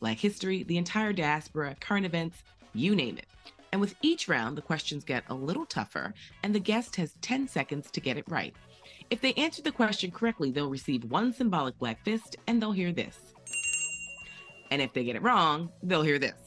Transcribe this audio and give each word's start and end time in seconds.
Black 0.00 0.18
history, 0.18 0.62
the 0.62 0.78
entire 0.78 1.12
diaspora, 1.12 1.76
current 1.78 2.06
events, 2.06 2.42
you 2.72 2.96
name 2.96 3.18
it. 3.18 3.26
And 3.72 3.80
with 3.80 3.94
each 4.02 4.28
round, 4.28 4.56
the 4.56 4.62
questions 4.62 5.04
get 5.04 5.24
a 5.28 5.34
little 5.34 5.66
tougher, 5.66 6.14
and 6.42 6.54
the 6.54 6.58
guest 6.58 6.96
has 6.96 7.14
10 7.20 7.46
seconds 7.46 7.90
to 7.90 8.00
get 8.00 8.16
it 8.16 8.24
right. 8.28 8.54
If 9.10 9.20
they 9.20 9.34
answer 9.34 9.60
the 9.60 9.72
question 9.72 10.10
correctly, 10.10 10.50
they'll 10.50 10.70
receive 10.70 11.04
one 11.04 11.32
symbolic 11.32 11.78
black 11.78 12.02
fist 12.04 12.36
and 12.46 12.60
they'll 12.60 12.72
hear 12.72 12.92
this. 12.92 13.18
And 14.70 14.80
if 14.80 14.92
they 14.92 15.04
get 15.04 15.16
it 15.16 15.22
wrong, 15.22 15.70
they'll 15.82 16.02
hear 16.02 16.18
this. 16.18 16.40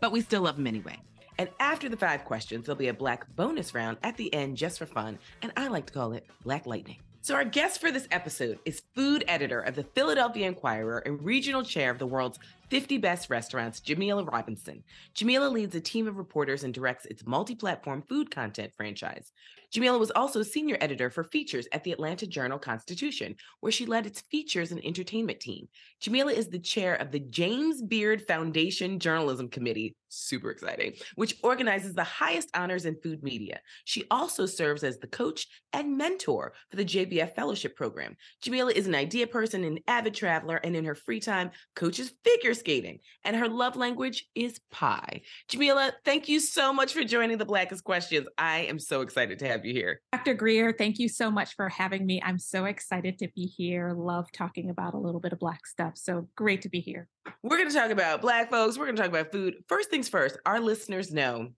But 0.00 0.12
we 0.12 0.20
still 0.20 0.42
love 0.42 0.56
them 0.56 0.66
anyway. 0.66 0.98
And 1.38 1.50
after 1.60 1.88
the 1.88 1.96
five 1.96 2.24
questions, 2.24 2.66
there'll 2.66 2.78
be 2.78 2.88
a 2.88 2.94
black 2.94 3.24
bonus 3.36 3.74
round 3.74 3.98
at 4.02 4.16
the 4.16 4.32
end 4.34 4.56
just 4.56 4.78
for 4.78 4.86
fun, 4.86 5.18
and 5.42 5.52
I 5.56 5.68
like 5.68 5.86
to 5.86 5.92
call 5.92 6.12
it 6.12 6.26
Black 6.42 6.66
Lightning. 6.66 6.96
So, 7.20 7.34
our 7.34 7.44
guest 7.44 7.80
for 7.80 7.90
this 7.90 8.06
episode 8.10 8.60
is 8.64 8.82
food 8.94 9.24
editor 9.26 9.60
of 9.60 9.74
the 9.74 9.82
Philadelphia 9.82 10.46
Inquirer 10.46 10.98
and 10.98 11.22
regional 11.22 11.64
chair 11.64 11.90
of 11.90 11.98
the 11.98 12.06
world's 12.06 12.38
50 12.70 12.98
Best 12.98 13.30
Restaurants, 13.30 13.80
Jamila 13.80 14.24
Robinson. 14.24 14.82
Jamila 15.14 15.48
leads 15.48 15.74
a 15.74 15.80
team 15.80 16.06
of 16.06 16.16
reporters 16.16 16.64
and 16.64 16.74
directs 16.74 17.06
its 17.06 17.26
multi 17.26 17.54
platform 17.54 18.02
food 18.02 18.30
content 18.30 18.72
franchise. 18.76 19.32
Jamila 19.70 19.98
was 19.98 20.10
also 20.12 20.42
senior 20.42 20.78
editor 20.80 21.10
for 21.10 21.24
features 21.24 21.68
at 21.72 21.84
the 21.84 21.92
Atlanta 21.92 22.26
Journal 22.26 22.58
Constitution, 22.58 23.36
where 23.60 23.72
she 23.72 23.84
led 23.84 24.06
its 24.06 24.22
features 24.22 24.72
and 24.72 24.82
entertainment 24.84 25.40
team. 25.40 25.68
Jamila 26.00 26.32
is 26.32 26.48
the 26.48 26.58
chair 26.58 26.94
of 26.94 27.10
the 27.10 27.20
James 27.20 27.82
Beard 27.82 28.22
Foundation 28.22 28.98
Journalism 28.98 29.48
Committee, 29.48 29.94
super 30.08 30.50
exciting, 30.50 30.94
which 31.16 31.36
organizes 31.42 31.94
the 31.94 32.04
highest 32.04 32.48
honors 32.54 32.86
in 32.86 32.96
food 33.02 33.22
media. 33.22 33.60
She 33.84 34.04
also 34.10 34.46
serves 34.46 34.84
as 34.84 34.98
the 34.98 35.06
coach 35.06 35.46
and 35.74 35.98
mentor 35.98 36.54
for 36.70 36.76
the 36.76 36.84
JBF 36.84 37.34
Fellowship 37.34 37.76
Program. 37.76 38.16
Jamila 38.40 38.72
is 38.72 38.86
an 38.86 38.94
idea 38.94 39.26
person, 39.26 39.64
an 39.64 39.80
avid 39.86 40.14
traveler, 40.14 40.56
and 40.56 40.74
in 40.74 40.84
her 40.86 40.94
free 40.94 41.20
time, 41.20 41.50
coaches 41.76 42.14
figure 42.24 42.54
skating. 42.58 42.98
And 43.24 43.36
her 43.36 43.48
love 43.48 43.76
language 43.76 44.26
is 44.34 44.60
pie. 44.70 45.22
Jamila, 45.48 45.92
thank 46.04 46.28
you 46.28 46.40
so 46.40 46.72
much 46.72 46.92
for 46.92 47.04
joining 47.04 47.38
the 47.38 47.44
Blackest 47.44 47.84
Questions. 47.84 48.26
I 48.36 48.60
am 48.60 48.78
so 48.78 49.00
excited 49.00 49.38
to 49.40 49.48
have 49.48 49.64
you 49.64 49.72
here. 49.72 50.00
Dr. 50.12 50.34
Greer, 50.34 50.72
thank 50.72 50.98
you 50.98 51.08
so 51.08 51.30
much 51.30 51.54
for 51.54 51.68
having 51.68 52.06
me. 52.06 52.20
I'm 52.24 52.38
so 52.38 52.64
excited 52.66 53.18
to 53.18 53.28
be 53.34 53.46
here. 53.46 53.92
Love 53.96 54.30
talking 54.32 54.70
about 54.70 54.94
a 54.94 54.98
little 54.98 55.20
bit 55.20 55.32
of 55.32 55.38
Black 55.38 55.66
stuff. 55.66 55.92
So 55.96 56.28
great 56.36 56.62
to 56.62 56.68
be 56.68 56.80
here. 56.80 57.08
We're 57.42 57.58
going 57.58 57.70
to 57.70 57.74
talk 57.74 57.90
about 57.90 58.20
Black 58.20 58.50
folks. 58.50 58.78
We're 58.78 58.86
going 58.86 58.96
to 58.96 59.02
talk 59.02 59.10
about 59.10 59.32
food. 59.32 59.54
First 59.68 59.90
things 59.90 60.08
first, 60.08 60.38
our 60.44 60.60
listeners 60.60 61.12
know 61.12 61.48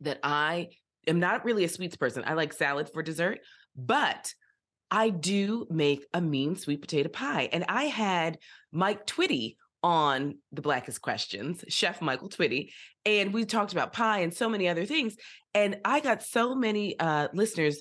that 0.00 0.18
I 0.22 0.70
am 1.06 1.20
not 1.20 1.44
really 1.44 1.64
a 1.64 1.68
sweets 1.68 1.96
person. 1.96 2.24
I 2.26 2.34
like 2.34 2.52
salad 2.52 2.90
for 2.92 3.02
dessert, 3.02 3.40
but 3.74 4.34
I 4.90 5.10
do 5.10 5.66
make 5.70 6.04
a 6.14 6.20
mean 6.20 6.56
sweet 6.56 6.80
potato 6.80 7.08
pie. 7.08 7.48
And 7.52 7.64
I 7.68 7.84
had 7.84 8.38
Mike 8.72 9.06
Twitty 9.06 9.56
on 9.82 10.38
the 10.52 10.62
Blackest 10.62 11.00
Questions, 11.00 11.64
Chef 11.68 12.00
Michael 12.00 12.28
Twitty, 12.28 12.70
and 13.04 13.32
we 13.32 13.44
talked 13.44 13.72
about 13.72 13.92
pie 13.92 14.20
and 14.20 14.34
so 14.34 14.48
many 14.48 14.68
other 14.68 14.84
things. 14.84 15.16
And 15.54 15.78
I 15.84 16.00
got 16.00 16.22
so 16.22 16.54
many 16.54 16.98
uh, 16.98 17.28
listeners 17.32 17.80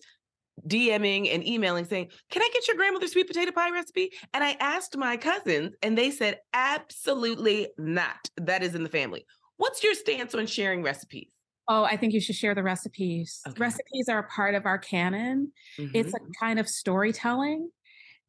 DMing 0.68 1.34
and 1.34 1.46
emailing 1.46 1.86
saying, 1.86 2.10
Can 2.32 2.42
I 2.42 2.50
get 2.54 2.68
your 2.68 2.78
grandmother's 2.78 3.12
sweet 3.12 3.28
potato 3.28 3.52
pie 3.52 3.72
recipe? 3.72 4.12
And 4.34 4.44
I 4.44 4.56
asked 4.60 4.96
my 4.98 5.18
cousins, 5.18 5.74
and 5.82 5.98
they 5.98 6.12
said, 6.12 6.40
Absolutely 6.54 7.68
not. 7.78 8.30
That 8.38 8.64
is 8.64 8.76
in 8.76 8.84
the 8.84 8.90
family. 8.90 9.26
What's 9.58 9.84
your 9.84 9.94
stance 9.94 10.36
on 10.36 10.48
sharing 10.48 10.84
recipes? 10.84 11.30
Oh, 11.68 11.84
I 11.84 11.98
think 11.98 12.14
you 12.14 12.22
should 12.22 12.36
share 12.36 12.54
the 12.54 12.64
recipes. 12.64 13.42
Okay. 13.48 13.60
Recipes 13.60 14.08
are 14.10 14.20
a 14.20 14.28
part 14.28 14.54
of 14.54 14.66
our 14.66 14.78
canon. 14.78 15.52
Mm-hmm. 15.80 15.96
It's 15.96 16.14
a 16.14 16.20
mm-hmm. 16.20 16.32
kind 16.40 16.60
of 16.60 16.70
storytelling. 16.70 17.70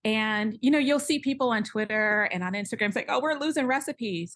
And, 0.04 0.58
you 0.60 0.70
know, 0.70 0.78
you'll 0.78 1.00
see 1.00 1.18
people 1.18 1.50
on 1.50 1.64
Twitter 1.64 2.28
and 2.32 2.42
on 2.42 2.52
Instagram 2.52 2.92
saying, 2.92 3.06
oh, 3.08 3.20
we're 3.20 3.38
losing 3.38 3.66
recipes. 3.66 4.34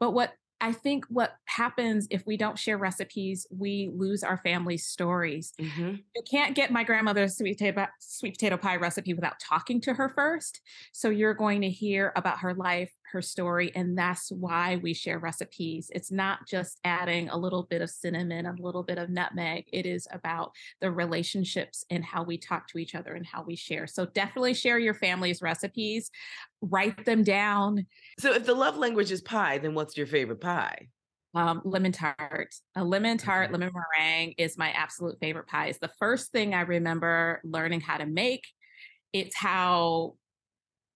But 0.00 0.10
what 0.10 0.32
I 0.64 0.72
think 0.72 1.04
what 1.10 1.36
happens 1.44 2.06
if 2.08 2.24
we 2.24 2.38
don't 2.38 2.58
share 2.58 2.78
recipes, 2.78 3.46
we 3.50 3.90
lose 3.94 4.22
our 4.22 4.38
family 4.38 4.78
stories. 4.78 5.52
Mm-hmm. 5.60 5.96
You 6.16 6.22
can't 6.30 6.54
get 6.54 6.72
my 6.72 6.84
grandmother's 6.84 7.36
sweet 7.36 7.58
potato, 7.58 7.86
sweet 8.00 8.32
potato 8.38 8.56
pie 8.56 8.76
recipe 8.76 9.12
without 9.12 9.38
talking 9.38 9.78
to 9.82 9.92
her 9.92 10.08
first. 10.08 10.62
So 10.92 11.10
you're 11.10 11.34
going 11.34 11.60
to 11.60 11.68
hear 11.68 12.14
about 12.16 12.38
her 12.38 12.54
life, 12.54 12.90
her 13.12 13.20
story, 13.20 13.72
and 13.74 13.96
that's 13.96 14.32
why 14.32 14.76
we 14.76 14.94
share 14.94 15.18
recipes. 15.18 15.90
It's 15.94 16.10
not 16.10 16.48
just 16.48 16.80
adding 16.82 17.28
a 17.28 17.36
little 17.36 17.64
bit 17.64 17.82
of 17.82 17.90
cinnamon, 17.90 18.46
a 18.46 18.54
little 18.58 18.82
bit 18.82 18.96
of 18.96 19.10
nutmeg. 19.10 19.66
It 19.70 19.84
is 19.84 20.08
about 20.12 20.52
the 20.80 20.90
relationships 20.90 21.84
and 21.90 22.02
how 22.02 22.22
we 22.22 22.38
talk 22.38 22.68
to 22.68 22.78
each 22.78 22.94
other 22.94 23.12
and 23.12 23.26
how 23.26 23.42
we 23.42 23.54
share. 23.54 23.86
So 23.86 24.06
definitely 24.06 24.54
share 24.54 24.78
your 24.78 24.94
family's 24.94 25.42
recipes, 25.42 26.10
write 26.70 27.04
them 27.04 27.22
down. 27.22 27.86
So 28.18 28.32
if 28.32 28.46
the 28.46 28.54
love 28.54 28.76
language 28.76 29.10
is 29.10 29.20
pie, 29.20 29.58
then 29.58 29.74
what's 29.74 29.96
your 29.96 30.06
favorite 30.06 30.40
pie? 30.40 30.88
Um, 31.34 31.62
lemon 31.64 31.92
tart. 31.92 32.54
A 32.76 32.84
lemon 32.84 33.18
tart, 33.18 33.50
lemon 33.50 33.72
meringue 33.72 34.34
is 34.38 34.56
my 34.56 34.70
absolute 34.70 35.18
favorite 35.20 35.48
pie. 35.48 35.66
It's 35.66 35.78
the 35.78 35.90
first 35.98 36.30
thing 36.30 36.54
I 36.54 36.60
remember 36.60 37.40
learning 37.44 37.80
how 37.80 37.96
to 37.96 38.06
make. 38.06 38.44
It's 39.12 39.36
how 39.36 40.14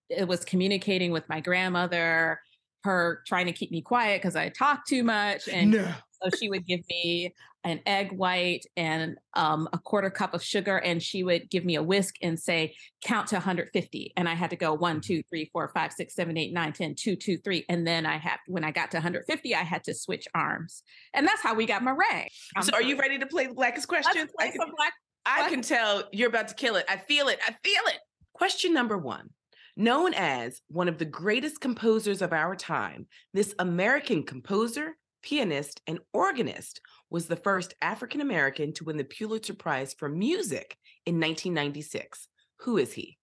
it 0.09 0.27
was 0.27 0.45
communicating 0.45 1.11
with 1.11 1.29
my 1.29 1.41
grandmother, 1.41 2.41
her 2.85 3.23
trying 3.27 3.47
to 3.47 3.53
keep 3.53 3.71
me 3.71 3.83
quiet 3.83 4.23
because 4.23 4.37
I 4.37 4.49
talked 4.49 4.89
too 4.89 5.03
much. 5.03 5.49
And 5.49 5.73
no. 5.73 5.93
so 6.23 6.31
she 6.39 6.49
would 6.49 6.67
give 6.67 6.81
me 6.89 7.35
an 7.69 7.81
egg 7.87 8.13
white 8.13 8.65
and 8.77 9.17
um, 9.35 9.69
a 9.73 9.79
quarter 9.79 10.11
cup 10.11 10.35
of 10.35 10.43
sugar, 10.43 10.79
and 10.79 11.03
she 11.03 11.23
would 11.23 11.51
give 11.51 11.65
me 11.65 11.77
a 11.77 11.83
whisk 11.83 12.17
and 12.23 12.39
say, 12.39 12.75
count 13.05 13.29
to 13.29 13.37
150. 13.37 14.13
And 14.17 14.29
I 14.29 14.35
had 14.35 14.51
to 14.51 14.57
go 14.57 14.75
one, 14.75 15.01
two, 15.01 15.23
three, 15.29 15.51
four, 15.53 15.71
five, 15.75 15.93
six, 15.93 16.15
seven, 16.15 16.37
eight, 16.37 16.53
nine, 16.53 16.73
10, 16.73 16.95
two, 16.95 17.17
two, 17.17 17.37
three. 17.39 17.65
And 17.69 17.87
then 17.87 18.07
I 18.07 18.19
had, 18.19 18.39
when 18.47 18.65
I 18.65 18.71
got 18.71 18.91
to 18.93 18.97
150, 18.97 19.55
I 19.55 19.63
had 19.63 19.85
to 19.85 19.95
switch 19.95 20.27
arms. 20.35 20.83
And 21.15 21.27
that's 21.27 21.43
how 21.43 21.55
we 21.55 21.67
got 21.67 21.83
meringue. 21.83 22.29
Um, 22.57 22.63
so 22.63 22.73
are 22.75 22.83
you 22.83 22.99
ready 22.99 23.19
to 23.19 23.27
play 23.27 23.47
the 23.47 23.55
blackest 23.55 23.89
question? 23.89 24.29
I 24.39 24.51
can, 24.51 24.57
black- 24.77 24.95
I 25.27 25.49
can 25.49 25.63
tell 25.63 26.05
you're 26.13 26.29
about 26.29 26.49
to 26.49 26.55
kill 26.55 26.77
it. 26.77 26.87
I 26.89 26.97
feel 26.97 27.29
it. 27.29 27.39
I 27.47 27.55
feel 27.63 27.83
it. 27.87 27.99
Question 28.33 28.73
number 28.73 28.97
one 28.97 29.31
Known 29.77 30.13
as 30.15 30.61
one 30.69 30.89
of 30.89 30.99
the 30.99 31.05
greatest 31.05 31.61
composers 31.61 32.21
of 32.23 32.33
our 32.33 32.57
time, 32.57 33.07
this 33.33 33.55
American 33.59 34.25
composer, 34.25 34.97
pianist, 35.23 35.81
and 35.87 36.01
organist 36.13 36.81
was 37.11 37.27
the 37.27 37.37
first 37.37 37.75
African 37.81 38.21
American 38.21 38.73
to 38.75 38.85
win 38.85 38.97
the 38.97 39.05
Pulitzer 39.05 39.55
Prize 39.55 39.95
for 39.95 40.09
Music 40.09 40.77
in 41.07 41.15
1996. 41.15 42.29
Who 42.61 42.77
is 42.79 42.93
he? 42.93 43.19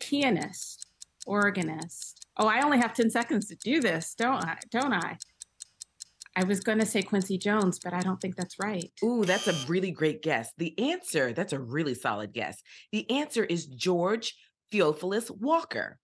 Pianist, 0.00 0.86
organist. 1.26 2.26
Oh, 2.36 2.46
I 2.46 2.62
only 2.62 2.78
have 2.78 2.94
10 2.94 3.10
seconds 3.10 3.46
to 3.48 3.56
do 3.56 3.80
this, 3.80 4.14
don't 4.14 4.44
I? 4.44 4.56
Don't 4.70 4.92
I? 4.92 5.16
I 6.38 6.44
was 6.44 6.60
going 6.60 6.78
to 6.78 6.86
say 6.86 7.00
Quincy 7.00 7.38
Jones, 7.38 7.78
but 7.82 7.94
I 7.94 8.00
don't 8.00 8.20
think 8.20 8.36
that's 8.36 8.58
right. 8.58 8.92
Ooh, 9.02 9.24
that's 9.24 9.48
a 9.48 9.54
really 9.68 9.90
great 9.90 10.22
guess. 10.22 10.52
The 10.58 10.78
answer, 10.78 11.32
that's 11.32 11.54
a 11.54 11.58
really 11.58 11.94
solid 11.94 12.34
guess. 12.34 12.62
The 12.92 13.10
answer 13.10 13.42
is 13.42 13.66
George 13.66 14.36
Theophilus 14.70 15.30
Walker. 15.30 15.98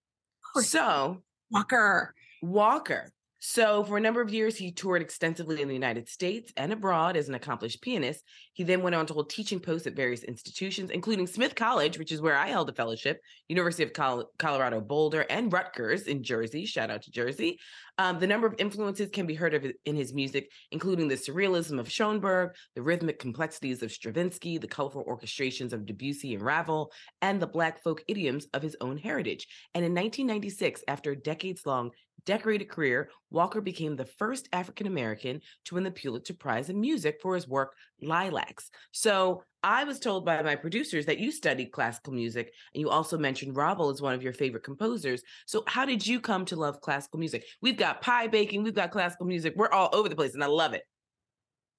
So, 0.61 1.23
Walker. 1.51 2.15
Walker. 2.43 3.13
So, 3.45 3.83
for 3.83 3.97
a 3.97 4.01
number 4.01 4.21
of 4.21 4.33
years, 4.33 4.57
he 4.57 4.71
toured 4.71 5.03
extensively 5.03 5.61
in 5.61 5.67
the 5.67 5.75
United 5.75 6.09
States 6.09 6.53
and 6.57 6.73
abroad 6.73 7.17
as 7.17 7.29
an 7.29 7.35
accomplished 7.35 7.83
pianist. 7.83 8.23
He 8.53 8.63
then 8.63 8.83
went 8.83 8.95
on 8.95 9.05
to 9.07 9.15
hold 9.15 9.31
teaching 9.31 9.59
posts 9.59 9.89
at 9.89 9.97
various 9.97 10.23
institutions, 10.23 10.91
including 10.91 11.27
Smith 11.27 11.57
College, 11.57 11.99
which 11.99 12.13
is 12.13 12.21
where 12.21 12.37
I 12.37 12.47
held 12.47 12.71
a 12.71 12.73
fellowship, 12.73 13.21
University 13.49 13.83
of 13.83 13.95
Col- 13.95 14.31
Colorado 14.39 14.81
Boulder, 14.81 15.27
and 15.29 15.53
Rutgers 15.53 16.03
in 16.03 16.23
Jersey. 16.23 16.65
Shout 16.65 16.89
out 16.89 17.03
to 17.03 17.11
Jersey. 17.11 17.59
Um, 17.99 18.21
the 18.21 18.29
number 18.29 18.47
of 18.47 18.55
influences 18.59 19.11
can 19.11 19.27
be 19.27 19.35
heard 19.35 19.55
of 19.55 19.67
in 19.87 19.97
his 19.97 20.15
music, 20.15 20.49
including 20.71 21.09
the 21.09 21.17
surrealism 21.17 21.81
of 21.81 21.91
Schoenberg, 21.91 22.53
the 22.77 22.83
rhythmic 22.83 23.19
complexities 23.19 23.83
of 23.83 23.91
Stravinsky, 23.91 24.59
the 24.59 24.69
colorful 24.69 25.05
orchestrations 25.05 25.73
of 25.73 25.85
Debussy 25.85 26.35
and 26.35 26.45
Ravel, 26.45 26.93
and 27.21 27.43
the 27.43 27.49
Black 27.49 27.83
folk 27.83 28.05
idioms 28.07 28.47
of 28.55 28.63
his 28.63 28.77
own 28.81 28.99
heritage. 28.99 29.49
And 29.75 29.85
in 29.85 29.91
1996, 29.93 30.85
after 30.87 31.11
a 31.11 31.17
decades 31.17 31.67
long 31.67 31.91
decorated 32.27 32.69
career, 32.69 33.11
Walker 33.31 33.61
became 33.61 33.97
the 33.97 34.05
first 34.05 34.49
African 34.53 34.87
American 34.87 35.41
to 35.65 35.75
win 35.75 35.85
the 35.85 35.91
Pulitzer 35.91 36.35
Prize 36.35 36.69
in 36.71 36.81
Music 36.81 37.19
for 37.23 37.35
his 37.35 37.49
work 37.49 37.75
Lilacs. 38.01 38.71
So 38.93 39.43
I 39.63 39.85
was 39.85 39.99
told 40.01 40.25
by 40.25 40.43
my 40.43 40.57
producers 40.57 41.07
that 41.07 41.19
you 41.19 41.31
studied 41.31 41.73
classical 41.73 42.13
music 42.13 42.53
and 42.75 42.81
you 42.81 42.91
also 42.91 43.17
mentioned 43.17 43.57
Ravel 43.57 43.91
as 43.91 44.03
one 44.03 44.15
of 44.15 44.23
your 44.23 44.33
favorite 44.33 44.65
composers. 44.65 45.23
So 45.47 45.63
how 45.67 45.85
did 45.85 46.07
you 46.07 46.21
come 46.21 46.45
to 46.47 46.57
love 46.57 46.81
classical 46.81 47.19
music? 47.19 47.45
We've 47.61 47.77
got 47.77 48.03
pie 48.03 48.27
baking, 48.27 48.65
we've 48.65 48.75
got 48.75 48.91
classical 48.91 49.27
music, 49.27 49.55
we're 49.57 49.71
all 49.71 49.91
over 49.93 50.09
the 50.09 50.17
place 50.17 50.35
and 50.35 50.43
I 50.43 50.49
love 50.49 50.75
it. 50.75 50.83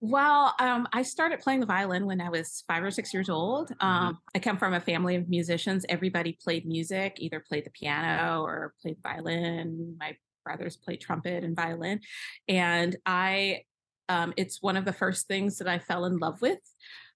Well, 0.05 0.53
um, 0.59 0.85
I 0.91 1.01
started 1.01 1.39
playing 1.39 1.61
the 1.61 1.65
violin 1.65 2.05
when 2.05 2.19
I 2.19 2.27
was 2.27 2.65
five 2.67 2.83
or 2.83 2.91
six 2.91 3.13
years 3.13 3.29
old. 3.29 3.69
Mm-hmm. 3.69 3.87
Um, 3.87 4.03
mm-hmm. 4.03 4.17
I 4.35 4.39
come 4.39 4.57
from 4.57 4.73
a 4.73 4.81
family 4.81 5.15
of 5.15 5.29
musicians. 5.29 5.85
Everybody 5.87 6.37
played 6.43 6.65
music, 6.65 7.15
either 7.19 7.39
played 7.39 7.65
the 7.65 7.69
piano 7.69 8.41
or 8.43 8.73
played 8.81 8.97
violin. 9.01 9.95
My 9.97 10.17
brothers 10.43 10.77
play 10.77 10.97
trumpet 10.97 11.43
and 11.43 11.55
violin. 11.55 12.01
And 12.47 12.95
I, 13.05 13.61
um, 14.09 14.33
it's 14.37 14.61
one 14.61 14.77
of 14.77 14.85
the 14.85 14.93
first 14.93 15.27
things 15.27 15.57
that 15.57 15.67
I 15.67 15.79
fell 15.79 16.05
in 16.05 16.17
love 16.17 16.41
with 16.41 16.59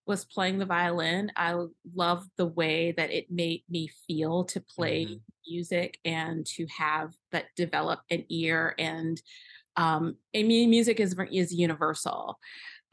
was 0.06 0.26
playing 0.26 0.58
the 0.58 0.66
violin. 0.66 1.32
I 1.36 1.66
love 1.94 2.26
the 2.38 2.46
way 2.46 2.94
that 2.94 3.12
it 3.12 3.30
made 3.30 3.64
me 3.70 3.90
feel 4.08 4.46
to 4.46 4.62
play 4.62 5.06
mm-hmm. 5.06 5.16
music 5.50 6.00
and 6.06 6.46
to 6.46 6.66
have 6.78 7.14
that 7.32 7.48
develop 7.56 8.00
an 8.10 8.24
ear 8.30 8.74
and 8.80 9.22
um, 9.78 10.18
I 10.36 10.44
mean, 10.44 10.70
music 10.70 11.00
is 11.00 11.16
is 11.32 11.54
universal. 11.54 12.40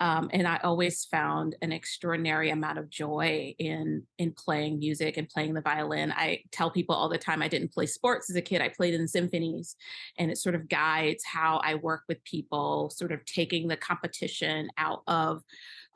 Um, 0.04 0.28
and 0.34 0.46
I 0.46 0.58
always 0.62 1.06
found 1.06 1.56
an 1.62 1.72
extraordinary 1.72 2.50
amount 2.50 2.76
of 2.76 2.90
joy 2.90 3.54
in 3.58 4.02
in 4.18 4.32
playing 4.32 4.78
music 4.78 5.16
and 5.16 5.26
playing 5.26 5.54
the 5.54 5.62
violin. 5.62 6.12
I 6.12 6.42
tell 6.52 6.70
people 6.70 6.94
all 6.94 7.08
the 7.08 7.16
time 7.16 7.40
I 7.40 7.48
didn't 7.48 7.72
play 7.72 7.86
sports 7.86 8.28
as 8.28 8.36
a 8.36 8.42
kid. 8.42 8.60
I 8.60 8.68
played 8.68 8.92
in 8.92 9.08
symphonies, 9.08 9.76
and 10.18 10.30
it 10.30 10.36
sort 10.36 10.56
of 10.56 10.68
guides 10.68 11.24
how 11.24 11.58
I 11.64 11.76
work 11.76 12.02
with 12.06 12.22
people, 12.24 12.90
sort 12.90 13.12
of 13.12 13.24
taking 13.24 13.66
the 13.66 13.78
competition 13.78 14.68
out 14.76 15.00
of 15.06 15.42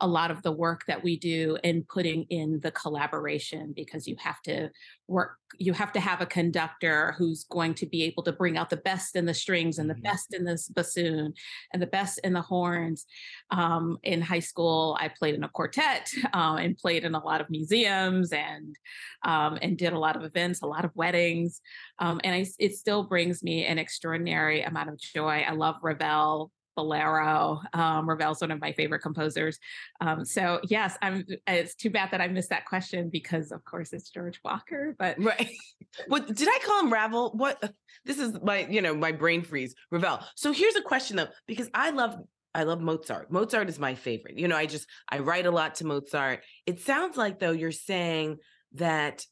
a 0.01 0.07
lot 0.07 0.31
of 0.31 0.41
the 0.43 0.51
work 0.51 0.81
that 0.87 1.03
we 1.03 1.17
do 1.17 1.57
in 1.63 1.83
putting 1.83 2.23
in 2.29 2.59
the 2.61 2.71
collaboration 2.71 3.73
because 3.75 4.07
you 4.07 4.15
have 4.19 4.41
to 4.41 4.69
work 5.07 5.37
you 5.57 5.73
have 5.73 5.91
to 5.91 5.99
have 5.99 6.21
a 6.21 6.27
conductor 6.27 7.15
who's 7.17 7.43
going 7.45 7.73
to 7.73 7.87
be 7.87 8.03
able 8.03 8.21
to 8.21 8.31
bring 8.31 8.55
out 8.55 8.69
the 8.69 8.77
best 8.77 9.15
in 9.15 9.25
the 9.25 9.33
strings 9.33 9.79
and 9.79 9.89
the 9.89 9.95
mm-hmm. 9.95 10.03
best 10.03 10.33
in 10.33 10.43
the 10.43 10.59
bassoon 10.75 11.33
and 11.73 11.81
the 11.81 11.87
best 11.87 12.19
in 12.23 12.33
the 12.33 12.41
horns. 12.41 13.07
Um, 13.49 13.97
in 14.03 14.21
high 14.21 14.39
school 14.39 14.95
i 14.99 15.07
played 15.07 15.33
in 15.35 15.43
a 15.43 15.49
quartet 15.49 16.09
uh, 16.33 16.57
and 16.59 16.77
played 16.77 17.03
in 17.03 17.15
a 17.15 17.23
lot 17.23 17.41
of 17.41 17.49
museums 17.49 18.31
and 18.31 18.75
um, 19.23 19.57
and 19.61 19.77
did 19.77 19.93
a 19.93 19.99
lot 19.99 20.15
of 20.15 20.23
events 20.23 20.61
a 20.61 20.67
lot 20.67 20.85
of 20.85 20.91
weddings. 20.95 21.61
Um, 21.99 22.21
and 22.23 22.35
I, 22.35 22.45
it 22.59 22.75
still 22.75 23.03
brings 23.03 23.43
me 23.43 23.65
an 23.65 23.77
extraordinary 23.77 24.61
amount 24.61 24.89
of 24.89 24.97
joy. 24.99 25.43
I 25.47 25.51
love 25.51 25.75
ravel 25.81 26.51
Bolero. 26.79 27.61
Um, 27.73 28.07
Ravel's 28.07 28.39
one 28.39 28.51
of 28.51 28.61
my 28.61 28.71
favorite 28.71 29.01
composers. 29.01 29.59
Um, 29.99 30.23
so 30.23 30.61
yes, 30.63 30.97
I'm. 31.01 31.25
It's 31.45 31.75
too 31.75 31.89
bad 31.89 32.11
that 32.11 32.21
I 32.21 32.27
missed 32.29 32.51
that 32.51 32.65
question 32.65 33.09
because, 33.09 33.51
of 33.51 33.65
course, 33.65 33.91
it's 33.91 34.09
George 34.09 34.39
Walker. 34.45 34.95
But 34.97 35.21
right. 35.21 35.49
What 36.07 36.27
did 36.27 36.47
I 36.47 36.59
call 36.63 36.81
him? 36.81 36.93
Ravel? 36.93 37.31
What? 37.35 37.73
This 38.05 38.17
is 38.17 38.33
my, 38.41 38.65
you 38.65 38.81
know, 38.81 38.95
my 38.95 39.11
brain 39.11 39.43
freeze. 39.43 39.75
Ravel. 39.91 40.21
So 40.35 40.53
here's 40.53 40.77
a 40.77 40.81
question 40.81 41.17
though, 41.17 41.27
because 41.47 41.69
I 41.73 41.89
love 41.89 42.15
I 42.55 42.63
love 42.63 42.79
Mozart. 42.79 43.29
Mozart 43.29 43.67
is 43.67 43.77
my 43.77 43.93
favorite. 43.93 44.39
You 44.39 44.47
know, 44.47 44.55
I 44.55 44.65
just 44.65 44.87
I 45.09 45.19
write 45.19 45.45
a 45.45 45.51
lot 45.51 45.75
to 45.75 45.85
Mozart. 45.85 46.39
It 46.65 46.79
sounds 46.79 47.17
like 47.17 47.39
though 47.39 47.51
you're 47.51 47.73
saying 47.73 48.37
that 48.75 49.25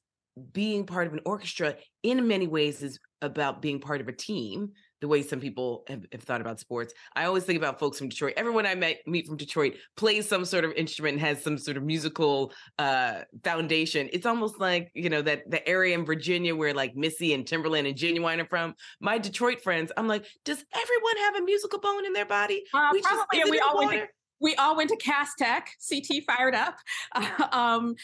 being 0.51 0.85
part 0.85 1.07
of 1.07 1.13
an 1.13 1.21
orchestra 1.25 1.77
in 2.03 2.27
many 2.27 2.45
ways 2.45 2.83
is 2.83 2.99
about 3.21 3.61
being 3.61 3.79
part 3.79 4.01
of 4.01 4.09
a 4.09 4.13
team 4.13 4.73
the 5.01 5.07
way 5.07 5.21
some 5.21 5.39
people 5.39 5.83
have, 5.88 6.05
have, 6.11 6.23
thought 6.23 6.41
about 6.41 6.59
sports. 6.59 6.94
I 7.15 7.25
always 7.25 7.44
think 7.44 7.57
about 7.57 7.79
folks 7.79 7.97
from 7.97 8.09
Detroit. 8.09 8.33
Everyone 8.35 8.65
I 8.65 8.75
met, 8.75 8.97
meet 9.05 9.27
from 9.27 9.38
Detroit 9.38 9.75
plays 9.95 10.27
some 10.27 10.45
sort 10.45 10.65
of 10.65 10.71
instrument 10.73 11.13
and 11.13 11.21
has 11.21 11.44
some 11.44 11.57
sort 11.57 11.77
of 11.77 11.83
musical 11.83 12.51
uh, 12.79 13.21
foundation. 13.44 14.09
It's 14.11 14.25
almost 14.25 14.59
like, 14.59 14.91
you 14.94 15.09
know, 15.09 15.21
that 15.21 15.49
the 15.49 15.67
area 15.67 15.95
in 15.95 16.05
Virginia 16.05 16.55
where 16.55 16.73
like 16.73 16.95
Missy 16.95 17.33
and 17.33 17.45
Timbaland 17.45 17.88
and 17.88 17.97
Ginuwine 17.97 18.41
are 18.41 18.47
from. 18.47 18.73
My 18.99 19.17
Detroit 19.17 19.61
friends, 19.61 19.91
I'm 19.97 20.07
like, 20.07 20.25
does 20.44 20.63
everyone 20.73 21.17
have 21.25 21.35
a 21.35 21.41
musical 21.45 21.79
bone 21.79 22.05
in 22.05 22.13
their 22.13 22.25
body? 22.25 22.63
Uh, 22.73 22.89
we 22.91 23.01
probably, 23.01 23.39
just, 23.39 23.51
we 23.51 23.59
all 23.59 23.77
went 23.77 23.91
to 23.91 24.07
we 24.39 24.55
all 24.55 24.75
went 24.75 24.89
to 24.89 24.95
Cass 24.97 25.33
Tech, 25.35 25.71
CT 25.89 26.23
fired 26.25 26.53
up. 26.53 26.77
um, 27.51 27.95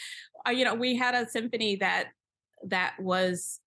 uh, 0.46 0.50
you 0.50 0.64
know, 0.64 0.74
we 0.74 0.96
had 0.96 1.14
a 1.14 1.28
symphony 1.28 1.76
that 1.76 2.08
that 2.66 2.94
was 2.98 3.60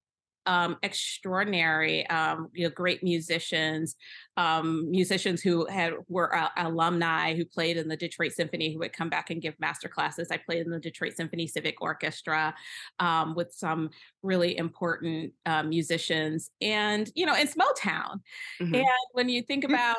um, 0.47 0.77
extraordinary, 0.81 2.07
um, 2.09 2.47
you 2.53 2.63
know, 2.63 2.69
great 2.69 3.03
musicians, 3.03 3.95
um, 4.37 4.89
musicians 4.89 5.41
who 5.41 5.65
had 5.67 5.93
were 6.07 6.33
uh, 6.35 6.49
alumni 6.57 7.35
who 7.35 7.45
played 7.45 7.77
in 7.77 7.87
the 7.87 7.97
Detroit 7.97 8.31
Symphony, 8.31 8.73
who 8.73 8.79
would 8.79 8.93
come 8.93 9.09
back 9.09 9.29
and 9.29 9.41
give 9.41 9.59
master 9.59 9.89
classes. 9.89 10.29
I 10.31 10.37
played 10.37 10.65
in 10.65 10.71
the 10.71 10.79
Detroit 10.79 11.13
Symphony 11.15 11.47
Civic 11.47 11.81
Orchestra 11.81 12.55
um, 12.99 13.35
with 13.35 13.53
some 13.53 13.89
really 14.23 14.57
important 14.57 15.33
uh, 15.45 15.63
musicians, 15.63 16.49
and 16.61 17.11
you 17.13 17.25
know, 17.25 17.35
it's 17.35 17.55
Motown. 17.55 18.21
Mm-hmm. 18.61 18.75
And 18.75 18.85
when 19.11 19.29
you 19.29 19.43
think 19.43 19.65
about 19.65 19.97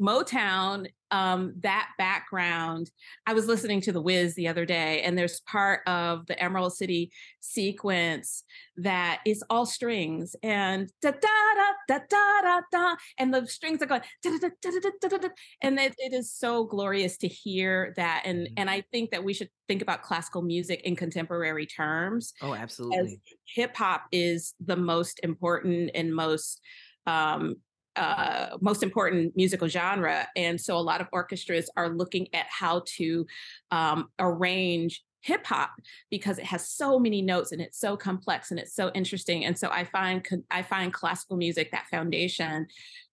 Motown, 0.00 0.86
um, 1.10 1.54
that 1.60 1.90
background, 1.98 2.90
I 3.26 3.34
was 3.34 3.46
listening 3.46 3.80
to 3.82 3.92
The 3.92 4.00
Wiz 4.00 4.34
the 4.34 4.48
other 4.48 4.64
day, 4.64 5.02
and 5.02 5.18
there's 5.18 5.40
part 5.40 5.80
of 5.86 6.26
the 6.26 6.40
Emerald 6.42 6.74
City 6.74 7.10
sequence 7.40 8.44
that 8.76 9.20
is 9.26 9.44
all 9.50 9.66
strings 9.66 10.36
and 10.42 10.90
da 11.02 11.10
da 11.10 11.18
da 11.18 11.98
da 11.98 12.04
da 12.08 12.40
da 12.42 12.60
da, 12.70 12.96
and 13.18 13.34
the 13.34 13.46
strings 13.46 13.82
are 13.82 13.86
going 13.86 14.02
da 14.22 14.30
da 14.30 14.38
da 14.38 14.70
da 14.70 14.90
da 15.00 15.08
da 15.08 15.18
da, 15.18 15.28
and 15.60 15.78
it, 15.78 15.94
it 15.98 16.12
is 16.12 16.32
so 16.32 16.64
glorious 16.64 17.16
to 17.18 17.28
hear 17.28 17.92
that. 17.96 18.22
And 18.24 18.48
and 18.56 18.68
mm-hmm. 18.68 18.78
I 18.78 18.84
think 18.92 19.10
that 19.10 19.24
we 19.24 19.34
should 19.34 19.50
think 19.68 19.82
about 19.82 20.02
classical 20.02 20.42
music 20.42 20.80
in 20.82 20.96
contemporary 20.96 21.66
terms. 21.66 22.32
Oh, 22.40 22.54
absolutely. 22.54 23.20
Hip 23.54 23.76
hop 23.76 24.04
is 24.12 24.54
the 24.64 24.76
most 24.76 25.20
important 25.22 25.90
and 25.94 26.14
most 26.14 26.60
um, 27.06 27.56
uh, 27.96 28.56
most 28.60 28.82
important 28.82 29.36
musical 29.36 29.68
genre. 29.68 30.26
And 30.36 30.60
so 30.60 30.76
a 30.76 30.78
lot 30.78 31.00
of 31.00 31.08
orchestras 31.12 31.68
are 31.76 31.88
looking 31.88 32.28
at 32.34 32.46
how 32.48 32.82
to 32.96 33.26
um, 33.70 34.08
arrange 34.18 35.02
hip 35.22 35.46
hop 35.46 35.72
because 36.10 36.38
it 36.38 36.46
has 36.46 36.68
so 36.68 36.98
many 36.98 37.20
notes 37.20 37.52
and 37.52 37.60
it's 37.60 37.78
so 37.78 37.96
complex 37.96 38.50
and 38.50 38.58
it's 38.58 38.74
so 38.74 38.90
interesting. 38.94 39.44
And 39.44 39.58
so 39.58 39.68
I 39.70 39.84
find 39.84 40.26
I 40.50 40.62
find 40.62 40.92
classical 40.92 41.36
music 41.36 41.72
that 41.72 41.88
foundation 41.90 42.66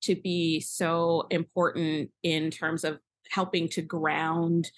to 0.04 0.16
be 0.16 0.60
so 0.60 1.28
important 1.30 2.12
in 2.24 2.50
terms 2.52 2.84
of 2.84 3.00
helping 3.30 3.68
to 3.70 3.82
ground 3.82 4.72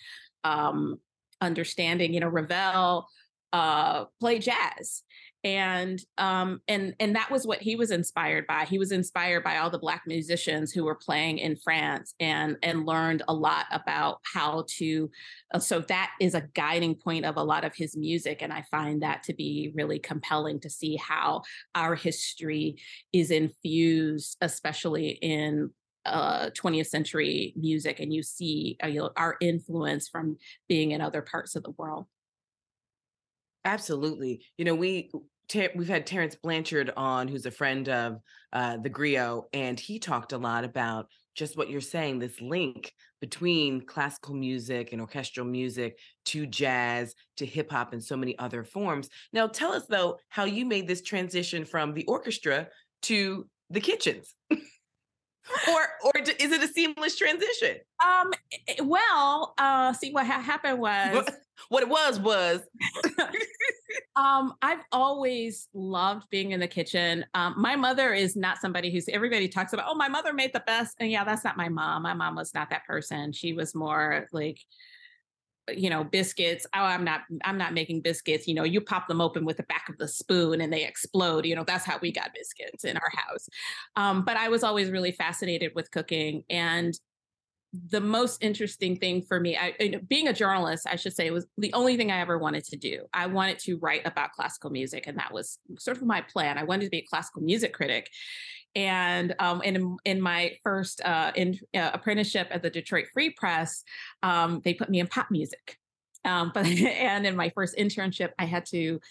um, 0.44 1.00
understanding. 1.42 2.14
You 2.14 2.22
know, 2.22 2.30
Ravel 2.30 3.08
uh, 3.54 4.06
jazz 4.40 5.04
and 5.44 6.02
um 6.18 6.62
and 6.68 6.96
and 7.00 7.16
that 7.16 7.32
was 7.32 7.48
what 7.48 7.62
he 7.62 7.76
was 7.76 7.92
inspired 7.92 8.46
by. 8.48 8.66
He 8.66 8.80
was 8.80 8.92
inspired 8.92 9.44
by 9.44 9.58
all 9.58 9.70
the 9.70 9.80
black 9.80 10.04
musicians 10.06 10.72
who 10.72 10.84
were 10.84 10.96
playing 10.96 11.38
in 11.38 11.56
france 11.56 12.14
and 12.20 12.58
and 12.64 12.86
learned 12.86 13.24
a 13.28 13.34
lot 13.34 13.66
about 13.72 14.20
how 14.24 14.66
to 14.68 15.10
uh, 15.54 15.60
so 15.60 15.80
that 15.82 16.12
is 16.20 16.36
a 16.36 16.48
guiding 16.54 16.96
point 16.96 17.26
of 17.26 17.38
a 17.38 17.44
lot 17.44 17.64
of 17.64 17.76
his 17.76 17.96
music 17.96 18.42
and 18.42 18.52
i 18.52 18.64
find 18.70 19.02
that 19.02 19.24
to 19.24 19.34
be 19.34 19.72
really 19.76 20.00
compelling 20.00 20.60
to 20.60 20.70
see 20.70 20.96
how 20.98 21.42
our 21.76 21.96
history 21.96 22.78
is 23.14 23.32
infused 23.32 24.38
especially 24.42 25.10
in 25.22 25.70
uh, 26.06 26.50
20th 26.52 26.88
century 26.88 27.54
music 27.56 28.00
and 28.00 28.14
you 28.14 28.24
see 28.24 28.78
uh, 28.84 28.88
you 28.88 29.00
know, 29.00 29.10
our 29.16 29.36
influence 29.42 30.08
from 30.08 30.38
being 30.68 30.92
in 30.92 31.02
other 31.02 31.22
parts 31.22 31.56
of 31.56 31.64
the 31.64 31.72
world 31.72 32.06
Absolutely. 33.66 34.46
You 34.58 34.66
know, 34.66 34.76
we 34.76 35.12
we've 35.76 35.88
had 35.88 36.06
Terence 36.06 36.36
Blanchard 36.36 36.92
on, 36.96 37.28
who's 37.28 37.46
a 37.46 37.52
friend 37.52 37.90
of 37.90 38.18
uh, 38.54 38.78
the 38.78 38.90
Grio, 38.90 39.48
and 39.54 39.80
he 39.80 40.00
talked 40.00 40.34
a 40.34 40.38
lot 40.38 40.64
about 40.64 41.08
just 41.36 41.58
what 41.58 41.70
you're 41.70 41.82
saying 41.82 42.20
this 42.20 42.40
link 42.42 42.94
between 43.22 43.86
classical 43.86 44.34
music 44.34 44.92
and 44.92 45.02
orchestral 45.02 45.46
music 45.46 45.98
to 46.26 46.46
jazz 46.46 47.16
to 47.38 47.46
hip 47.46 47.72
hop 47.72 47.94
and 47.94 48.04
so 48.04 48.16
many 48.16 48.38
other 48.40 48.64
forms. 48.64 49.10
Now, 49.34 49.48
tell 49.48 49.72
us 49.74 49.86
though 49.88 50.20
how 50.30 50.46
you 50.46 50.66
made 50.66 50.88
this 50.88 51.02
transition 51.02 51.66
from 51.66 51.94
the 51.94 52.06
orchestra 52.06 52.68
to 53.04 53.48
the 53.70 53.82
kitchens. 53.82 54.36
or 55.70 55.88
or 56.04 56.12
is 56.18 56.52
it 56.52 56.64
a 56.64 56.68
seamless 56.68 57.16
transition? 57.16 57.78
Um 58.04 58.32
well, 58.84 59.54
uh 59.58 59.94
see 59.94 60.12
what 60.12 60.26
ha- 60.26 60.42
happened 60.42 60.80
was 60.80 61.26
what 61.70 61.84
it 61.84 61.90
was 61.90 62.20
was 62.20 62.62
um 64.16 64.54
i've 64.62 64.80
always 64.94 65.68
loved 65.74 66.26
being 66.30 66.52
in 66.52 66.60
the 66.60 66.68
kitchen. 66.68 67.26
Um 67.34 67.56
my 67.58 67.76
mother 67.76 68.14
is 68.14 68.36
not 68.36 68.60
somebody 68.60 68.92
who's 68.92 69.10
everybody 69.10 69.48
talks 69.48 69.74
about 69.74 69.86
oh 69.90 69.96
my 69.96 70.08
mother 70.08 70.34
made 70.34 70.54
the 70.54 70.64
best 70.66 70.96
and 71.00 71.12
yeah 71.12 71.24
that's 71.24 71.44
not 71.44 71.58
my 71.58 71.70
mom. 71.70 72.04
My 72.04 72.14
mom 72.14 72.36
was 72.36 72.54
not 72.54 72.70
that 72.70 72.86
person. 72.86 73.32
She 73.32 73.54
was 73.54 73.76
more 73.76 74.28
like 74.32 74.60
you 75.76 75.90
know 75.90 76.04
biscuits 76.04 76.66
oh 76.76 76.84
i'm 76.84 77.04
not 77.04 77.22
i'm 77.44 77.58
not 77.58 77.74
making 77.74 78.02
biscuits 78.02 78.48
you 78.48 78.54
know 78.54 78.64
you 78.64 78.82
pop 78.82 79.08
them 79.08 79.22
open 79.22 79.46
with 79.46 79.58
the 79.58 79.64
back 79.64 79.88
of 79.90 79.98
the 79.98 80.08
spoon 80.08 80.62
and 80.62 80.72
they 80.72 80.86
explode 80.86 81.46
you 81.46 81.56
know 81.56 81.64
that's 81.64 81.86
how 81.86 81.98
we 82.02 82.12
got 82.12 82.34
biscuits 82.34 82.84
in 82.84 82.98
our 82.98 83.12
house. 83.14 83.48
Um, 83.96 84.24
but 84.24 84.38
i 84.38 84.50
was 84.50 84.64
always 84.64 84.90
really 84.92 85.12
fascinated 85.12 85.72
with 85.76 85.92
cooking 85.92 86.44
and 86.50 86.98
the 87.90 88.02
most 88.02 88.44
interesting 88.44 88.96
thing 88.98 89.22
for 89.22 89.40
me 89.40 89.56
I, 89.56 90.00
being 90.08 90.28
a 90.28 90.34
journalist 90.34 90.88
i 90.88 90.96
should 90.96 91.14
say 91.14 91.30
was 91.30 91.46
the 91.58 91.72
only 91.74 91.98
thing 91.98 92.12
i 92.12 92.20
ever 92.20 92.38
wanted 92.40 92.64
to 92.66 92.78
do. 92.78 93.06
I 93.14 93.28
wanted 93.28 93.60
to 93.60 93.78
write 93.78 94.02
about 94.06 94.32
classical 94.32 94.72
music 94.72 95.06
and 95.06 95.18
that 95.18 95.32
was 95.32 95.60
sort 95.78 95.98
of 95.98 96.04
my 96.04 96.22
plan. 96.22 96.58
I 96.58 96.64
wanted 96.64 96.86
to 96.86 96.90
be 96.90 97.00
a 97.00 97.06
classical 97.08 97.44
music 97.44 97.74
critic 97.74 98.10
and 98.80 99.36
um, 99.40 99.62
in 99.62 99.98
in 100.06 100.22
my 100.22 100.54
first 100.64 101.02
uh, 101.04 101.34
in 101.36 101.60
uh, 101.76 101.92
apprenticeship 101.94 102.48
at 102.50 102.64
the 102.64 102.70
Detroit 102.70 103.08
Free 103.14 103.30
Press, 103.30 103.84
um, 104.24 104.62
they 104.64 104.74
put 104.74 104.90
me 104.90 105.02
in 105.02 105.08
pop 105.08 105.30
music. 105.30 105.78
Um, 106.24 106.52
but 106.54 106.66
and 106.66 107.28
in 107.28 107.36
my 107.36 107.50
first 107.50 107.76
internship, 107.78 108.30
I 108.40 108.46
had 108.46 108.66
to 108.68 109.02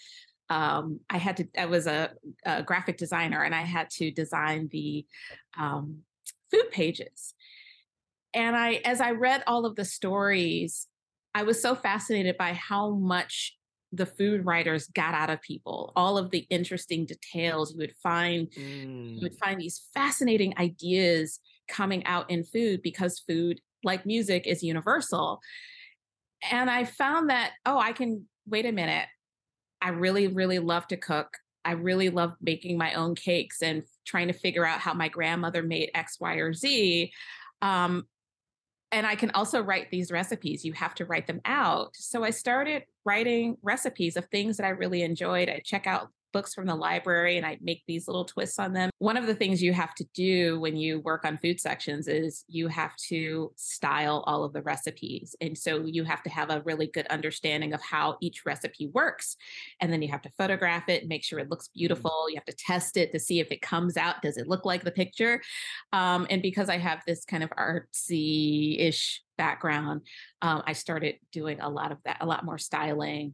um, 0.49 1.01
I 1.07 1.17
had 1.17 1.37
to 1.37 1.47
I 1.55 1.67
was 1.67 1.85
a, 1.85 2.09
a, 2.43 2.63
graphic 2.63 2.97
designer 2.97 3.43
and 3.43 3.53
I 3.53 3.61
had 3.61 3.91
to 3.91 4.09
design 4.09 4.69
the 4.71 5.05
um, 5.55 5.99
food 6.49 6.71
pages. 6.71 7.35
And 8.33 8.55
I 8.55 8.81
as 8.85 9.01
I 9.01 9.11
read 9.11 9.43
all 9.45 9.67
of 9.67 9.75
the 9.75 9.85
stories, 9.85 10.87
I 11.35 11.43
was 11.43 11.61
so 11.61 11.75
fascinated 11.75 12.37
by 12.37 12.53
how 12.53 12.89
much 12.89 13.55
the 13.91 14.05
food 14.05 14.45
writers 14.45 14.87
got 14.87 15.13
out 15.13 15.29
of 15.29 15.41
people 15.41 15.91
all 15.95 16.17
of 16.17 16.29
the 16.31 16.45
interesting 16.49 17.05
details 17.05 17.71
you 17.71 17.77
would 17.77 17.95
find 18.01 18.49
mm. 18.51 19.15
you 19.15 19.21
would 19.21 19.33
mm. 19.33 19.39
find 19.39 19.59
these 19.59 19.87
fascinating 19.93 20.53
ideas 20.57 21.39
coming 21.67 22.05
out 22.05 22.29
in 22.29 22.43
food 22.43 22.81
because 22.81 23.19
food 23.19 23.59
like 23.83 24.05
music 24.05 24.45
is 24.45 24.63
universal 24.63 25.39
and 26.51 26.69
i 26.69 26.83
found 26.83 27.29
that 27.29 27.51
oh 27.65 27.77
i 27.77 27.91
can 27.91 28.25
wait 28.47 28.65
a 28.65 28.71
minute 28.71 29.07
i 29.81 29.89
really 29.89 30.27
really 30.27 30.59
love 30.59 30.85
to 30.87 30.97
cook 30.97 31.37
i 31.65 31.71
really 31.71 32.09
love 32.09 32.33
making 32.41 32.77
my 32.77 32.93
own 32.93 33.15
cakes 33.15 33.61
and 33.61 33.83
trying 34.05 34.27
to 34.27 34.33
figure 34.33 34.65
out 34.65 34.79
how 34.79 34.93
my 34.93 35.07
grandmother 35.07 35.63
made 35.63 35.89
x 35.95 36.17
y 36.19 36.35
or 36.35 36.53
z 36.53 37.11
um, 37.61 38.05
and 38.91 39.05
I 39.05 39.15
can 39.15 39.31
also 39.31 39.61
write 39.61 39.91
these 39.91 40.11
recipes. 40.11 40.65
You 40.65 40.73
have 40.73 40.95
to 40.95 41.05
write 41.05 41.27
them 41.27 41.41
out. 41.45 41.95
So 41.95 42.23
I 42.23 42.31
started 42.31 42.83
writing 43.09 43.57
recipes 43.63 44.15
of 44.15 44.25
things 44.25 44.57
that 44.57 44.67
I 44.67 44.69
really 44.69 45.01
enjoyed. 45.01 45.49
I 45.49 45.61
check 45.65 45.87
out 45.87 46.09
books 46.31 46.53
from 46.53 46.65
the 46.65 46.75
library 46.75 47.37
and 47.37 47.45
I 47.45 47.57
make 47.61 47.83
these 47.87 48.07
little 48.07 48.25
twists 48.25 48.59
on 48.59 48.73
them. 48.73 48.89
One 48.99 49.17
of 49.17 49.27
the 49.27 49.35
things 49.35 49.61
you 49.61 49.73
have 49.73 49.93
to 49.95 50.05
do 50.13 50.59
when 50.59 50.75
you 50.75 50.99
work 50.99 51.25
on 51.25 51.37
food 51.37 51.59
sections 51.59 52.07
is 52.07 52.43
you 52.47 52.67
have 52.67 52.95
to 53.07 53.51
style 53.55 54.23
all 54.27 54.43
of 54.43 54.53
the 54.53 54.61
recipes. 54.61 55.35
And 55.41 55.57
so 55.57 55.85
you 55.85 56.03
have 56.03 56.23
to 56.23 56.29
have 56.29 56.49
a 56.49 56.61
really 56.61 56.87
good 56.87 57.07
understanding 57.07 57.73
of 57.73 57.81
how 57.81 58.17
each 58.21 58.45
recipe 58.45 58.87
works. 58.93 59.35
And 59.79 59.91
then 59.91 60.01
you 60.01 60.09
have 60.09 60.21
to 60.23 60.31
photograph 60.37 60.89
it, 60.89 61.07
make 61.07 61.23
sure 61.23 61.39
it 61.39 61.49
looks 61.49 61.67
mm-hmm. 61.67 61.79
beautiful. 61.79 62.27
You 62.29 62.35
have 62.35 62.45
to 62.45 62.55
test 62.55 62.97
it 62.97 63.11
to 63.11 63.19
see 63.19 63.39
if 63.39 63.51
it 63.51 63.61
comes 63.61 63.97
out. 63.97 64.21
Does 64.21 64.37
it 64.37 64.47
look 64.47 64.65
like 64.65 64.83
the 64.83 64.91
picture? 64.91 65.41
Um, 65.93 66.27
and 66.29 66.41
because 66.41 66.69
I 66.69 66.77
have 66.77 67.01
this 67.05 67.25
kind 67.25 67.43
of 67.43 67.49
artsy 67.51 68.79
ish 68.79 69.23
background, 69.37 70.01
um, 70.41 70.63
I 70.65 70.73
started 70.73 71.15
doing 71.31 71.59
a 71.59 71.69
lot 71.69 71.91
of 71.91 71.97
that, 72.05 72.17
a 72.21 72.25
lot 72.25 72.45
more 72.45 72.57
styling 72.57 73.33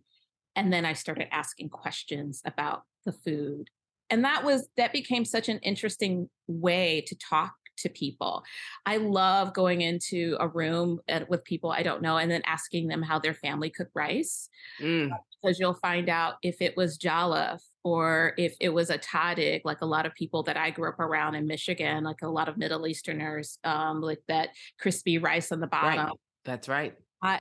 and 0.56 0.72
then 0.72 0.86
i 0.86 0.94
started 0.94 1.28
asking 1.32 1.70
questions 1.70 2.42
about 2.46 2.84
the 3.06 3.12
food 3.12 3.70
and 4.10 4.24
that 4.24 4.44
was 4.44 4.68
that 4.78 4.94
became 4.94 5.26
such 5.26 5.50
an 5.50 5.60
interesting 5.60 6.30
way 6.48 7.04
to 7.08 7.16
talk 7.16 7.54
to 7.78 7.90
people 7.90 8.44
i 8.86 8.98
love 8.98 9.54
going 9.54 9.82
into 9.82 10.38
a 10.40 10.48
room 10.48 11.00
at, 11.08 11.30
with 11.30 11.44
people 11.44 11.72
i 11.72 11.84
don't 11.84 12.02
know 12.02 12.18
and 12.18 12.32
then 12.32 12.42
asking 12.46 12.88
them 12.88 13.02
how 13.02 13.20
their 13.20 13.34
family 13.34 13.70
cooked 13.70 13.92
rice 13.94 14.50
mm. 14.80 15.10
because 15.42 15.60
you'll 15.60 15.74
find 15.74 16.08
out 16.08 16.36
if 16.42 16.62
it 16.62 16.78
was 16.78 16.98
jollof 16.98 17.60
or 17.86 18.34
if 18.36 18.58
it 18.60 18.70
was 18.70 18.90
a 18.90 18.98
tahdig, 18.98 19.62
like 19.64 19.82
a 19.82 19.86
lot 19.86 20.08
of 20.08 20.16
people 20.16 20.42
that 20.42 20.58
I 20.58 20.72
grew 20.72 20.90
up 20.90 21.00
around 21.00 21.36
in 21.36 21.46
Michigan, 21.46 22.04
like 22.04 22.24
a 22.24 22.28
lot 22.28 22.50
of 22.50 22.58
Middle 22.58 22.88
Easterners, 22.88 23.60
um, 23.64 24.02
like 24.02 24.24
that 24.28 24.50
crispy 24.80 25.20
rice 25.20 25.52
on 25.52 25.60
the 25.60 25.68
bottom. 25.68 26.08
Right. 26.08 26.16
That's 26.46 26.68
right. 26.68 26.96
I, 27.22 27.40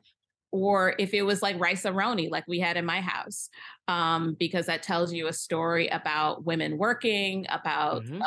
or 0.54 0.94
if 1.00 1.12
it 1.14 1.22
was 1.22 1.42
like 1.42 1.58
Rice-A-Roni, 1.58 2.30
like 2.30 2.46
we 2.46 2.60
had 2.60 2.76
in 2.76 2.84
my 2.84 3.00
house, 3.00 3.48
um, 3.88 4.36
because 4.38 4.66
that 4.66 4.84
tells 4.84 5.12
you 5.12 5.26
a 5.26 5.32
story 5.32 5.88
about 5.88 6.44
women 6.44 6.78
working, 6.78 7.44
about 7.50 8.04
mm-hmm. 8.04 8.22
uh, 8.22 8.26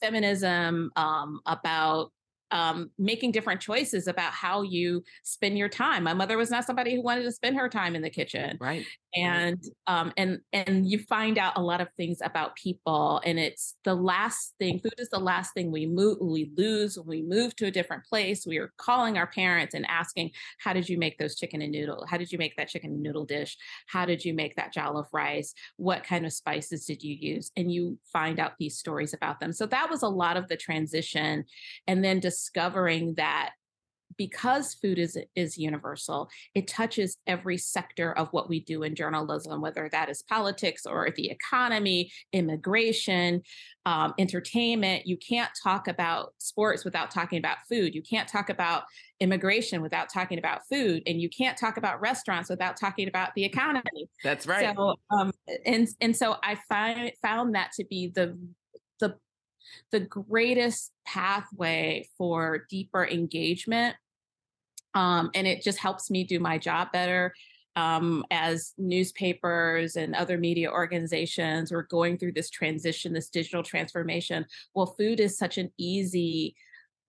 feminism, 0.00 0.90
um, 0.96 1.38
about 1.46 2.10
um, 2.50 2.90
making 2.98 3.32
different 3.32 3.60
choices 3.60 4.06
about 4.06 4.32
how 4.32 4.62
you 4.62 5.04
spend 5.22 5.58
your 5.58 5.68
time. 5.68 6.04
My 6.04 6.14
mother 6.14 6.36
was 6.36 6.50
not 6.50 6.64
somebody 6.64 6.94
who 6.94 7.02
wanted 7.02 7.22
to 7.24 7.32
spend 7.32 7.56
her 7.56 7.68
time 7.68 7.94
in 7.94 8.02
the 8.02 8.10
kitchen, 8.10 8.58
right? 8.60 8.84
And 9.14 9.62
um, 9.86 10.12
and 10.16 10.38
and 10.52 10.88
you 10.88 10.98
find 11.00 11.36
out 11.36 11.54
a 11.56 11.62
lot 11.62 11.80
of 11.80 11.88
things 11.96 12.18
about 12.22 12.54
people, 12.54 13.20
and 13.24 13.38
it's 13.38 13.76
the 13.84 13.94
last 13.94 14.54
thing. 14.58 14.78
Food 14.78 14.94
is 14.98 15.08
the 15.08 15.18
last 15.18 15.52
thing 15.52 15.72
we 15.72 15.86
move, 15.86 16.18
we 16.20 16.52
lose 16.56 16.96
when 16.96 17.06
we 17.06 17.22
move 17.22 17.56
to 17.56 17.66
a 17.66 17.70
different 17.70 18.04
place. 18.04 18.46
We 18.46 18.58
are 18.58 18.72
calling 18.76 19.18
our 19.18 19.26
parents 19.26 19.74
and 19.74 19.84
asking, 19.88 20.30
"How 20.58 20.72
did 20.72 20.88
you 20.88 20.96
make 20.96 21.18
those 21.18 21.34
chicken 21.34 21.60
and 21.60 21.72
noodle? 21.72 22.04
How 22.08 22.18
did 22.18 22.30
you 22.30 22.38
make 22.38 22.56
that 22.56 22.68
chicken 22.68 22.92
and 22.92 23.02
noodle 23.02 23.24
dish? 23.24 23.56
How 23.86 24.04
did 24.04 24.24
you 24.24 24.32
make 24.32 24.54
that 24.56 24.72
jollof 24.72 25.06
rice? 25.12 25.54
What 25.76 26.04
kind 26.04 26.24
of 26.24 26.32
spices 26.32 26.86
did 26.86 27.02
you 27.02 27.14
use?" 27.14 27.50
And 27.56 27.72
you 27.72 27.98
find 28.12 28.38
out 28.38 28.52
these 28.58 28.78
stories 28.78 29.12
about 29.12 29.40
them. 29.40 29.52
So 29.52 29.66
that 29.66 29.90
was 29.90 30.02
a 30.02 30.08
lot 30.08 30.36
of 30.36 30.46
the 30.48 30.56
transition, 30.56 31.44
and 31.88 32.04
then 32.04 32.20
just 32.20 32.39
discovering 32.40 33.14
that 33.16 33.50
because 34.16 34.74
food 34.74 34.98
is 34.98 35.16
is 35.36 35.56
universal 35.56 36.28
it 36.54 36.66
touches 36.66 37.16
every 37.28 37.56
sector 37.56 38.12
of 38.18 38.28
what 38.32 38.48
we 38.48 38.60
do 38.60 38.82
in 38.82 38.94
journalism 38.94 39.60
whether 39.60 39.88
that 39.92 40.08
is 40.08 40.22
politics 40.22 40.84
or 40.84 41.10
the 41.16 41.30
economy 41.30 42.10
immigration 42.32 43.40
um, 43.86 44.14
entertainment. 44.18 45.06
You 45.06 45.16
can't 45.16 45.50
talk 45.62 45.88
about 45.88 46.34
sports 46.38 46.84
without 46.84 47.10
talking 47.10 47.38
about 47.38 47.58
food. 47.68 47.94
You 47.94 48.02
can't 48.02 48.28
talk 48.28 48.50
about 48.50 48.84
immigration 49.20 49.82
without 49.82 50.08
talking 50.12 50.38
about 50.38 50.66
food 50.68 51.02
and 51.06 51.20
you 51.20 51.28
can't 51.28 51.56
talk 51.56 51.76
about 51.76 52.00
restaurants 52.00 52.48
without 52.48 52.76
talking 52.76 53.08
about 53.08 53.34
the 53.34 53.44
economy. 53.44 54.08
That's 54.22 54.46
right. 54.46 54.74
So 54.76 54.94
um, 55.10 55.32
and 55.66 55.88
and 56.00 56.16
so 56.16 56.36
i 56.42 56.56
find 56.68 57.12
found 57.22 57.54
that 57.54 57.72
to 57.72 57.84
be 57.84 58.12
the 58.14 58.38
the 59.90 60.00
greatest 60.00 60.92
pathway 61.06 62.08
for 62.16 62.66
deeper 62.68 63.06
engagement. 63.06 63.96
Um, 64.94 65.30
and 65.34 65.46
it 65.46 65.62
just 65.62 65.78
helps 65.78 66.10
me 66.10 66.24
do 66.24 66.40
my 66.40 66.58
job 66.58 66.92
better. 66.92 67.34
Um, 67.76 68.24
as 68.30 68.74
newspapers 68.78 69.94
and 69.94 70.14
other 70.14 70.36
media 70.36 70.70
organizations 70.70 71.70
were 71.70 71.84
going 71.84 72.18
through 72.18 72.32
this 72.32 72.50
transition, 72.50 73.12
this 73.12 73.28
digital 73.28 73.62
transformation, 73.62 74.44
well, 74.74 74.86
food 74.86 75.20
is 75.20 75.38
such 75.38 75.56
an 75.56 75.70
easy, 75.78 76.56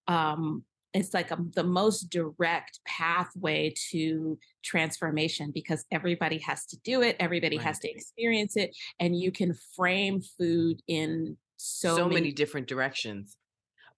um, 0.07 0.63
it's 0.93 1.13
like 1.13 1.31
a, 1.31 1.37
the 1.55 1.63
most 1.63 2.09
direct 2.11 2.79
pathway 2.85 3.73
to 3.89 4.37
transformation 4.63 5.49
because 5.51 5.83
everybody 5.91 6.37
has 6.37 6.65
to 6.67 6.77
do 6.83 7.01
it, 7.01 7.15
everybody 7.19 7.57
right. 7.57 7.65
has 7.65 7.79
to 7.79 7.89
experience 7.89 8.55
it, 8.55 8.75
and 8.99 9.19
you 9.19 9.31
can 9.31 9.55
frame 9.75 10.21
food 10.21 10.81
in 10.87 11.37
so, 11.61 11.95
so 11.95 12.03
many, 12.05 12.15
many 12.15 12.31
different 12.31 12.67
directions. 12.67 13.37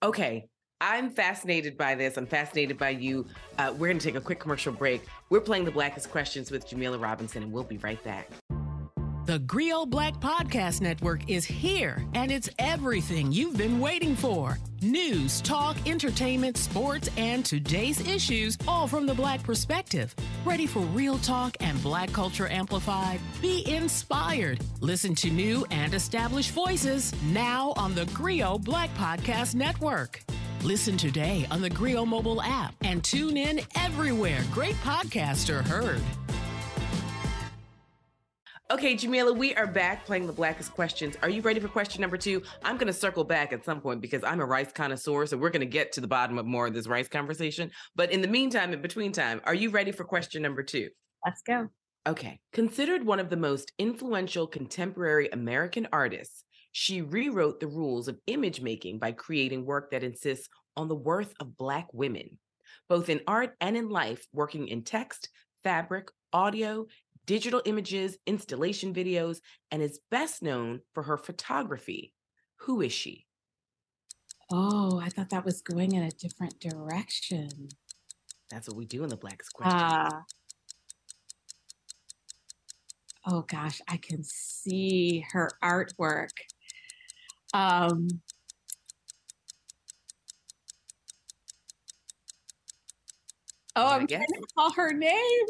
Okay, 0.02 0.48
I'm 0.82 1.12
fascinated 1.12 1.78
by 1.78 1.96
this. 1.96 2.18
I'm 2.18 2.28
fascinated 2.28 2.78
by 2.78 2.90
you. 2.90 3.26
Uh, 3.58 3.74
we're 3.78 3.88
going 3.88 4.00
to 4.00 4.06
take 4.06 4.16
a 4.16 4.22
quick 4.22 4.40
commercial 4.40 4.74
break. 4.74 5.02
We're 5.30 5.40
playing 5.40 5.64
the 5.64 5.72
Blackest 5.72 6.12
Questions 6.12 6.52
with 6.52 6.68
Jamila 6.68 6.98
Robinson, 6.98 7.42
and 7.42 7.52
we'll 7.54 7.64
be 7.64 7.78
right 7.78 8.04
back. 8.04 8.30
The 9.26 9.40
Grio 9.40 9.86
Black 9.86 10.16
Podcast 10.16 10.82
Network 10.82 11.30
is 11.30 11.46
here, 11.46 12.06
and 12.14 12.30
it's 12.30 12.50
everything 12.60 13.32
you've 13.32 13.56
been 13.56 13.80
waiting 13.80 14.18
for 14.18 14.58
news, 14.82 15.40
talk, 15.40 15.78
entertainment, 15.88 16.58
sports, 16.58 17.10
and 17.16 17.46
today's 17.46 18.06
issues, 18.06 18.58
all 18.68 18.86
from 18.86 19.06
the 19.06 19.14
Black 19.14 19.42
perspective. 19.42 20.14
Ready 20.46 20.68
for 20.68 20.82
real 20.82 21.18
talk 21.20 21.56
and 21.62 21.82
Black 21.82 22.12
culture 22.12 22.50
amplified? 22.50 23.22
Be 23.42 23.66
inspired. 23.66 24.60
Listen 24.82 25.16
to 25.16 25.30
new 25.30 25.66
and 25.72 25.94
established 25.94 26.52
voices 26.52 27.14
now 27.32 27.74
on 27.78 27.96
the 27.96 28.06
Grio 28.08 28.58
Black 28.58 28.94
Podcast 28.96 29.56
Network. 29.56 30.22
Listen 30.62 30.98
today 30.98 31.48
on 31.50 31.62
the 31.62 31.70
Grio 31.70 32.06
mobile 32.06 32.42
app 32.42 32.76
and 32.82 33.02
tune 33.06 33.38
in 33.38 33.62
everywhere 33.78 34.44
great 34.52 34.76
podcasts 34.76 35.50
are 35.50 35.62
heard. 35.62 36.02
Okay, 38.72 38.96
Jamila, 38.96 39.34
we 39.34 39.54
are 39.56 39.68
back 39.68 40.06
playing 40.06 40.26
the 40.26 40.32
blackest 40.32 40.72
questions. 40.74 41.18
Are 41.22 41.30
you 41.30 41.42
ready 41.42 41.60
for 41.60 41.68
question 41.68 42.00
number 42.00 42.18
two? 42.18 42.42
I'm 42.64 42.78
going 42.78 42.88
to 42.88 42.94
circle 42.94 43.26
back 43.26 43.52
at 43.52 43.66
some 43.66 43.82
point 43.82 44.00
because 44.00 44.24
I'm 44.24 44.40
a 44.40 44.46
rice 44.46 44.72
connoisseur. 44.72 45.26
So 45.26 45.38
we're 45.38 45.50
going 45.50 45.60
to 45.60 45.66
get 45.66 45.92
to 45.92 46.02
the 46.02 46.08
bottom 46.08 46.38
of 46.38 46.46
more 46.46 46.68
of 46.68 46.74
this 46.74 46.88
rice 46.88 47.10
conversation. 47.10 47.70
But 47.94 48.14
in 48.14 48.22
the 48.22 48.28
meantime, 48.28 48.72
in 48.72 48.82
between 48.82 49.12
time, 49.12 49.42
are 49.44 49.54
you 49.54 49.70
ready 49.70 49.92
for 49.92 50.06
question 50.06 50.42
number 50.42 50.64
two? 50.64 50.88
Let's 51.26 51.42
go. 51.42 51.68
Okay. 52.08 52.40
Considered 52.54 53.06
one 53.06 53.20
of 53.20 53.30
the 53.30 53.38
most 53.38 53.74
influential 53.78 54.48
contemporary 54.48 55.28
American 55.34 55.88
artists, 55.92 56.46
she 56.72 57.02
rewrote 57.02 57.60
the 57.60 57.68
rules 57.68 58.08
of 58.08 58.18
image 58.28 58.62
making 58.62 58.98
by 58.98 59.12
creating 59.12 59.66
work 59.66 59.92
that 59.92 60.06
insists 60.06 60.48
on 60.78 60.88
the 60.88 60.96
worth 60.96 61.34
of 61.42 61.58
Black 61.58 61.88
women, 61.92 62.40
both 62.88 63.10
in 63.10 63.22
art 63.28 63.56
and 63.60 63.76
in 63.76 63.90
life, 63.90 64.26
working 64.32 64.70
in 64.70 64.84
text, 64.84 65.30
fabric, 65.64 66.10
audio, 66.32 66.88
digital 67.26 67.62
images, 67.66 68.18
installation 68.26 68.94
videos, 68.94 69.40
and 69.72 69.82
is 69.82 70.00
best 70.12 70.42
known 70.42 70.82
for 70.94 71.04
her 71.04 71.18
photography. 71.18 72.14
Who 72.58 72.82
is 72.82 72.94
she? 72.94 73.26
Oh, 74.52 75.00
I 75.00 75.10
thought 75.10 75.30
that 75.32 75.46
was 75.46 75.62
going 75.62 75.94
in 75.94 76.04
a 76.04 76.12
different 76.12 76.60
direction. 76.60 77.50
That's 78.50 78.68
what 78.68 78.78
we 78.78 78.86
do 78.86 79.04
in 79.04 79.10
the 79.10 79.18
Black 79.18 79.42
Question. 79.54 79.80
Uh, 79.80 80.22
oh 83.26 83.42
gosh, 83.42 83.82
I 83.88 83.98
can 83.98 84.24
see 84.24 85.26
her 85.32 85.50
artwork. 85.64 86.30
Um, 87.54 88.08
oh, 93.76 93.88
I'm 93.88 94.08
trying 94.08 94.22
to 94.22 94.48
call 94.56 94.72
her 94.74 94.94
name. 94.94 95.48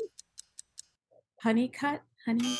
Honeycut, 1.43 1.99
honey. 2.25 2.57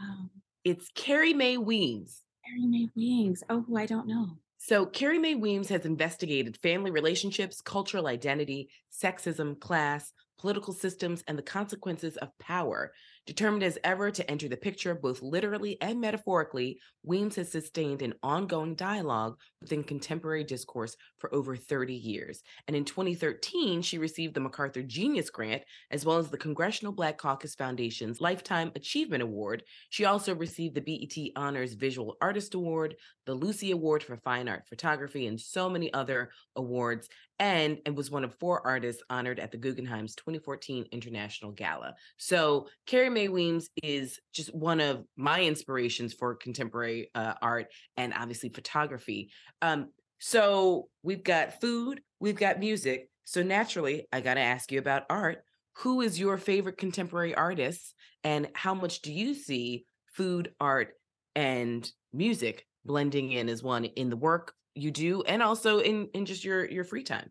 Um, 0.00 0.30
it's 0.64 0.88
Carrie 0.94 1.34
Mae 1.34 1.56
Weems. 1.56 2.22
Carrie 2.46 2.68
Mae 2.68 2.88
Weems. 2.94 3.42
Oh, 3.50 3.64
I 3.76 3.84
don't 3.84 4.06
know. 4.06 4.38
So, 4.58 4.86
Carrie 4.86 5.18
Mae 5.18 5.34
Weems 5.34 5.68
has 5.70 5.86
investigated 5.86 6.56
family 6.58 6.92
relationships, 6.92 7.60
cultural 7.60 8.06
identity, 8.06 8.70
sexism, 8.92 9.58
class, 9.58 10.12
political 10.38 10.72
systems, 10.72 11.24
and 11.26 11.36
the 11.36 11.42
consequences 11.42 12.16
of 12.18 12.28
power. 12.38 12.92
Determined 13.26 13.64
as 13.64 13.78
ever 13.82 14.12
to 14.12 14.30
enter 14.30 14.48
the 14.48 14.56
picture, 14.56 14.94
both 14.94 15.20
literally 15.20 15.76
and 15.80 16.00
metaphorically, 16.00 16.78
Weems 17.02 17.34
has 17.36 17.50
sustained 17.50 18.02
an 18.02 18.14
ongoing 18.22 18.76
dialogue 18.76 19.36
within 19.62 19.82
contemporary 19.82 20.44
discourse 20.44 20.96
for 21.18 21.32
over 21.34 21.56
30 21.56 21.94
years. 21.94 22.42
And 22.66 22.76
in 22.76 22.84
2013, 22.84 23.82
she 23.82 23.98
received 23.98 24.34
the 24.34 24.40
MacArthur 24.40 24.82
Genius 24.82 25.30
Grant, 25.30 25.62
as 25.90 26.04
well 26.04 26.18
as 26.18 26.28
the 26.28 26.36
Congressional 26.36 26.92
Black 26.92 27.18
Caucus 27.18 27.54
Foundation's 27.54 28.20
Lifetime 28.20 28.72
Achievement 28.74 29.22
Award. 29.22 29.62
She 29.90 30.04
also 30.04 30.34
received 30.34 30.74
the 30.74 30.80
BET 30.80 31.32
Honors 31.36 31.74
Visual 31.74 32.16
Artist 32.20 32.54
Award, 32.54 32.96
the 33.24 33.34
Lucy 33.34 33.70
Award 33.70 34.02
for 34.02 34.16
Fine 34.16 34.48
Art 34.48 34.64
Photography, 34.68 35.26
and 35.26 35.40
so 35.40 35.70
many 35.70 35.92
other 35.92 36.30
awards 36.56 37.08
and 37.42 37.78
and 37.86 37.96
was 37.96 38.10
one 38.10 38.22
of 38.22 38.34
four 38.38 38.64
artists 38.64 39.02
honored 39.10 39.40
at 39.40 39.50
the 39.50 39.56
Guggenheim's 39.56 40.14
2014 40.14 40.86
International 40.92 41.50
Gala. 41.50 41.94
So 42.16 42.68
Carrie 42.86 43.10
Mae 43.10 43.28
Weems 43.28 43.68
is 43.82 44.20
just 44.32 44.54
one 44.54 44.80
of 44.80 45.04
my 45.16 45.42
inspirations 45.42 46.14
for 46.14 46.36
contemporary 46.36 47.10
uh, 47.16 47.34
art 47.42 47.66
and 47.96 48.14
obviously 48.14 48.50
photography. 48.50 49.30
Um, 49.62 49.88
so 50.18 50.88
we've 51.02 51.24
got 51.24 51.60
food, 51.60 52.02
we've 52.20 52.36
got 52.36 52.58
music. 52.58 53.08
So 53.24 53.42
naturally, 53.42 54.06
I 54.12 54.20
got 54.20 54.34
to 54.34 54.40
ask 54.40 54.70
you 54.70 54.78
about 54.78 55.04
art. 55.08 55.38
Who 55.78 56.02
is 56.02 56.20
your 56.20 56.36
favorite 56.36 56.76
contemporary 56.76 57.34
artist, 57.34 57.94
and 58.24 58.48
how 58.52 58.74
much 58.74 59.00
do 59.00 59.12
you 59.12 59.34
see 59.34 59.86
food, 60.14 60.52
art, 60.60 60.90
and 61.34 61.90
music 62.12 62.66
blending 62.84 63.32
in 63.32 63.48
as 63.48 63.62
one 63.62 63.84
in 63.84 64.10
the 64.10 64.16
work 64.16 64.52
you 64.74 64.90
do 64.90 65.22
and 65.22 65.42
also 65.42 65.78
in 65.78 66.08
in 66.14 66.24
just 66.24 66.44
your 66.44 66.64
your 66.64 66.84
free 66.84 67.02
time 67.02 67.30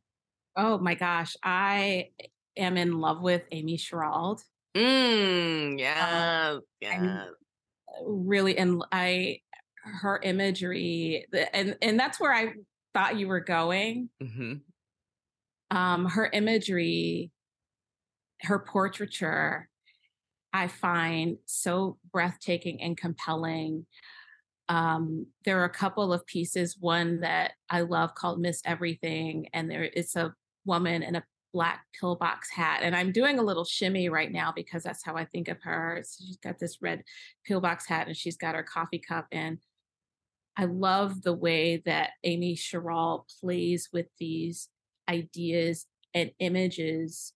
oh 0.56 0.78
my 0.78 0.96
gosh 0.96 1.36
i 1.44 2.08
am 2.58 2.78
in 2.78 3.00
love 3.00 3.22
with 3.22 3.44
amy 3.52 3.78
sherald 3.78 4.42
mm, 4.76 5.80
yeah 5.80 6.52
um, 6.54 6.62
yeah 6.80 7.26
really 8.06 8.58
and 8.58 8.84
i 8.92 9.38
her 9.84 10.20
imagery 10.24 11.26
and 11.54 11.76
and 11.82 12.00
that's 12.00 12.20
where 12.20 12.34
i 12.34 12.54
thought 12.94 13.18
you 13.18 13.28
were 13.28 13.40
going 13.40 14.10
mm-hmm. 14.22 14.54
um 15.76 16.06
her 16.06 16.30
imagery 16.32 17.32
her 18.42 18.60
portraiture 18.60 19.68
i 20.54 20.68
find 20.68 21.38
so 21.46 21.98
breathtaking 22.12 22.82
and 22.82 22.98
compelling 22.98 23.86
um, 24.70 25.26
there 25.44 25.60
are 25.60 25.66
a 25.66 25.70
couple 25.70 26.14
of 26.14 26.26
pieces. 26.26 26.78
One 26.80 27.20
that 27.22 27.54
I 27.70 27.82
love 27.82 28.16
called 28.16 28.40
"Miss 28.40 28.62
Everything," 28.64 29.48
and 29.52 29.70
there 29.70 29.84
it's 29.84 30.16
a 30.16 30.34
woman 30.64 31.04
in 31.04 31.16
a 31.16 31.24
black 31.54 31.86
pillbox 32.00 32.50
hat. 32.50 32.80
And 32.82 32.96
I'm 32.96 33.12
doing 33.12 33.40
a 33.40 33.44
little 33.44 33.66
shimmy 33.66 34.10
right 34.10 34.32
now 34.32 34.54
because 34.56 34.84
that's 34.84 35.04
how 35.04 35.16
I 35.16 35.26
think 35.26 35.48
of 35.48 35.58
her. 35.64 36.02
So 36.06 36.24
she's 36.26 36.38
got 36.38 36.60
this 36.60 36.82
red 36.82 37.04
pillbox 37.46 37.88
hat 37.88 38.08
and 38.08 38.16
she's 38.16 38.38
got 38.38 38.56
her 38.56 38.64
coffee 38.64 39.02
cup. 39.06 39.28
And 39.32 39.58
I 40.62 40.66
love 40.66 41.24
the 41.24 41.34
way 41.34 41.78
that 41.86 42.12
Amy 42.24 42.56
Sherald 42.56 43.26
plays 43.40 43.90
with 43.92 44.08
these 44.20 44.70
ideas 45.10 45.88
and 46.14 46.32
images 46.40 47.34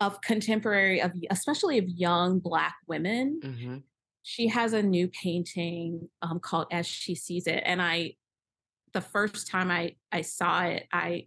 of 0.00 0.20
contemporary 0.20 1.00
of 1.00 1.12
especially 1.30 1.78
of 1.78 1.88
young 1.88 2.40
black 2.40 2.74
women 2.88 3.40
mm-hmm 3.42 3.76
she 4.22 4.48
has 4.48 4.72
a 4.72 4.82
new 4.82 5.08
painting 5.08 6.08
um, 6.22 6.38
called 6.40 6.68
As 6.70 6.86
She 6.86 7.14
Sees 7.14 7.46
It. 7.46 7.62
And 7.66 7.82
I, 7.82 8.14
the 8.92 9.00
first 9.00 9.48
time 9.48 9.70
I, 9.70 9.96
I 10.10 10.22
saw 10.22 10.62
it, 10.62 10.86
I 10.92 11.26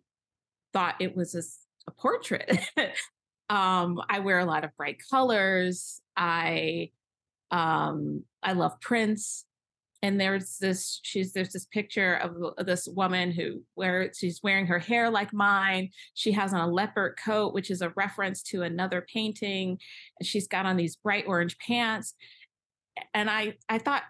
thought 0.73 0.95
it 0.99 1.15
was 1.15 1.35
a, 1.35 1.43
a 1.89 1.91
portrait. 1.91 2.57
um, 3.49 4.01
I 4.09 4.19
wear 4.19 4.39
a 4.39 4.45
lot 4.45 4.63
of 4.63 4.75
bright 4.77 4.97
colors. 5.09 6.01
I, 6.15 6.91
um, 7.51 8.23
I 8.41 8.53
love 8.53 8.79
Prince. 8.79 9.45
And 10.05 10.21
there's 10.21 10.57
this, 10.57 10.99
she's, 11.03 11.33
there's 11.33 11.51
this 11.51 11.65
picture 11.65 12.15
of 12.15 12.65
this 12.65 12.87
woman 12.87 13.31
who 13.31 13.63
where 13.73 14.11
she's 14.13 14.41
wearing 14.43 14.67
her 14.67 14.79
hair 14.79 15.09
like 15.09 15.33
mine. 15.33 15.89
She 16.13 16.31
has 16.33 16.53
on 16.53 16.61
a 16.61 16.71
leopard 16.71 17.17
coat, 17.23 17.53
which 17.53 17.71
is 17.71 17.81
a 17.81 17.89
reference 17.95 18.43
to 18.43 18.61
another 18.61 19.05
painting. 19.11 19.79
And 20.19 20.27
she's 20.27 20.47
got 20.47 20.65
on 20.65 20.77
these 20.77 20.95
bright 20.95 21.25
orange 21.27 21.57
pants 21.57 22.13
and 23.13 23.29
I 23.29 23.55
I 23.69 23.77
thought, 23.77 24.03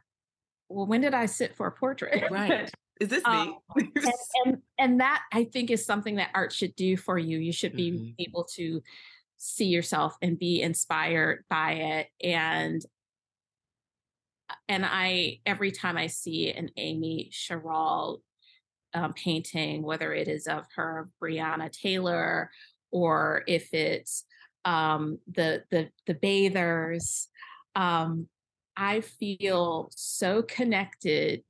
well, 0.69 0.85
when 0.85 1.01
did 1.01 1.13
I 1.13 1.25
sit 1.25 1.55
for 1.55 1.67
a 1.67 1.71
portrait? 1.71 2.29
Right. 2.31 2.69
Is 3.01 3.09
this 3.09 3.25
me? 3.25 3.29
Um, 3.29 3.57
and, 3.75 3.91
and, 4.45 4.57
and 4.79 4.99
that 5.01 5.21
I 5.33 5.43
think 5.43 5.69
is 5.69 5.85
something 5.85 6.15
that 6.15 6.29
art 6.33 6.53
should 6.53 6.77
do 6.77 6.95
for 6.95 7.17
you. 7.17 7.39
You 7.39 7.51
should 7.51 7.75
be 7.75 7.91
mm-hmm. 7.91 8.11
able 8.19 8.45
to 8.55 8.81
see 9.35 9.65
yourself 9.65 10.15
and 10.21 10.39
be 10.39 10.61
inspired 10.61 11.43
by 11.49 11.73
it. 11.73 12.07
And 12.23 12.81
and 14.67 14.85
I 14.85 15.39
every 15.45 15.71
time 15.71 15.97
I 15.97 16.07
see 16.07 16.51
an 16.51 16.71
Amy 16.77 17.29
Sherald 17.31 18.21
um, 18.93 19.13
painting, 19.13 19.83
whether 19.83 20.13
it 20.13 20.27
is 20.27 20.47
of 20.47 20.65
her 20.75 21.09
Breonna 21.21 21.71
Taylor 21.71 22.49
or 22.91 23.43
if 23.47 23.73
it's 23.73 24.25
um, 24.63 25.19
the 25.31 25.63
the 25.69 25.89
the 26.07 26.15
bathers, 26.15 27.27
um, 27.75 28.27
I 28.75 29.01
feel 29.01 29.89
so 29.91 30.41
connected 30.41 31.43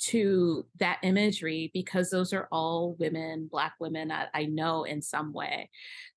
to 0.00 0.64
that 0.78 0.98
imagery 1.02 1.70
because 1.74 2.08
those 2.08 2.32
are 2.32 2.48
all 2.50 2.96
women, 2.98 3.48
black 3.50 3.74
women 3.78 4.10
I, 4.10 4.28
I 4.32 4.44
know 4.46 4.84
in 4.84 5.02
some 5.02 5.32
way. 5.34 5.68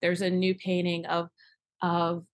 There's 0.01 0.21
a 0.21 0.29
new 0.29 0.55
painting 0.55 1.05
of 1.05 1.29
of 1.81 2.25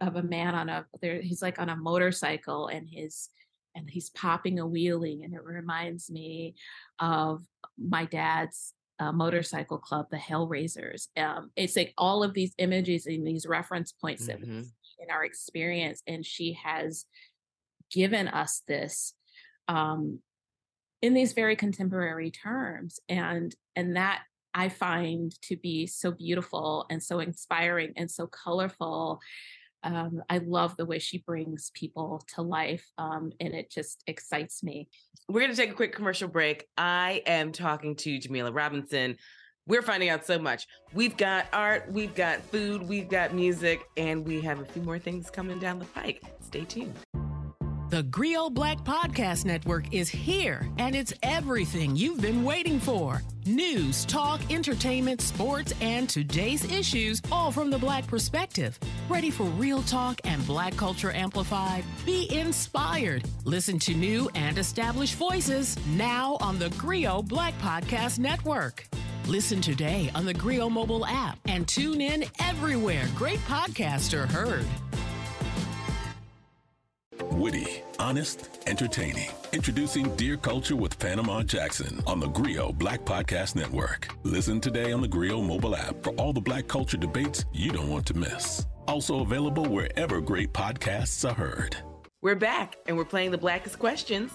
of 0.00 0.16
a 0.16 0.22
man 0.22 0.54
on 0.54 0.68
a 0.68 0.86
there 1.00 1.20
he's 1.20 1.42
like 1.42 1.58
on 1.58 1.68
a 1.68 1.76
motorcycle 1.76 2.68
and 2.68 2.88
his 2.88 3.28
and 3.74 3.90
he's 3.90 4.10
popping 4.10 4.60
a 4.60 4.66
wheeling 4.66 5.24
and 5.24 5.34
it 5.34 5.42
reminds 5.42 6.10
me 6.10 6.54
of 7.00 7.42
my 7.76 8.04
dad's 8.04 8.74
uh, 9.00 9.10
motorcycle 9.10 9.78
club 9.78 10.06
the 10.10 10.16
hellraisers 10.16 11.08
um, 11.16 11.50
it's 11.56 11.76
like 11.76 11.92
all 11.98 12.22
of 12.22 12.34
these 12.34 12.54
images 12.58 13.06
and 13.06 13.26
these 13.26 13.46
reference 13.46 13.92
points 13.92 14.28
mm-hmm. 14.28 14.60
in 14.60 15.10
our 15.10 15.24
experience 15.24 16.02
and 16.06 16.24
she 16.24 16.52
has 16.52 17.04
given 17.90 18.28
us 18.28 18.62
this 18.68 19.14
um, 19.66 20.20
in 21.02 21.14
these 21.14 21.32
very 21.32 21.56
contemporary 21.56 22.30
terms 22.30 23.00
and 23.08 23.54
and 23.74 23.96
that 23.96 24.22
i 24.54 24.68
find 24.68 25.40
to 25.42 25.56
be 25.56 25.86
so 25.86 26.10
beautiful 26.10 26.86
and 26.90 27.02
so 27.02 27.18
inspiring 27.18 27.92
and 27.96 28.10
so 28.10 28.26
colorful 28.26 29.20
um, 29.82 30.22
i 30.30 30.38
love 30.38 30.76
the 30.76 30.86
way 30.86 30.98
she 30.98 31.18
brings 31.18 31.70
people 31.74 32.22
to 32.34 32.42
life 32.42 32.86
um, 32.98 33.30
and 33.40 33.54
it 33.54 33.70
just 33.70 34.02
excites 34.06 34.62
me 34.62 34.88
we're 35.28 35.40
going 35.40 35.50
to 35.50 35.56
take 35.56 35.70
a 35.70 35.74
quick 35.74 35.94
commercial 35.94 36.28
break 36.28 36.66
i 36.76 37.22
am 37.26 37.52
talking 37.52 37.94
to 37.96 38.18
jamila 38.18 38.52
robinson 38.52 39.16
we're 39.66 39.82
finding 39.82 40.10
out 40.10 40.26
so 40.26 40.38
much. 40.38 40.66
We've 40.92 41.16
got 41.16 41.46
art, 41.52 41.90
we've 41.90 42.14
got 42.14 42.42
food, 42.42 42.82
we've 42.82 43.08
got 43.08 43.34
music, 43.34 43.88
and 43.96 44.26
we 44.26 44.40
have 44.42 44.60
a 44.60 44.64
few 44.64 44.82
more 44.82 44.98
things 44.98 45.30
coming 45.30 45.58
down 45.58 45.78
the 45.78 45.86
pike. 45.86 46.22
Stay 46.40 46.64
tuned. 46.64 46.94
The 47.94 48.02
Grio 48.02 48.50
Black 48.50 48.78
Podcast 48.78 49.44
Network 49.44 49.94
is 49.94 50.08
here, 50.08 50.68
and 50.78 50.96
it's 50.96 51.12
everything 51.22 51.94
you've 51.94 52.20
been 52.20 52.42
waiting 52.42 52.80
for 52.80 53.22
news, 53.46 54.04
talk, 54.04 54.40
entertainment, 54.50 55.20
sports, 55.20 55.72
and 55.80 56.08
today's 56.08 56.64
issues, 56.72 57.22
all 57.30 57.52
from 57.52 57.70
the 57.70 57.78
Black 57.78 58.04
perspective. 58.08 58.80
Ready 59.08 59.30
for 59.30 59.44
real 59.44 59.80
talk 59.82 60.20
and 60.24 60.44
Black 60.44 60.76
culture 60.76 61.12
amplified? 61.12 61.84
Be 62.04 62.28
inspired. 62.36 63.28
Listen 63.44 63.78
to 63.78 63.94
new 63.94 64.28
and 64.34 64.58
established 64.58 65.14
voices 65.14 65.76
now 65.90 66.36
on 66.40 66.58
the 66.58 66.70
Grio 66.70 67.22
Black 67.22 67.56
Podcast 67.60 68.18
Network. 68.18 68.88
Listen 69.28 69.60
today 69.60 70.10
on 70.16 70.26
the 70.26 70.34
Grio 70.34 70.68
mobile 70.68 71.06
app 71.06 71.38
and 71.46 71.68
tune 71.68 72.00
in 72.00 72.24
everywhere 72.40 73.06
great 73.14 73.38
podcasts 73.46 74.12
are 74.14 74.26
heard. 74.26 74.66
Witty, 77.32 77.82
honest, 77.98 78.60
entertaining. 78.66 79.30
Introducing 79.52 80.14
Dear 80.16 80.36
Culture 80.36 80.76
with 80.76 80.98
Panama 80.98 81.42
Jackson 81.42 82.02
on 82.06 82.20
the 82.20 82.28
Grio 82.28 82.72
Black 82.72 83.04
Podcast 83.04 83.56
Network. 83.56 84.08
Listen 84.22 84.60
today 84.60 84.92
on 84.92 85.00
the 85.00 85.08
Grio 85.08 85.40
mobile 85.40 85.74
app 85.74 86.02
for 86.02 86.10
all 86.10 86.32
the 86.32 86.40
black 86.40 86.68
culture 86.68 86.96
debates 86.96 87.44
you 87.52 87.72
don't 87.72 87.88
want 87.88 88.06
to 88.06 88.14
miss. 88.14 88.66
Also 88.86 89.20
available 89.20 89.64
wherever 89.64 90.20
great 90.20 90.52
podcasts 90.52 91.28
are 91.28 91.34
heard. 91.34 91.76
We're 92.22 92.36
back 92.36 92.76
and 92.86 92.96
we're 92.96 93.04
playing 93.04 93.30
the 93.30 93.38
Blackest 93.38 93.78
Questions 93.78 94.30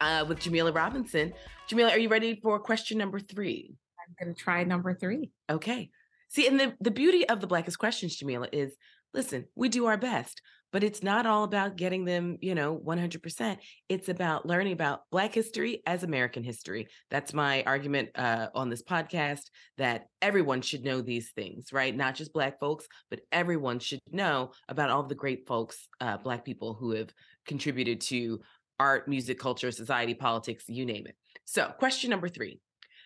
uh, 0.00 0.24
with 0.26 0.40
Jamila 0.40 0.72
Robinson. 0.72 1.32
Jamila, 1.68 1.90
are 1.90 1.98
you 1.98 2.08
ready 2.08 2.40
for 2.42 2.58
question 2.58 2.98
number 2.98 3.20
three? 3.20 3.74
I'm 4.00 4.24
going 4.24 4.34
to 4.34 4.40
try 4.40 4.64
number 4.64 4.94
three. 4.94 5.30
Okay. 5.50 5.90
See, 6.28 6.46
and 6.46 6.58
the, 6.58 6.74
the 6.80 6.90
beauty 6.90 7.28
of 7.28 7.40
the 7.40 7.46
Blackest 7.46 7.78
Questions, 7.78 8.16
Jamila, 8.16 8.48
is 8.52 8.76
listen, 9.14 9.46
we 9.54 9.68
do 9.68 9.86
our 9.86 9.96
best, 9.96 10.42
but 10.72 10.84
it's 10.84 11.02
not 11.02 11.26
all 11.26 11.44
about 11.44 11.76
getting 11.76 12.04
them, 12.04 12.38
you 12.40 12.54
know, 12.54 12.76
100%. 12.76 13.56
It's 13.88 14.08
about 14.08 14.46
learning 14.46 14.72
about 14.72 15.00
Black 15.10 15.34
history 15.34 15.82
as 15.86 16.02
American 16.02 16.42
history. 16.42 16.88
That's 17.10 17.32
my 17.32 17.62
argument 17.64 18.10
uh, 18.14 18.48
on 18.54 18.68
this 18.68 18.82
podcast 18.82 19.42
that 19.78 20.06
everyone 20.20 20.62
should 20.62 20.84
know 20.84 21.00
these 21.00 21.30
things, 21.32 21.72
right? 21.72 21.94
Not 21.94 22.14
just 22.14 22.32
Black 22.32 22.58
folks, 22.58 22.86
but 23.10 23.20
everyone 23.32 23.78
should 23.78 24.00
know 24.10 24.52
about 24.68 24.90
all 24.90 25.02
the 25.02 25.14
great 25.14 25.46
folks, 25.46 25.88
uh, 26.00 26.18
Black 26.18 26.44
people 26.44 26.74
who 26.74 26.92
have 26.92 27.12
contributed 27.46 28.00
to 28.02 28.40
art, 28.78 29.08
music, 29.08 29.38
culture, 29.38 29.70
society, 29.70 30.14
politics, 30.14 30.64
you 30.68 30.84
name 30.84 31.06
it. 31.06 31.16
So, 31.44 31.72
question 31.78 32.10
number 32.10 32.28
three. 32.28 32.60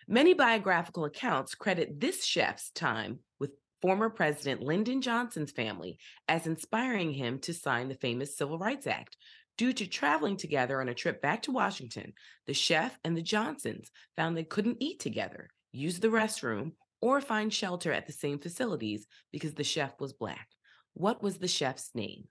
Many 0.07 0.33
biographical 0.33 1.05
accounts 1.05 1.55
credit 1.55 1.99
this 1.99 2.25
chef's 2.25 2.71
time 2.71 3.19
with 3.39 3.51
former 3.81 4.09
President 4.09 4.61
Lyndon 4.61 5.01
Johnson's 5.01 5.51
family 5.51 5.97
as 6.27 6.47
inspiring 6.47 7.13
him 7.13 7.39
to 7.39 7.53
sign 7.53 7.89
the 7.89 7.95
famous 7.95 8.37
Civil 8.37 8.57
Rights 8.57 8.87
Act. 8.87 9.17
Due 9.57 9.73
to 9.73 9.85
traveling 9.85 10.37
together 10.37 10.81
on 10.81 10.89
a 10.89 10.93
trip 10.93 11.21
back 11.21 11.41
to 11.43 11.51
Washington, 11.51 12.13
the 12.47 12.53
chef 12.53 12.97
and 13.03 13.15
the 13.15 13.21
Johnsons 13.21 13.91
found 14.15 14.35
they 14.35 14.43
couldn't 14.43 14.77
eat 14.79 14.99
together, 14.99 15.49
use 15.71 15.99
the 15.99 16.07
restroom, 16.07 16.71
or 17.01 17.19
find 17.21 17.53
shelter 17.53 17.91
at 17.91 18.07
the 18.07 18.13
same 18.13 18.39
facilities 18.39 19.07
because 19.31 19.53
the 19.53 19.63
chef 19.63 19.99
was 19.99 20.13
Black. 20.13 20.47
What 20.93 21.21
was 21.21 21.37
the 21.37 21.47
chef's 21.47 21.91
name? 21.95 22.25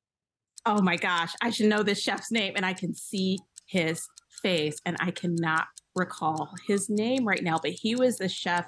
Oh 0.66 0.82
my 0.82 0.96
gosh, 0.96 1.32
I 1.42 1.50
should 1.50 1.66
know 1.66 1.82
this 1.82 2.02
chef's 2.02 2.30
name, 2.30 2.54
and 2.56 2.66
I 2.66 2.72
can 2.72 2.94
see 2.94 3.38
his 3.66 4.06
face, 4.42 4.78
and 4.84 4.96
I 5.00 5.10
cannot 5.10 5.66
recall 5.94 6.50
his 6.66 6.88
name 6.88 7.26
right 7.26 7.42
now, 7.42 7.58
but 7.62 7.72
he 7.72 7.94
was 7.94 8.18
the 8.18 8.28
chef. 8.28 8.66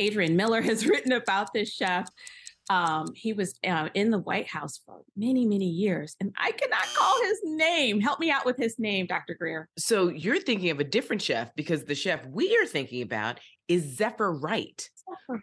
Adrian 0.00 0.36
Miller 0.36 0.62
has 0.62 0.86
written 0.88 1.12
about 1.12 1.52
this 1.52 1.72
chef. 1.72 2.08
Um, 2.68 3.08
he 3.16 3.32
was 3.32 3.58
uh, 3.66 3.88
in 3.94 4.10
the 4.10 4.18
White 4.18 4.46
House 4.46 4.80
for 4.86 5.02
many, 5.16 5.44
many 5.44 5.66
years, 5.66 6.14
and 6.20 6.32
I 6.38 6.52
cannot 6.52 6.86
call 6.96 7.20
his 7.24 7.40
name. 7.42 8.00
Help 8.00 8.20
me 8.20 8.30
out 8.30 8.46
with 8.46 8.56
his 8.56 8.78
name, 8.78 9.06
Dr. 9.06 9.34
Greer. 9.34 9.68
So 9.76 10.08
you're 10.08 10.38
thinking 10.38 10.70
of 10.70 10.78
a 10.78 10.84
different 10.84 11.20
chef 11.20 11.52
because 11.56 11.84
the 11.84 11.96
chef 11.96 12.24
we 12.26 12.56
are 12.58 12.66
thinking 12.66 13.02
about 13.02 13.40
is 13.66 13.96
Zephyr 13.96 14.32
Wright, 14.32 14.88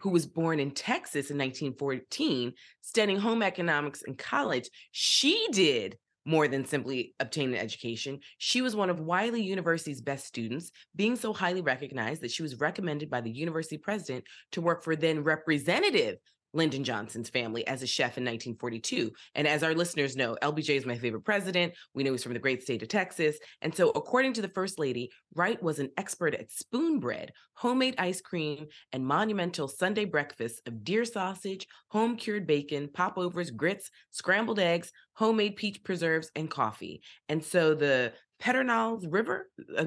who 0.00 0.08
was 0.08 0.24
born 0.24 0.58
in 0.58 0.70
Texas 0.70 1.30
in 1.30 1.36
1914, 1.36 2.54
studying 2.80 3.18
home 3.20 3.42
economics 3.42 4.00
in 4.02 4.14
college. 4.14 4.70
She 4.92 5.48
did 5.52 5.98
more 6.28 6.46
than 6.46 6.66
simply 6.66 7.14
obtain 7.20 7.48
an 7.48 7.58
education. 7.58 8.20
She 8.36 8.60
was 8.60 8.76
one 8.76 8.90
of 8.90 9.00
Wiley 9.00 9.42
University's 9.42 10.02
best 10.02 10.26
students, 10.26 10.70
being 10.94 11.16
so 11.16 11.32
highly 11.32 11.62
recognized 11.62 12.20
that 12.20 12.30
she 12.30 12.42
was 12.42 12.60
recommended 12.60 13.08
by 13.08 13.22
the 13.22 13.30
university 13.30 13.78
president 13.78 14.24
to 14.52 14.60
work 14.60 14.84
for 14.84 14.94
then 14.94 15.24
Representative 15.24 16.18
Lyndon 16.52 16.84
Johnson's 16.84 17.28
family 17.28 17.66
as 17.66 17.82
a 17.82 17.86
chef 17.86 18.16
in 18.16 18.24
1942. 18.24 19.10
And 19.34 19.46
as 19.46 19.62
our 19.62 19.74
listeners 19.74 20.16
know, 20.16 20.36
LBJ 20.42 20.76
is 20.76 20.86
my 20.86 20.96
favorite 20.96 21.24
president. 21.24 21.74
We 21.94 22.02
know 22.02 22.12
he's 22.12 22.22
from 22.22 22.32
the 22.32 22.38
great 22.38 22.62
state 22.62 22.82
of 22.82 22.88
Texas. 22.88 23.38
And 23.62 23.74
so, 23.74 23.90
according 23.90 24.34
to 24.34 24.42
the 24.42 24.48
First 24.48 24.78
Lady, 24.78 25.10
Wright 25.34 25.62
was 25.62 25.78
an 25.78 25.90
expert 25.96 26.34
at 26.34 26.50
spoon 26.50 27.00
bread, 27.00 27.32
homemade 27.54 27.94
ice 27.98 28.20
cream, 28.20 28.66
and 28.92 29.04
monumental 29.04 29.68
Sunday 29.68 30.04
breakfasts 30.04 30.60
of 30.66 30.84
deer 30.84 31.04
sausage, 31.04 31.66
home 31.88 32.16
cured 32.16 32.46
bacon, 32.46 32.88
popovers, 32.92 33.50
grits, 33.50 33.90
scrambled 34.10 34.58
eggs, 34.58 34.90
homemade 35.14 35.56
peach 35.56 35.82
preserves, 35.84 36.30
and 36.34 36.50
coffee. 36.50 37.02
And 37.28 37.44
so, 37.44 37.74
the 37.74 38.12
Pedernales 38.42 39.04
River, 39.10 39.50
uh, 39.76 39.86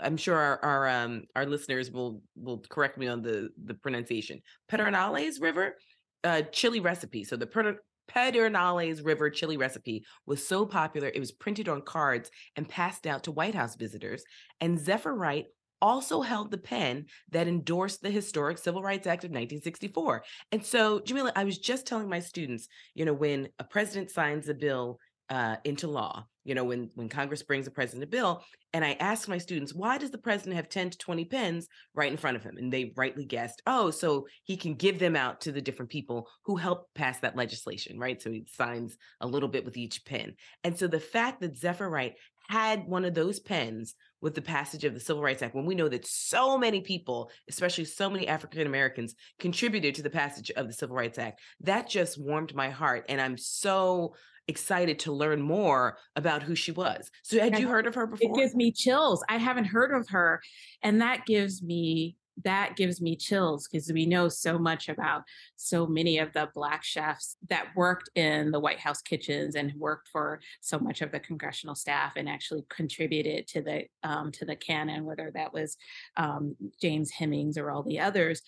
I'm 0.00 0.16
sure 0.16 0.36
our 0.36 0.64
our, 0.64 0.88
um, 0.88 1.24
our 1.36 1.46
listeners 1.46 1.90
will 1.90 2.22
will 2.34 2.64
correct 2.68 2.98
me 2.98 3.06
on 3.06 3.22
the 3.22 3.50
the 3.64 3.74
pronunciation. 3.74 4.40
Pedernales 4.70 5.40
River 5.40 5.76
uh, 6.24 6.42
chili 6.52 6.80
recipe. 6.80 7.24
So 7.24 7.36
the 7.36 7.76
Pedernales 8.08 9.04
River 9.04 9.30
chili 9.30 9.56
recipe 9.56 10.04
was 10.26 10.46
so 10.46 10.66
popular, 10.66 11.08
it 11.08 11.20
was 11.20 11.32
printed 11.32 11.68
on 11.68 11.82
cards 11.82 12.30
and 12.56 12.68
passed 12.68 13.06
out 13.06 13.24
to 13.24 13.32
White 13.32 13.54
House 13.54 13.76
visitors. 13.76 14.24
And 14.60 14.78
Zephyr 14.78 15.14
Wright 15.14 15.46
also 15.82 16.20
held 16.20 16.50
the 16.50 16.58
pen 16.58 17.06
that 17.30 17.48
endorsed 17.48 18.02
the 18.02 18.10
historic 18.10 18.58
Civil 18.58 18.82
Rights 18.82 19.06
Act 19.06 19.24
of 19.24 19.30
1964. 19.30 20.22
And 20.52 20.64
so, 20.64 21.00
Jamila, 21.00 21.32
I 21.34 21.44
was 21.44 21.58
just 21.58 21.86
telling 21.86 22.08
my 22.08 22.20
students, 22.20 22.68
you 22.94 23.04
know, 23.04 23.14
when 23.14 23.48
a 23.58 23.64
president 23.64 24.10
signs 24.10 24.48
a 24.48 24.54
bill 24.54 24.98
uh, 25.30 25.56
into 25.64 25.86
law, 25.86 26.26
you 26.44 26.54
know, 26.54 26.64
when 26.64 26.90
when 26.94 27.08
Congress 27.08 27.42
brings 27.42 27.66
a 27.66 27.70
president 27.70 28.02
a 28.02 28.06
bill, 28.06 28.42
and 28.72 28.84
I 28.84 28.96
ask 29.00 29.28
my 29.28 29.38
students, 29.38 29.74
why 29.74 29.98
does 29.98 30.10
the 30.10 30.18
president 30.18 30.56
have 30.56 30.68
10 30.68 30.90
to 30.90 30.98
20 30.98 31.24
pens 31.26 31.68
right 31.94 32.10
in 32.10 32.18
front 32.18 32.36
of 32.36 32.42
him? 32.42 32.56
And 32.56 32.72
they 32.72 32.92
rightly 32.96 33.24
guessed, 33.24 33.62
oh, 33.66 33.90
so 33.90 34.26
he 34.44 34.56
can 34.56 34.74
give 34.74 34.98
them 34.98 35.16
out 35.16 35.40
to 35.42 35.52
the 35.52 35.60
different 35.60 35.90
people 35.90 36.28
who 36.44 36.56
help 36.56 36.88
pass 36.94 37.20
that 37.20 37.36
legislation, 37.36 37.98
right? 37.98 38.20
So 38.20 38.30
he 38.30 38.44
signs 38.52 38.96
a 39.20 39.26
little 39.26 39.48
bit 39.48 39.64
with 39.64 39.76
each 39.76 40.04
pen. 40.04 40.34
And 40.64 40.78
so 40.78 40.86
the 40.86 41.00
fact 41.00 41.40
that 41.40 41.56
Zephyr 41.56 41.88
Wright 41.88 42.14
had 42.48 42.88
one 42.88 43.04
of 43.04 43.14
those 43.14 43.38
pens 43.38 43.94
with 44.20 44.34
the 44.34 44.42
passage 44.42 44.84
of 44.84 44.92
the 44.92 45.00
Civil 45.00 45.22
Rights 45.22 45.42
Act, 45.42 45.54
when 45.54 45.66
we 45.66 45.76
know 45.76 45.88
that 45.88 46.06
so 46.06 46.58
many 46.58 46.80
people, 46.80 47.30
especially 47.48 47.84
so 47.84 48.10
many 48.10 48.26
African 48.26 48.66
Americans, 48.66 49.14
contributed 49.38 49.94
to 49.94 50.02
the 50.02 50.10
passage 50.10 50.50
of 50.50 50.66
the 50.66 50.72
Civil 50.72 50.96
Rights 50.96 51.18
Act, 51.18 51.40
that 51.60 51.88
just 51.88 52.20
warmed 52.20 52.54
my 52.54 52.70
heart. 52.70 53.06
And 53.08 53.20
I'm 53.20 53.38
so 53.38 54.14
excited 54.50 54.98
to 55.00 55.12
learn 55.12 55.40
more 55.40 55.96
about 56.16 56.42
who 56.42 56.54
she 56.54 56.72
was. 56.72 57.10
So 57.22 57.40
had 57.40 57.58
you 57.58 57.68
heard 57.68 57.86
of 57.86 57.94
her 57.94 58.06
before? 58.06 58.30
It 58.30 58.40
gives 58.40 58.54
me 58.54 58.70
chills. 58.72 59.24
I 59.28 59.38
haven't 59.38 59.64
heard 59.64 59.92
of 59.92 60.08
her. 60.10 60.42
And 60.82 61.00
that 61.00 61.24
gives 61.24 61.62
me 61.62 62.16
that 62.44 62.76
gives 62.76 63.00
me 63.00 63.16
chills 63.16 63.68
because 63.68 63.92
we 63.92 64.06
know 64.06 64.28
so 64.28 64.58
much 64.58 64.88
about 64.88 65.22
so 65.56 65.86
many 65.86 66.18
of 66.18 66.32
the 66.32 66.48
black 66.54 66.82
chefs 66.82 67.36
that 67.48 67.68
worked 67.76 68.08
in 68.14 68.50
the 68.50 68.60
White 68.60 68.78
House 68.78 69.02
kitchens 69.02 69.54
and 69.54 69.72
worked 69.74 70.08
for 70.08 70.40
so 70.60 70.78
much 70.78 71.02
of 71.02 71.12
the 71.12 71.20
congressional 71.20 71.74
staff 71.74 72.14
and 72.16 72.28
actually 72.28 72.64
contributed 72.68 73.46
to 73.48 73.62
the 73.62 73.84
um, 74.02 74.32
to 74.32 74.44
the 74.44 74.56
canon, 74.56 75.04
whether 75.04 75.30
that 75.34 75.52
was 75.52 75.76
um, 76.16 76.56
James 76.80 77.10
Hemings 77.10 77.58
or 77.58 77.70
all 77.70 77.82
the 77.82 78.00
others. 78.00 78.42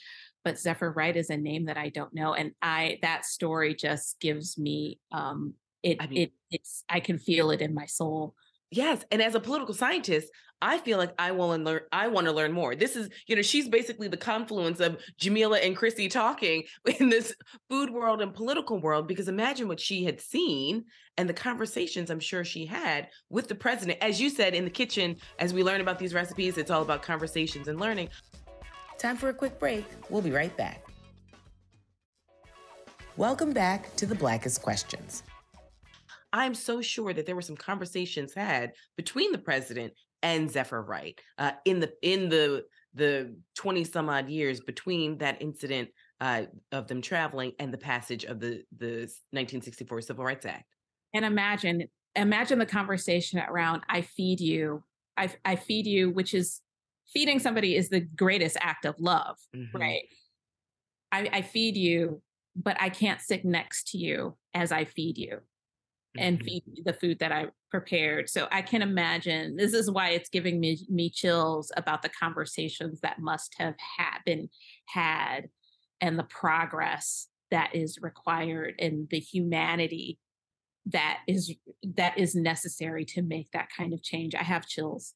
But 0.45 0.59
Zephyr 0.59 0.91
Wright 0.91 1.17
is 1.17 1.31
a 1.31 1.37
name 1.37 1.67
that 1.67 1.77
I 1.77 1.88
don't 1.91 2.15
know, 2.15 2.35
and 2.35 2.53
I 2.61 2.99
that 3.03 3.25
story 3.25 3.75
just 3.75 4.19
gives 4.21 4.59
me 4.59 4.99
um, 5.12 5.55
it 5.83 5.99
I 6.01 6.07
mean, 6.07 6.18
it 6.23 6.33
it's 6.51 6.85
I 6.88 7.01
can 7.01 7.18
feel 7.18 7.51
it 7.51 7.61
in 7.61 7.75
my 7.75 7.87
soul. 7.87 8.35
Yes, 8.71 9.05
and 9.11 9.21
as 9.21 9.35
a 9.35 9.40
political 9.40 9.75
scientist, 9.75 10.31
I 10.62 10.79
feel 10.79 10.97
like 10.97 11.12
I 11.18 11.31
to 11.31 11.37
learn. 11.37 11.81
I 11.90 12.07
want 12.07 12.27
to 12.27 12.33
learn 12.33 12.53
more. 12.53 12.77
This 12.77 12.95
is, 12.95 13.11
you 13.27 13.35
know, 13.35 13.42
she's 13.42 13.68
basically 13.68 14.07
the 14.07 14.16
confluence 14.16 14.79
of 14.79 14.99
Jamila 15.18 15.59
and 15.59 15.77
Chrissy 15.77 16.09
talking 16.09 16.62
in 17.01 17.09
this 17.09 17.35
food 17.68 17.90
world 17.90 18.23
and 18.23 18.33
political 18.33 18.81
world. 18.81 19.09
Because 19.09 19.29
imagine 19.29 19.66
what 19.66 19.81
she 19.81 20.05
had 20.05 20.21
seen 20.21 20.85
and 21.18 21.29
the 21.29 21.35
conversations 21.35 22.11
I'm 22.11 22.21
sure 22.21 22.45
she 22.45 22.64
had 22.64 23.09
with 23.29 23.49
the 23.49 23.57
president. 23.57 23.99
As 24.01 24.21
you 24.21 24.31
said 24.31 24.55
in 24.55 24.64
the 24.64 24.71
kitchen, 24.71 25.16
as 25.40 25.53
we 25.53 25.64
learn 25.64 25.81
about 25.81 25.99
these 25.99 26.14
recipes, 26.14 26.57
it's 26.57 26.71
all 26.71 26.83
about 26.83 27.03
conversations 27.03 27.66
and 27.66 27.81
learning. 27.81 28.09
Time 28.99 29.16
for 29.16 29.31
a 29.31 29.35
quick 29.35 29.59
break. 29.59 29.85
We'll 30.11 30.23
be 30.23 30.31
right 30.31 30.57
back. 30.57 30.85
Welcome 33.16 33.53
back 33.53 33.95
to 33.97 34.07
the 34.07 34.14
Blackest 34.14 34.62
Questions. 34.62 35.25
I'm 36.33 36.55
so 36.55 36.81
sure 36.81 37.12
that 37.12 37.27
there 37.27 37.35
were 37.35 37.42
some 37.42 37.57
conversations 37.57 38.33
had 38.35 38.73
between 38.97 39.33
the 39.33 39.38
president 39.38 39.92
and 40.23 40.51
Zephyr 40.51 40.83
Wright 40.83 41.21
uh, 41.38 41.53
in 41.64 41.81
the 41.81 41.92
in 42.03 42.29
the 42.29 42.64
the 42.95 43.35
20 43.57 43.85
some 43.85 44.09
odd 44.09 44.29
years 44.29 44.61
between 44.61 45.18
that 45.18 45.40
incident 45.40 45.88
uh, 46.21 46.42
of 46.71 46.87
them 46.87 47.01
traveling 47.01 47.53
and 47.59 47.73
the 47.73 47.79
passage 47.79 48.25
of 48.25 48.40
the 48.40 48.62
the 48.79 49.09
1964 49.31 50.01
Civil 50.03 50.25
Rights 50.25 50.47
Act. 50.47 50.64
And 51.12 51.25
imagine 51.25 51.85
imagine 52.16 52.59
the 52.59 52.66
conversation 52.66 53.40
around 53.40 53.83
I 53.88 54.03
feed 54.03 54.40
you, 54.40 54.83
I 55.16 55.31
I 55.45 55.57
feed 55.57 55.87
you, 55.87 56.11
which 56.11 56.33
is 56.35 56.61
feeding 57.12 57.40
somebody 57.40 57.77
is 57.77 57.88
the 57.88 58.01
greatest 58.01 58.57
act 58.61 58.87
of 58.87 58.99
love, 58.99 59.37
mm-hmm. 59.55 59.77
right? 59.77 60.03
I, 61.11 61.29
I 61.31 61.42
feed 61.42 61.77
you, 61.77 62.23
but 62.57 62.81
I 62.81 62.88
can't 62.88 63.21
sit 63.21 63.45
next 63.45 63.88
to 63.88 63.99
you 63.99 64.37
as 64.55 64.73
I 64.73 64.85
feed 64.87 65.18
you 65.18 65.40
and 66.16 66.38
mm-hmm. 66.38 66.46
feed 66.46 66.85
the 66.85 66.92
food 66.92 67.18
that 67.20 67.33
I 67.33 67.46
prepared. 67.70 68.29
So 68.29 68.48
I 68.51 68.62
can 68.62 68.83
imagine 68.83 69.57
this 69.57 69.72
is 69.72 69.90
why 69.90 70.11
it's 70.11 70.29
giving 70.29 70.61
me 70.61 70.79
me 70.88 71.11
chills 71.11 71.72
about 71.77 72.03
the 72.03 72.11
conversations 72.11 73.01
that 73.01 73.20
must 73.20 73.55
have 73.59 73.75
had 73.98 74.18
been 74.25 74.48
had 74.87 75.48
and 76.01 76.18
the 76.18 76.25
progress 76.25 77.29
that 77.51 77.75
is 77.75 77.98
required 78.01 78.75
and 78.79 79.09
the 79.11 79.20
humanity 79.20 80.18
that 80.87 81.20
is 81.29 81.55
that 81.83 82.18
is 82.18 82.35
necessary 82.35 83.05
to 83.05 83.22
make 83.22 83.51
that 83.53 83.68
kind 83.77 83.92
of 83.92 84.03
change. 84.03 84.35
I 84.35 84.42
have 84.42 84.66
chills. 84.66 85.14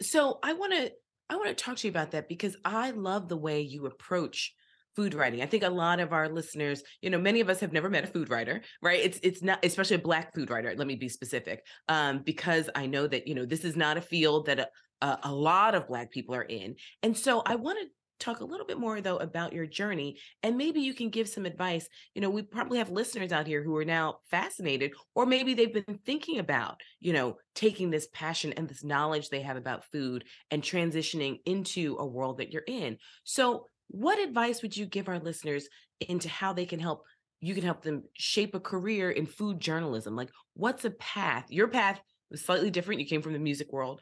So 0.00 0.38
I 0.42 0.52
want 0.52 0.72
to 0.74 0.92
I 1.28 1.36
want 1.36 1.48
to 1.48 1.54
talk 1.54 1.76
to 1.78 1.86
you 1.86 1.90
about 1.90 2.12
that 2.12 2.28
because 2.28 2.56
I 2.64 2.90
love 2.90 3.28
the 3.28 3.36
way 3.36 3.60
you 3.62 3.86
approach 3.86 4.54
food 4.94 5.14
writing. 5.14 5.42
I 5.42 5.46
think 5.46 5.62
a 5.62 5.70
lot 5.70 6.00
of 6.00 6.12
our 6.12 6.28
listeners, 6.28 6.82
you 7.00 7.10
know, 7.10 7.18
many 7.18 7.40
of 7.40 7.48
us 7.48 7.60
have 7.60 7.72
never 7.72 7.88
met 7.88 8.04
a 8.04 8.08
food 8.08 8.30
writer, 8.30 8.62
right? 8.82 9.00
It's 9.00 9.18
it's 9.22 9.42
not 9.42 9.64
especially 9.64 9.96
a 9.96 10.00
black 10.00 10.34
food 10.34 10.50
writer. 10.50 10.74
Let 10.76 10.86
me 10.86 10.96
be 10.96 11.08
specific, 11.08 11.64
um, 11.88 12.22
because 12.24 12.68
I 12.74 12.86
know 12.86 13.06
that 13.06 13.26
you 13.26 13.34
know 13.34 13.46
this 13.46 13.64
is 13.64 13.76
not 13.76 13.96
a 13.96 14.02
field 14.02 14.46
that 14.46 14.70
a, 15.00 15.18
a 15.24 15.32
lot 15.32 15.74
of 15.74 15.88
black 15.88 16.10
people 16.10 16.34
are 16.34 16.42
in, 16.42 16.76
and 17.02 17.16
so 17.16 17.42
I 17.46 17.56
want 17.56 17.78
to 17.80 17.86
talk 18.22 18.40
a 18.40 18.44
little 18.44 18.66
bit 18.66 18.78
more 18.78 19.00
though 19.00 19.16
about 19.16 19.52
your 19.52 19.66
journey 19.66 20.16
and 20.44 20.56
maybe 20.56 20.80
you 20.80 20.94
can 20.94 21.10
give 21.10 21.28
some 21.28 21.44
advice 21.44 21.88
you 22.14 22.22
know 22.22 22.30
we 22.30 22.40
probably 22.40 22.78
have 22.78 22.88
listeners 22.88 23.32
out 23.32 23.48
here 23.48 23.64
who 23.64 23.76
are 23.76 23.84
now 23.84 24.18
fascinated 24.30 24.92
or 25.16 25.26
maybe 25.26 25.54
they've 25.54 25.74
been 25.74 25.98
thinking 26.06 26.38
about 26.38 26.80
you 27.00 27.12
know 27.12 27.36
taking 27.54 27.90
this 27.90 28.06
passion 28.14 28.52
and 28.52 28.68
this 28.68 28.84
knowledge 28.84 29.28
they 29.28 29.42
have 29.42 29.56
about 29.56 29.84
food 29.90 30.24
and 30.52 30.62
transitioning 30.62 31.38
into 31.46 31.96
a 31.98 32.06
world 32.06 32.38
that 32.38 32.52
you're 32.52 32.62
in 32.68 32.96
so 33.24 33.66
what 33.92 34.18
advice 34.18 34.62
would 34.62 34.76
you 34.76 34.86
give 34.86 35.08
our 35.08 35.18
listeners 35.18 35.68
into 36.00 36.28
how 36.28 36.52
they 36.52 36.66
can 36.66 36.80
help 36.80 37.04
you 37.40 37.54
can 37.54 37.64
help 37.64 37.82
them 37.82 38.04
shape 38.14 38.54
a 38.54 38.60
career 38.60 39.10
in 39.10 39.26
food 39.26 39.60
journalism? 39.60 40.16
Like 40.16 40.30
what's 40.54 40.84
a 40.84 40.90
path? 40.90 41.46
Your 41.50 41.68
path 41.68 42.00
was 42.30 42.44
slightly 42.44 42.70
different 42.70 43.00
you 43.00 43.06
came 43.06 43.22
from 43.22 43.34
the 43.34 43.38
music 43.38 43.72
world 43.72 44.00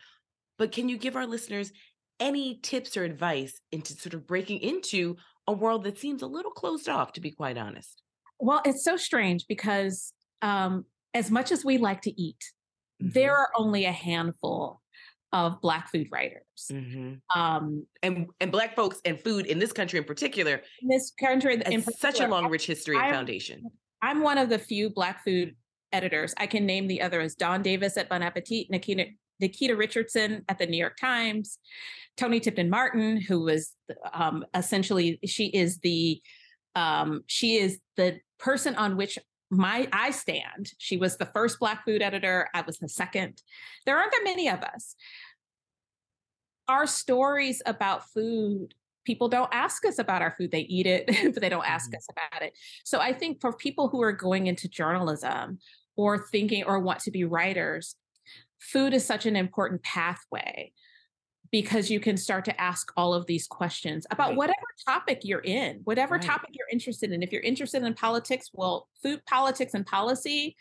but 0.59 0.73
can 0.73 0.89
you 0.89 0.99
give 0.99 1.17
our 1.17 1.27
listeners 1.27 1.73
any 2.21 2.61
tips 2.63 2.97
or 2.97 3.05
advice 3.05 3.61
into 3.73 3.95
sort 3.95 4.13
of 4.13 4.27
breaking 4.27 4.61
into 4.61 5.17
a 5.47 5.53
world 5.53 5.85
that 5.85 5.99
seems 5.99 6.21
a 6.21 6.27
little 6.27 6.51
closed 6.51 6.89
off 6.89 7.13
to 7.15 7.21
be 7.21 7.31
quite 7.31 7.59
honest? 7.59 8.03
Well 8.39 8.63
it's 8.65 8.85
so 8.85 8.97
strange 8.97 9.47
because 9.49 10.13
um 10.43 10.85
as 11.13 11.31
much 11.31 11.51
as 11.51 11.65
we 11.65 11.79
like 11.79 12.03
to 12.03 12.21
eat 12.21 12.45
mm-hmm. 13.03 13.11
there 13.13 13.37
are 13.37 13.51
only 13.57 13.87
a 13.87 13.93
handful 13.93 14.81
of 15.33 15.61
black 15.61 15.91
food 15.91 16.09
writers. 16.11 16.43
Mm-hmm. 16.71 17.41
um, 17.41 17.87
and 18.03 18.27
and 18.41 18.53
black 18.53 18.75
folks 18.75 19.01
and 19.05 19.21
food 19.21 19.47
in 19.47 19.59
this 19.59 19.73
country 19.73 19.99
in 19.99 20.05
particular 20.05 20.63
in 20.83 20.89
this 20.89 21.13
country 21.19 21.61
in 21.67 21.83
such 21.83 22.21
a 22.21 22.27
long 22.27 22.49
rich 22.49 22.67
history 22.67 22.97
and 22.97 23.15
foundation. 23.15 23.63
I'm 24.03 24.23
one 24.23 24.39
of 24.39 24.49
the 24.49 24.59
few 24.59 24.91
black 24.91 25.25
food 25.25 25.55
editors. 25.93 26.35
I 26.37 26.47
can 26.47 26.67
name 26.67 26.87
the 26.87 27.03
others 27.03 27.35
dawn 27.35 27.63
davis 27.63 27.97
at 27.97 28.09
bon 28.09 28.23
appetit 28.23 28.71
nikita 28.71 29.07
nikita 29.41 29.75
richardson 29.75 30.45
at 30.49 30.59
the 30.59 30.67
new 30.67 30.77
york 30.77 30.97
times 30.99 31.59
Toni 32.17 32.41
tipton 32.41 32.69
martin 32.69 33.21
who 33.21 33.41
was 33.41 33.73
um, 34.13 34.45
essentially 34.55 35.19
she 35.25 35.47
is 35.47 35.79
the 35.79 36.21
um, 36.77 37.23
she 37.27 37.57
is 37.57 37.79
the 37.97 38.21
person 38.39 38.75
on 38.77 38.97
which 38.97 39.19
my 39.51 39.89
I 39.93 40.11
stand. 40.11 40.73
She 40.79 40.97
was 40.97 41.17
the 41.17 41.27
first 41.27 41.59
Black 41.59 41.85
food 41.85 42.03
editor. 42.03 42.49
I 42.55 42.63
was 42.63 42.79
the 42.79 42.89
second. 42.89 43.43
There 43.85 43.99
aren't 43.99 44.13
that 44.13 44.23
many 44.25 44.49
of 44.49 44.63
us. 44.63 44.95
Our 46.69 46.87
stories 46.87 47.61
about 47.67 48.09
food, 48.11 48.75
people 49.05 49.29
don't 49.29 49.53
ask 49.53 49.85
us 49.85 49.99
about 49.99 50.23
our 50.23 50.31
food. 50.31 50.53
They 50.53 50.61
eat 50.61 50.87
it, 50.87 51.07
but 51.35 51.41
they 51.41 51.49
don't 51.49 51.67
ask 51.67 51.91
mm-hmm. 51.91 51.97
us 51.97 52.07
about 52.11 52.43
it. 52.43 52.57
So 52.85 53.01
I 53.01 53.13
think 53.13 53.41
for 53.41 53.53
people 53.53 53.89
who 53.89 54.01
are 54.03 54.13
going 54.13 54.47
into 54.47 54.69
journalism 54.69 55.59
or 55.97 56.19
thinking 56.19 56.65
or 56.65 56.79
want 56.79 57.01
to 57.01 57.11
be 57.11 57.25
writers, 57.25 57.97
food 58.61 58.95
is 58.95 59.05
such 59.05 59.27
an 59.27 59.37
important 59.37 59.83
pathway 59.83 60.73
because 61.53 61.91
you 61.91 61.99
can 61.99 62.17
start 62.17 62.45
to 62.45 62.61
ask 62.61 62.93
all 62.97 63.13
of 63.13 63.27
these 63.27 63.47
questions 63.47 64.07
about 64.11 64.29
right. 64.29 64.37
whatever 64.37 64.67
topic 64.87 65.21
you're 65.25 65.41
in, 65.41 65.81
whatever 65.85 66.15
right. 66.15 66.23
topic 66.23 66.51
you're 66.53 66.69
interested 66.71 67.11
in. 67.13 67.23
If 67.23 67.33
you're 67.33 67.43
interested 67.43 67.83
in 67.83 67.95
politics, 67.95 68.51
well, 68.53 68.89
food 69.03 69.21
politics 69.27 69.75
and 69.75 69.85
policy, 69.85 70.57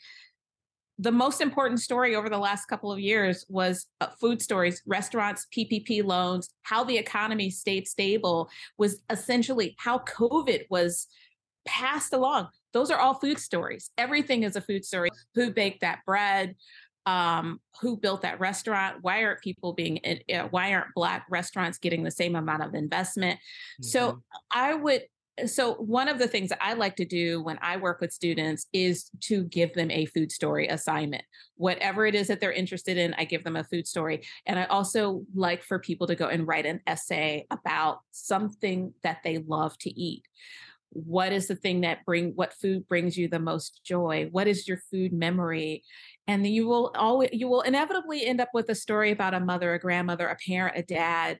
the 0.97 1.11
most 1.11 1.39
important 1.39 1.79
story 1.79 2.15
over 2.15 2.27
the 2.27 2.37
last 2.37 2.65
couple 2.65 2.91
of 2.91 2.99
years 2.99 3.45
was 3.47 3.85
uh, 4.01 4.07
food 4.19 4.41
stories, 4.41 4.81
restaurants, 4.85 5.47
PPP 5.55 6.03
loans, 6.03 6.49
how 6.63 6.83
the 6.83 6.97
economy 6.97 7.49
stayed 7.49 7.87
stable 7.87 8.49
was 8.77 9.01
essentially 9.09 9.75
how 9.79 9.99
COVID 9.99 10.65
was 10.69 11.07
passed 11.65 12.13
along. 12.13 12.49
Those 12.73 12.91
are 12.91 12.99
all 12.99 13.13
food 13.13 13.39
stories. 13.39 13.91
Everything 13.97 14.43
is 14.43 14.55
a 14.55 14.61
food 14.61 14.83
story. 14.83 15.09
Who 15.35 15.51
baked 15.51 15.81
that 15.81 15.99
bread? 16.05 16.55
Um, 17.09 17.59
who 17.81 17.97
built 17.97 18.21
that 18.21 18.39
restaurant? 18.39 18.97
Why 19.01 19.23
aren't 19.23 19.41
people 19.41 19.73
being 19.73 19.99
uh, 20.05 20.43
why 20.51 20.73
aren't 20.73 20.93
black 20.93 21.25
restaurants 21.29 21.79
getting 21.79 22.03
the 22.03 22.11
same 22.11 22.35
amount 22.35 22.63
of 22.63 22.75
investment? 22.75 23.39
Mm-hmm. 23.39 23.87
so 23.87 24.21
i 24.51 24.73
would 24.73 25.03
so 25.45 25.75
one 25.75 26.09
of 26.09 26.19
the 26.19 26.27
things 26.27 26.49
that 26.49 26.61
i 26.61 26.73
like 26.73 26.95
to 26.97 27.05
do 27.05 27.41
when 27.41 27.57
i 27.61 27.77
work 27.77 28.01
with 28.01 28.11
students 28.11 28.67
is 28.73 29.09
to 29.21 29.43
give 29.45 29.73
them 29.73 29.89
a 29.89 30.05
food 30.05 30.31
story 30.31 30.67
assignment. 30.67 31.23
Whatever 31.55 32.05
it 32.05 32.13
is 32.13 32.27
that 32.27 32.41
they're 32.41 32.51
interested 32.51 32.97
in 32.97 33.13
i 33.15 33.23
give 33.23 33.43
them 33.43 33.55
a 33.55 33.63
food 33.63 33.87
story. 33.87 34.21
And 34.45 34.59
i 34.59 34.65
also 34.65 35.23
like 35.33 35.63
for 35.63 35.79
people 35.79 36.07
to 36.07 36.15
go 36.15 36.27
and 36.27 36.47
write 36.47 36.65
an 36.65 36.81
essay 36.85 37.47
about 37.51 37.99
something 38.11 38.93
that 39.03 39.19
they 39.23 39.37
love 39.39 39.77
to 39.79 39.89
eat. 39.89 40.23
What 40.91 41.31
is 41.31 41.47
the 41.47 41.55
thing 41.55 41.81
that 41.81 42.05
bring 42.05 42.31
what 42.35 42.53
food 42.53 42.87
brings 42.87 43.17
you 43.17 43.27
the 43.27 43.39
most 43.39 43.81
joy? 43.85 44.27
What 44.31 44.47
is 44.47 44.67
your 44.67 44.81
food 44.91 45.13
memory 45.13 45.83
and 46.27 46.45
you 46.45 46.67
will 46.67 46.91
always 46.95 47.29
you 47.33 47.47
will 47.47 47.61
inevitably 47.61 48.25
end 48.25 48.41
up 48.41 48.49
with 48.53 48.69
a 48.69 48.75
story 48.75 49.11
about 49.11 49.33
a 49.33 49.39
mother 49.39 49.73
a 49.73 49.79
grandmother 49.79 50.27
a 50.27 50.37
parent 50.47 50.77
a 50.77 50.83
dad 50.83 51.39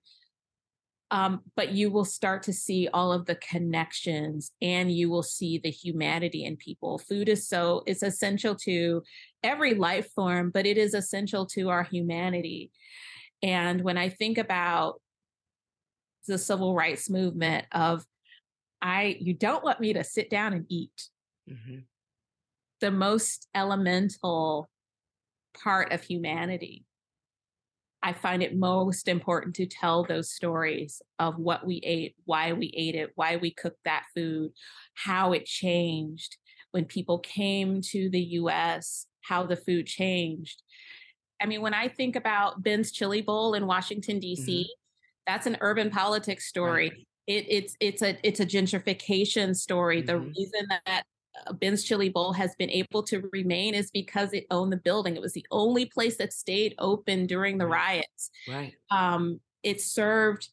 um, 1.12 1.42
but 1.56 1.72
you 1.72 1.90
will 1.90 2.06
start 2.06 2.44
to 2.44 2.54
see 2.54 2.88
all 2.94 3.12
of 3.12 3.26
the 3.26 3.34
connections 3.36 4.52
and 4.62 4.92
you 4.92 5.10
will 5.10 5.24
see 5.24 5.58
the 5.58 5.72
humanity 5.72 6.46
in 6.46 6.56
people 6.56 7.00
food 7.00 7.30
is 7.30 7.48
so 7.48 7.84
it's 7.86 8.04
essential 8.04 8.56
to 8.56 9.02
every 9.44 9.74
life 9.74 10.10
form 10.14 10.52
but 10.54 10.66
it 10.66 10.78
is 10.78 10.94
essential 10.94 11.46
to 11.46 11.70
our 11.70 11.84
humanity 11.84 12.72
and 13.42 13.82
when 13.82 13.98
i 13.98 14.10
think 14.10 14.38
about 14.38 15.02
the 16.28 16.38
civil 16.38 16.76
rights 16.76 17.10
movement 17.10 17.66
of 17.72 18.06
I 18.82 19.18
you 19.20 19.34
don't 19.34 19.64
want 19.64 19.80
me 19.80 19.94
to 19.94 20.04
sit 20.04 20.30
down 20.30 20.54
and 20.54 20.66
eat. 20.70 21.10
Mm-hmm. 21.50 21.80
The 22.82 22.92
most 22.92 23.48
elemental 23.54 24.70
part 25.62 25.92
of 25.92 26.04
humanity. 26.04 26.86
I 28.02 28.14
find 28.14 28.42
it 28.42 28.56
most 28.56 29.10
important 29.10 29.56
to 29.56 29.66
tell 29.66 30.06
those 30.06 30.32
stories 30.32 31.02
of 31.20 31.38
what 31.38 31.66
we 31.66 31.82
ate, 31.84 32.16
why 32.24 32.54
we 32.54 32.68
ate 32.68 32.96
it, 32.96 33.12
why 33.16 33.36
we 33.36 33.52
cooked 33.52 33.84
that 33.84 34.06
food, 34.16 34.52
how 34.94 35.34
it 35.34 35.46
changed 35.46 36.38
when 36.72 36.86
people 36.86 37.20
came 37.20 37.82
to 37.82 38.10
the 38.10 38.22
US, 38.22 39.06
how 39.22 39.46
the 39.46 39.58
food 39.58 39.86
changed. 39.86 40.64
I 41.42 41.46
mean, 41.46 41.62
when 41.62 41.74
I 41.74 41.90
think 41.90 42.16
about 42.16 42.64
Ben's 42.64 42.92
Chili 42.92 43.22
Bowl 43.22 43.54
in 43.54 43.68
Washington, 43.68 44.20
D.C., 44.20 44.64
mm-hmm. 44.64 44.72
that's 45.28 45.48
an 45.48 45.58
urban 45.60 45.90
politics 45.90 46.48
story. 46.48 46.90
Right 46.90 47.06
it, 47.30 47.46
it's 47.48 47.76
it's 47.80 48.02
a 48.02 48.18
it's 48.24 48.40
a 48.40 48.46
gentrification 48.46 49.56
story. 49.56 49.98
Mm-hmm. 49.98 50.08
The 50.08 50.18
reason 50.18 50.68
that 50.86 51.04
Ben's 51.54 51.84
Chili 51.84 52.10
Bowl 52.10 52.34
has 52.34 52.56
been 52.56 52.70
able 52.70 53.04
to 53.04 53.30
remain 53.32 53.74
is 53.74 53.92
because 53.92 54.34
it 54.34 54.46
owned 54.52 54.72
the 54.72 54.78
building. 54.78 55.16
It 55.16 55.22
was 55.22 55.34
the 55.34 55.46
only 55.52 55.86
place 55.86 56.18
that 56.18 56.34
stayed 56.34 56.76
open 56.80 57.28
during 57.28 57.58
the 57.58 57.68
riots. 57.68 58.32
Right. 58.48 58.74
Um, 58.92 59.40
it 59.64 59.82
served 59.82 60.50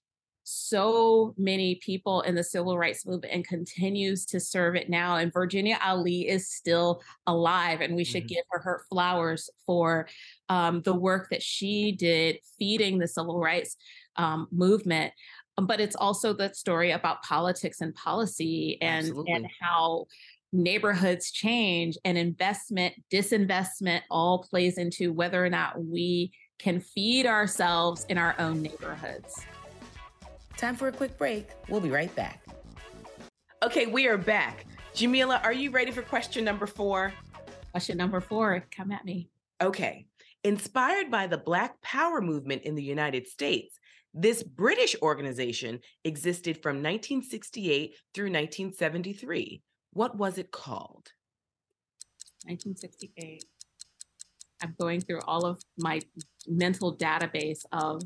so 0.49 1.35
many 1.37 1.75
people 1.77 2.21
in 2.21 2.37
the 2.37 2.45
civil 2.45 2.79
rights 2.79 3.05
movement 3.05 3.35
and 3.35 3.47
continues 3.47 4.25
to 4.27 4.39
serve 4.39 4.77
it 4.77 4.89
now. 4.89 5.17
And 5.17 5.33
Virginia 5.33 5.77
Ali 5.85 6.29
is 6.29 6.49
still 6.49 7.03
alive, 7.27 7.81
and 7.81 7.97
we 7.97 8.05
should 8.05 8.23
mm-hmm. 8.23 8.35
give 8.35 8.45
her 8.51 8.61
her 8.61 8.83
flowers 8.89 9.51
for 9.67 10.09
um, 10.49 10.83
the 10.83 10.95
work 10.95 11.31
that 11.31 11.43
she 11.43 11.91
did 11.91 12.39
feeding 12.59 12.99
the 12.99 13.09
civil 13.09 13.41
rights 13.41 13.77
um, 14.15 14.47
movement. 14.53 15.13
But 15.61 15.81
it's 15.81 15.97
also 15.97 16.33
the 16.33 16.53
story 16.55 16.93
about 16.93 17.23
politics 17.23 17.81
and 17.81 17.95
policy 17.95 18.79
and 18.81 19.07
Absolutely. 19.07 19.33
and 19.33 19.47
how 19.61 20.07
neighborhoods 20.57 21.31
change 21.31 21.97
and 22.05 22.17
investment 22.17 22.95
disinvestment 23.13 24.03
all 24.11 24.43
plays 24.43 24.79
into 24.79 25.13
whether 25.13 25.45
or 25.45 25.51
not 25.51 25.83
we 25.83 26.33
can 26.59 26.81
feed 26.81 27.27
ourselves 27.27 28.07
in 28.09 28.19
our 28.19 28.35
own 28.39 28.63
neighborhoods. 28.63 29.45
Time 30.57 30.75
for 30.75 30.89
a 30.89 30.93
quick 30.93 31.19
break. 31.19 31.51
We'll 31.69 31.81
be 31.81 31.91
right 31.91 32.15
back. 32.17 32.45
Okay 33.63 33.87
we 33.87 34.09
are 34.09 34.19
back. 34.19 34.67
Jamila 34.95 35.41
are 35.45 35.53
you 35.53 35.71
ready 35.71 35.91
for 35.91 36.03
question 36.03 36.45
number 36.45 36.67
four? 36.67 37.13
Question 37.73 37.99
number 37.99 38.21
four 38.21 38.65
come 38.75 38.91
at 38.91 39.05
me. 39.05 39.29
Okay. 39.63 40.07
Inspired 40.45 41.11
by 41.11 41.27
the 41.27 41.39
black 41.39 41.81
power 41.83 42.21
movement 42.21 42.63
in 42.63 42.75
the 42.75 42.83
united 42.83 43.27
states 43.27 43.79
this 44.19 44.43
British 44.43 44.97
organization 45.03 45.79
existed 46.03 46.63
from 46.63 46.77
1968 46.77 47.95
through 48.15 48.25
1973. 48.25 49.63
What 49.97 50.15
was 50.19 50.37
it 50.37 50.51
called? 50.51 51.09
1968. 52.45 53.47
I'm 54.63 54.75
going 54.79 55.01
through 55.01 55.21
all 55.23 55.47
of 55.47 55.63
my 55.79 56.03
mental 56.47 56.95
database 56.95 57.61
of 57.73 58.03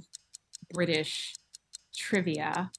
British 0.72 1.34
trivia. 1.92 2.70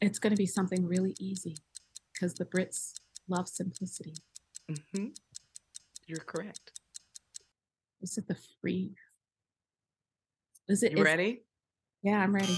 It's 0.00 0.18
going 0.18 0.30
to 0.30 0.36
be 0.36 0.46
something 0.46 0.86
really 0.86 1.14
easy 1.20 1.56
because 2.14 2.32
the 2.32 2.46
Brits 2.46 2.94
love 3.28 3.48
simplicity. 3.48 4.14
Mm-hmm. 4.70 5.08
You're 6.06 6.24
correct. 6.24 6.80
Is 8.00 8.16
it 8.16 8.26
the 8.28 8.38
free? 8.62 8.94
Is 10.68 10.82
it? 10.82 10.92
You 10.92 11.00
is- 11.00 11.04
ready? 11.04 11.42
Yeah, 12.02 12.16
I'm 12.16 12.34
ready. 12.34 12.56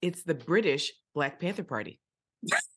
It's 0.00 0.22
the 0.22 0.34
British 0.34 0.92
Black 1.16 1.40
Panther 1.40 1.64
Party. 1.64 2.00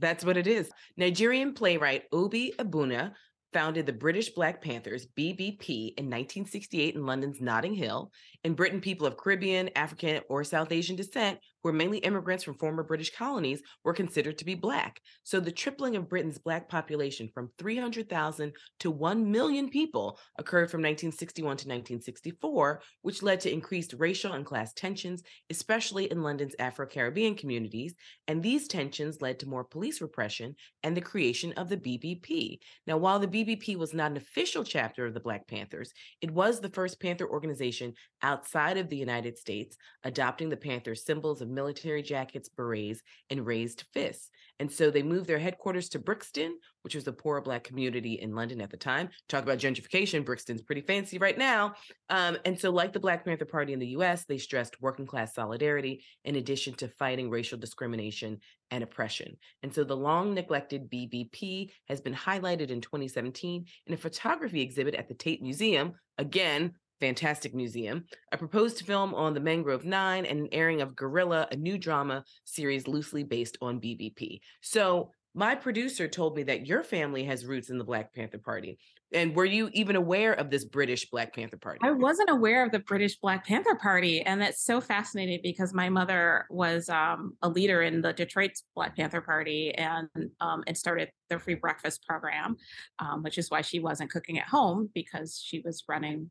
That's 0.00 0.24
what 0.24 0.36
it 0.36 0.46
is. 0.46 0.70
Nigerian 0.96 1.54
playwright 1.54 2.04
Obi 2.12 2.52
Egbuna 2.58 3.12
founded 3.52 3.84
the 3.84 3.92
British 3.92 4.30
Black 4.30 4.62
Panthers, 4.62 5.06
BBP, 5.18 5.94
in 5.96 6.06
1968 6.06 6.94
in 6.94 7.04
London's 7.04 7.40
Notting 7.40 7.74
Hill. 7.74 8.12
In 8.44 8.54
Britain, 8.54 8.80
people 8.80 9.06
of 9.06 9.16
Caribbean, 9.16 9.70
African, 9.76 10.20
or 10.28 10.44
South 10.44 10.72
Asian 10.72 10.96
descent, 10.96 11.38
who 11.62 11.68
were 11.68 11.72
mainly 11.72 11.98
immigrants 11.98 12.44
from 12.44 12.54
former 12.54 12.82
British 12.82 13.14
colonies, 13.14 13.62
were 13.84 13.92
considered 13.92 14.38
to 14.38 14.44
be 14.44 14.54
Black. 14.54 15.00
So 15.22 15.40
the 15.40 15.52
tripling 15.52 15.96
of 15.96 16.08
Britain's 16.08 16.38
Black 16.38 16.68
population 16.68 17.28
from 17.32 17.50
300,000 17.58 18.52
to 18.80 18.90
1 18.90 19.30
million 19.30 19.68
people 19.68 20.18
occurred 20.38 20.70
from 20.70 20.80
1961 20.80 21.44
to 21.44 21.68
1964, 21.68 22.82
which 23.02 23.22
led 23.22 23.40
to 23.40 23.52
increased 23.52 23.94
racial 23.98 24.32
and 24.32 24.46
class 24.46 24.72
tensions, 24.72 25.22
especially 25.50 26.10
in 26.10 26.22
London's 26.22 26.54
Afro 26.58 26.86
Caribbean 26.86 27.34
communities. 27.34 27.94
And 28.28 28.42
these 28.42 28.68
tensions 28.68 29.20
led 29.20 29.38
to 29.40 29.48
more 29.48 29.64
police 29.64 30.00
repression 30.00 30.54
and 30.82 30.96
the 30.96 31.00
creation 31.00 31.52
of 31.54 31.68
the 31.68 31.76
BBP. 31.76 32.58
Now, 32.86 32.96
while 32.96 33.18
the 33.18 33.28
BBP 33.28 33.76
was 33.76 33.94
not 33.94 34.10
an 34.10 34.16
official 34.16 34.64
chapter 34.64 35.06
of 35.06 35.14
the 35.14 35.20
Black 35.20 35.46
Panthers, 35.46 35.92
it 36.20 36.30
was 36.30 36.60
the 36.60 36.70
first 36.70 37.00
Panther 37.00 37.28
organization 37.28 37.94
outside 38.22 38.76
of 38.76 38.88
the 38.88 38.96
United 38.96 39.38
States, 39.38 39.76
adopting 40.04 40.48
the 40.48 40.56
Panther 40.56 40.94
symbols 40.94 41.40
of 41.40 41.49
military 41.50 42.02
jackets, 42.02 42.48
berets, 42.48 43.02
and 43.28 43.46
raised 43.46 43.84
fists. 43.92 44.30
And 44.58 44.70
so 44.70 44.90
they 44.90 45.02
moved 45.02 45.26
their 45.26 45.38
headquarters 45.38 45.88
to 45.90 45.98
Brixton, 45.98 46.56
which 46.82 46.94
was 46.94 47.06
a 47.06 47.12
poor 47.12 47.40
Black 47.40 47.64
community 47.64 48.14
in 48.14 48.34
London 48.34 48.60
at 48.60 48.70
the 48.70 48.76
time. 48.76 49.08
Talk 49.28 49.42
about 49.42 49.58
gentrification, 49.58 50.24
Brixton's 50.24 50.62
pretty 50.62 50.82
fancy 50.82 51.18
right 51.18 51.36
now. 51.36 51.74
Um, 52.08 52.36
and 52.44 52.58
so, 52.58 52.70
like 52.70 52.92
the 52.92 53.00
Black 53.00 53.24
Panther 53.24 53.44
Party 53.44 53.72
in 53.72 53.78
the 53.78 53.88
US, 53.88 54.24
they 54.26 54.38
stressed 54.38 54.80
working 54.80 55.06
class 55.06 55.34
solidarity 55.34 56.04
in 56.24 56.36
addition 56.36 56.74
to 56.74 56.88
fighting 56.88 57.30
racial 57.30 57.58
discrimination 57.58 58.38
and 58.70 58.84
oppression. 58.84 59.36
And 59.62 59.74
so 59.74 59.84
the 59.84 59.96
long 59.96 60.34
neglected 60.34 60.90
BBP 60.90 61.70
has 61.88 62.00
been 62.00 62.14
highlighted 62.14 62.70
in 62.70 62.80
2017 62.80 63.66
in 63.86 63.94
a 63.94 63.96
photography 63.96 64.60
exhibit 64.60 64.94
at 64.94 65.08
the 65.08 65.14
Tate 65.14 65.42
Museum. 65.42 65.94
Again, 66.18 66.74
fantastic 67.00 67.54
museum, 67.54 68.04
a 68.32 68.38
proposed 68.38 68.84
film 68.86 69.14
on 69.14 69.34
the 69.34 69.40
Mangrove 69.40 69.84
Nine, 69.84 70.26
and 70.26 70.40
an 70.40 70.48
airing 70.52 70.82
of 70.82 70.94
Guerrilla, 70.94 71.48
a 71.50 71.56
new 71.56 71.78
drama 71.78 72.24
series 72.44 72.86
loosely 72.86 73.24
based 73.24 73.56
on 73.60 73.80
BBP. 73.80 74.40
So 74.60 75.10
my 75.34 75.54
producer 75.54 76.08
told 76.08 76.36
me 76.36 76.42
that 76.44 76.66
your 76.66 76.82
family 76.82 77.24
has 77.24 77.46
roots 77.46 77.70
in 77.70 77.78
the 77.78 77.84
Black 77.84 78.12
Panther 78.14 78.38
Party. 78.38 78.78
And 79.12 79.34
were 79.34 79.44
you 79.44 79.70
even 79.72 79.96
aware 79.96 80.32
of 80.32 80.50
this 80.50 80.64
British 80.64 81.08
Black 81.10 81.34
Panther 81.34 81.56
Party? 81.56 81.80
I 81.82 81.90
wasn't 81.90 82.30
aware 82.30 82.64
of 82.64 82.70
the 82.70 82.78
British 82.78 83.16
Black 83.16 83.44
Panther 83.44 83.74
Party, 83.74 84.22
and 84.22 84.40
that's 84.40 84.64
so 84.64 84.80
fascinating 84.80 85.40
because 85.42 85.74
my 85.74 85.88
mother 85.88 86.46
was 86.48 86.88
um, 86.88 87.36
a 87.42 87.48
leader 87.48 87.82
in 87.82 88.02
the 88.02 88.12
Detroit 88.12 88.52
Black 88.74 88.96
Panther 88.96 89.20
Party 89.20 89.74
and 89.74 90.08
um, 90.40 90.62
and 90.66 90.76
started 90.76 91.10
the 91.28 91.38
free 91.38 91.54
breakfast 91.54 92.04
program, 92.08 92.56
um, 93.00 93.22
which 93.22 93.36
is 93.38 93.50
why 93.50 93.62
she 93.62 93.80
wasn't 93.80 94.10
cooking 94.10 94.38
at 94.38 94.46
home 94.46 94.88
because 94.94 95.40
she 95.44 95.60
was 95.64 95.82
running 95.88 96.30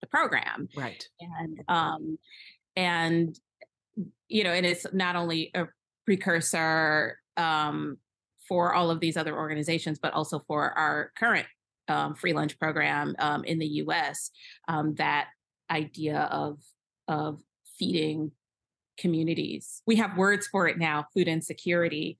the 0.00 0.06
program. 0.06 0.68
Right. 0.76 1.04
And 1.20 1.62
um, 1.68 2.18
and 2.74 3.38
you 4.28 4.44
know, 4.44 4.52
and 4.52 4.66
it's 4.66 4.86
not 4.92 5.16
only 5.16 5.50
a 5.54 5.66
precursor 6.04 7.18
um, 7.36 7.98
for 8.48 8.74
all 8.74 8.90
of 8.90 9.00
these 9.00 9.16
other 9.16 9.36
organizations, 9.36 9.98
but 9.98 10.12
also 10.12 10.40
for 10.46 10.72
our 10.72 11.12
current 11.18 11.46
um, 11.88 12.14
free 12.14 12.32
lunch 12.32 12.58
program 12.58 13.14
um, 13.18 13.44
in 13.44 13.58
the 13.58 13.66
U.S. 13.66 14.30
Um, 14.68 14.94
that 14.96 15.28
idea 15.70 16.28
of 16.30 16.58
of 17.08 17.40
feeding 17.78 18.32
communities. 18.98 19.82
We 19.86 19.96
have 19.96 20.16
words 20.16 20.46
for 20.46 20.68
it 20.68 20.78
now: 20.78 21.06
food 21.14 21.28
insecurity. 21.28 22.18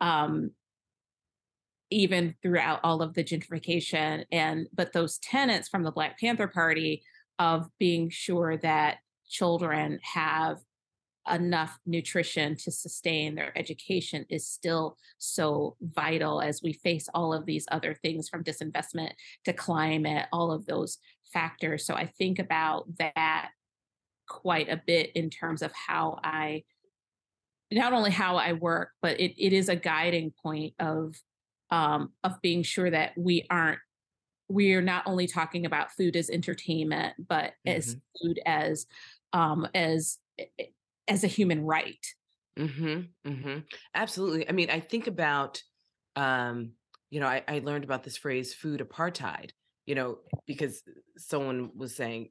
Um, 0.00 0.50
even 1.90 2.34
throughout 2.42 2.80
all 2.82 3.02
of 3.02 3.14
the 3.14 3.22
gentrification 3.22 4.24
and 4.32 4.66
but 4.74 4.92
those 4.92 5.18
tenants 5.18 5.68
from 5.68 5.84
the 5.84 5.92
black 5.92 6.18
panther 6.18 6.48
party 6.48 7.02
of 7.38 7.68
being 7.78 8.10
sure 8.10 8.56
that 8.58 8.98
children 9.28 9.98
have 10.02 10.58
enough 11.32 11.78
nutrition 11.86 12.54
to 12.56 12.70
sustain 12.70 13.34
their 13.34 13.56
education 13.56 14.26
is 14.28 14.46
still 14.46 14.96
so 15.18 15.76
vital 15.80 16.42
as 16.42 16.60
we 16.62 16.72
face 16.72 17.08
all 17.14 17.32
of 17.32 17.46
these 17.46 17.66
other 17.70 17.94
things 17.94 18.28
from 18.28 18.44
disinvestment 18.44 19.12
to 19.44 19.52
climate, 19.52 20.26
all 20.32 20.52
of 20.52 20.66
those 20.66 20.98
factors. 21.32 21.86
So 21.86 21.94
I 21.94 22.06
think 22.06 22.38
about 22.38 22.84
that 22.98 23.50
quite 24.28 24.68
a 24.68 24.80
bit 24.86 25.12
in 25.14 25.30
terms 25.30 25.62
of 25.62 25.72
how 25.72 26.18
I 26.22 26.64
not 27.70 27.92
only 27.92 28.10
how 28.10 28.36
I 28.36 28.52
work, 28.52 28.90
but 29.02 29.18
it, 29.18 29.34
it 29.42 29.52
is 29.52 29.68
a 29.68 29.76
guiding 29.76 30.32
point 30.42 30.74
of 30.78 31.16
um, 31.70 32.12
of 32.22 32.40
being 32.40 32.62
sure 32.62 32.90
that 32.90 33.12
we 33.16 33.46
aren't 33.50 33.80
we 34.48 34.74
are 34.74 34.82
not 34.82 35.04
only 35.06 35.26
talking 35.26 35.66
about 35.66 35.92
food 35.92 36.16
as 36.16 36.30
entertainment, 36.30 37.14
but 37.28 37.52
mm-hmm. 37.66 37.76
as 37.76 37.96
food 38.20 38.40
as 38.44 38.86
um, 39.32 39.66
as 39.74 40.18
as 41.08 41.24
a 41.24 41.28
human 41.28 41.64
right. 41.64 42.04
Mm-hmm, 42.58 43.30
mm-hmm. 43.30 43.58
Absolutely. 43.94 44.48
I 44.48 44.52
mean, 44.52 44.70
I 44.70 44.80
think 44.80 45.06
about, 45.06 45.62
um, 46.14 46.72
you 47.10 47.20
know, 47.20 47.26
I, 47.26 47.42
I 47.48 47.58
learned 47.64 47.84
about 47.84 48.04
this 48.04 48.16
phrase 48.16 48.54
"food 48.54 48.80
apartheid." 48.80 49.50
You 49.86 49.94
know, 49.94 50.18
because 50.46 50.82
someone 51.18 51.70
was 51.76 51.94
saying 51.94 52.30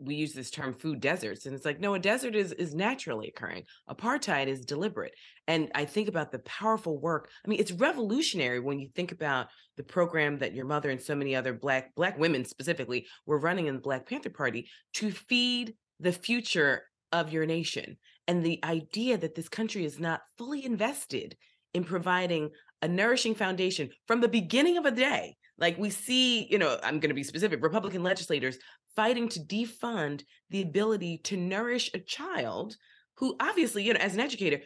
we 0.00 0.14
use 0.14 0.32
this 0.32 0.50
term 0.50 0.74
food 0.74 1.00
deserts 1.00 1.46
and 1.46 1.54
it's 1.54 1.64
like 1.64 1.80
no 1.80 1.94
a 1.94 1.98
desert 1.98 2.34
is 2.34 2.52
is 2.52 2.74
naturally 2.74 3.28
occurring. 3.28 3.64
Apartheid 3.88 4.46
is 4.46 4.64
deliberate. 4.64 5.14
And 5.48 5.70
i 5.74 5.84
think 5.84 6.08
about 6.08 6.32
the 6.32 6.38
powerful 6.40 6.98
work 6.98 7.30
i 7.44 7.48
mean 7.48 7.60
it's 7.60 7.72
revolutionary 7.72 8.60
when 8.60 8.78
you 8.78 8.88
think 8.94 9.12
about 9.12 9.48
the 9.76 9.82
program 9.82 10.38
that 10.38 10.54
your 10.54 10.66
mother 10.66 10.90
and 10.90 11.00
so 11.00 11.14
many 11.14 11.34
other 11.34 11.52
black 11.52 11.94
black 11.94 12.18
women 12.18 12.44
specifically 12.44 13.06
were 13.26 13.38
running 13.38 13.66
in 13.66 13.74
the 13.74 13.80
black 13.80 14.08
panther 14.08 14.30
party 14.30 14.68
to 14.94 15.10
feed 15.10 15.74
the 16.00 16.12
future 16.12 16.82
of 17.12 17.32
your 17.32 17.46
nation. 17.46 17.96
And 18.26 18.44
the 18.44 18.60
idea 18.64 19.18
that 19.18 19.34
this 19.34 19.48
country 19.48 19.84
is 19.84 20.00
not 20.00 20.22
fully 20.38 20.64
invested 20.64 21.36
in 21.74 21.84
providing 21.84 22.50
a 22.80 22.88
nourishing 22.88 23.34
foundation 23.34 23.90
from 24.06 24.20
the 24.20 24.28
beginning 24.28 24.76
of 24.76 24.86
a 24.86 24.90
day. 24.90 25.36
Like 25.58 25.78
we 25.78 25.90
see, 25.90 26.46
you 26.50 26.58
know, 26.58 26.78
I'm 26.82 26.98
going 26.98 27.10
to 27.10 27.14
be 27.14 27.22
specific 27.22 27.62
Republican 27.62 28.02
legislators 28.02 28.58
fighting 28.96 29.28
to 29.30 29.40
defund 29.40 30.22
the 30.50 30.62
ability 30.62 31.18
to 31.24 31.36
nourish 31.36 31.90
a 31.94 31.98
child 31.98 32.76
who 33.16 33.36
obviously, 33.40 33.84
you 33.84 33.92
know, 33.92 34.00
as 34.00 34.14
an 34.14 34.20
educator, 34.20 34.60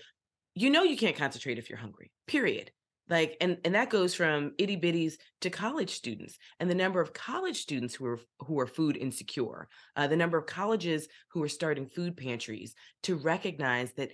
you 0.54 0.70
know 0.70 0.82
you 0.82 0.96
can't 0.96 1.16
concentrate 1.16 1.58
if 1.58 1.68
you're 1.68 1.78
hungry. 1.78 2.10
Period 2.26 2.70
like 3.08 3.36
and 3.40 3.58
and 3.64 3.74
that 3.74 3.90
goes 3.90 4.14
from 4.14 4.52
itty 4.58 4.76
bitties 4.76 5.14
to 5.40 5.50
college 5.50 5.90
students 5.90 6.38
and 6.58 6.70
the 6.70 6.74
number 6.74 7.00
of 7.00 7.12
college 7.12 7.56
students 7.60 7.94
who 7.94 8.06
are 8.06 8.18
who 8.40 8.58
are 8.58 8.66
food 8.66 8.96
insecure 8.96 9.68
uh, 9.96 10.06
the 10.06 10.16
number 10.16 10.36
of 10.36 10.46
colleges 10.46 11.06
who 11.28 11.42
are 11.42 11.48
starting 11.48 11.86
food 11.86 12.16
pantries 12.16 12.74
to 13.02 13.16
recognize 13.16 13.92
that 13.94 14.10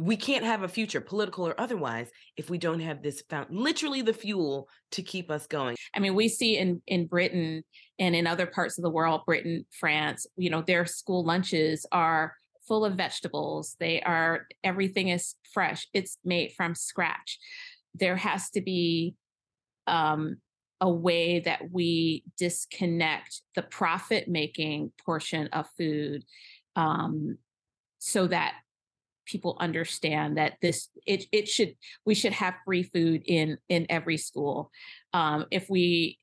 we 0.00 0.16
can't 0.16 0.44
have 0.44 0.62
a 0.62 0.68
future 0.68 1.00
political 1.00 1.46
or 1.46 1.60
otherwise 1.60 2.10
if 2.36 2.50
we 2.50 2.58
don't 2.58 2.80
have 2.80 3.02
this 3.02 3.22
found 3.30 3.46
literally 3.50 4.02
the 4.02 4.12
fuel 4.12 4.68
to 4.90 5.02
keep 5.02 5.30
us 5.30 5.46
going. 5.46 5.76
I 5.94 6.00
mean 6.00 6.14
we 6.14 6.28
see 6.28 6.58
in 6.58 6.82
in 6.86 7.06
britain 7.06 7.62
and 7.98 8.16
in 8.16 8.26
other 8.26 8.46
parts 8.46 8.78
of 8.78 8.82
the 8.82 8.90
world 8.90 9.22
britain 9.26 9.64
france 9.78 10.26
you 10.36 10.50
know 10.50 10.62
their 10.62 10.86
school 10.86 11.24
lunches 11.24 11.86
are 11.92 12.34
full 12.66 12.84
of 12.84 12.94
vegetables. 12.94 13.76
They 13.80 14.00
are 14.02 14.46
everything 14.62 15.08
is 15.08 15.34
fresh. 15.52 15.88
It's 15.92 16.18
made 16.24 16.52
from 16.56 16.74
scratch 16.74 17.38
there 17.94 18.16
has 18.16 18.50
to 18.50 18.60
be 18.60 19.14
um, 19.86 20.36
a 20.80 20.90
way 20.90 21.40
that 21.40 21.70
we 21.70 22.24
disconnect 22.38 23.42
the 23.54 23.62
profit 23.62 24.28
making 24.28 24.92
portion 25.04 25.48
of 25.48 25.66
food 25.76 26.24
um, 26.76 27.38
so 27.98 28.26
that 28.26 28.54
people 29.26 29.56
understand 29.60 30.36
that 30.36 30.54
this 30.60 30.88
it 31.06 31.24
it 31.30 31.48
should 31.48 31.74
we 32.04 32.14
should 32.14 32.32
have 32.32 32.54
free 32.64 32.82
food 32.82 33.22
in 33.26 33.58
in 33.68 33.86
every 33.88 34.16
school. 34.16 34.70
Um, 35.12 35.46
if 35.50 35.70
we 35.70 36.18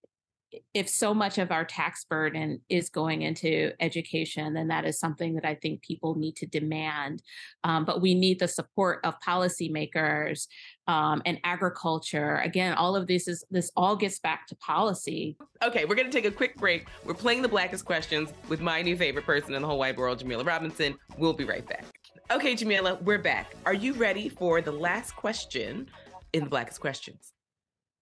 if 0.73 0.89
so 0.89 1.13
much 1.13 1.37
of 1.37 1.51
our 1.51 1.65
tax 1.65 2.05
burden 2.05 2.61
is 2.69 2.89
going 2.89 3.21
into 3.21 3.71
education, 3.79 4.53
then 4.53 4.67
that 4.69 4.85
is 4.85 4.99
something 4.99 5.35
that 5.35 5.45
I 5.45 5.55
think 5.55 5.81
people 5.81 6.15
need 6.15 6.35
to 6.37 6.45
demand. 6.45 7.21
Um, 7.63 7.85
but 7.85 8.01
we 8.01 8.13
need 8.13 8.39
the 8.39 8.47
support 8.47 8.99
of 9.03 9.15
policymakers 9.25 10.47
um, 10.87 11.21
and 11.25 11.39
agriculture. 11.43 12.37
Again, 12.37 12.73
all 12.73 12.95
of 12.95 13.07
this 13.07 13.27
is 13.27 13.43
this 13.51 13.71
all 13.75 13.95
gets 13.95 14.19
back 14.19 14.47
to 14.47 14.55
policy. 14.55 15.37
Okay, 15.63 15.85
we're 15.85 15.95
gonna 15.95 16.09
take 16.09 16.25
a 16.25 16.31
quick 16.31 16.55
break. 16.55 16.87
We're 17.05 17.13
playing 17.13 17.41
the 17.41 17.47
blackest 17.47 17.85
questions 17.85 18.33
with 18.47 18.61
my 18.61 18.81
new 18.81 18.97
favorite 18.97 19.25
person 19.25 19.53
in 19.53 19.61
the 19.61 19.67
whole 19.67 19.79
wide 19.79 19.97
world, 19.97 20.19
Jamila 20.19 20.43
Robinson. 20.43 20.95
We'll 21.17 21.33
be 21.33 21.45
right 21.45 21.67
back. 21.67 21.85
Okay, 22.31 22.55
Jamila, 22.55 22.99
we're 23.03 23.17
back. 23.17 23.55
Are 23.65 23.73
you 23.73 23.93
ready 23.93 24.29
for 24.29 24.61
the 24.61 24.71
last 24.71 25.15
question 25.15 25.89
in 26.33 26.43
the 26.43 26.49
blackest 26.49 26.79
questions? 26.79 27.33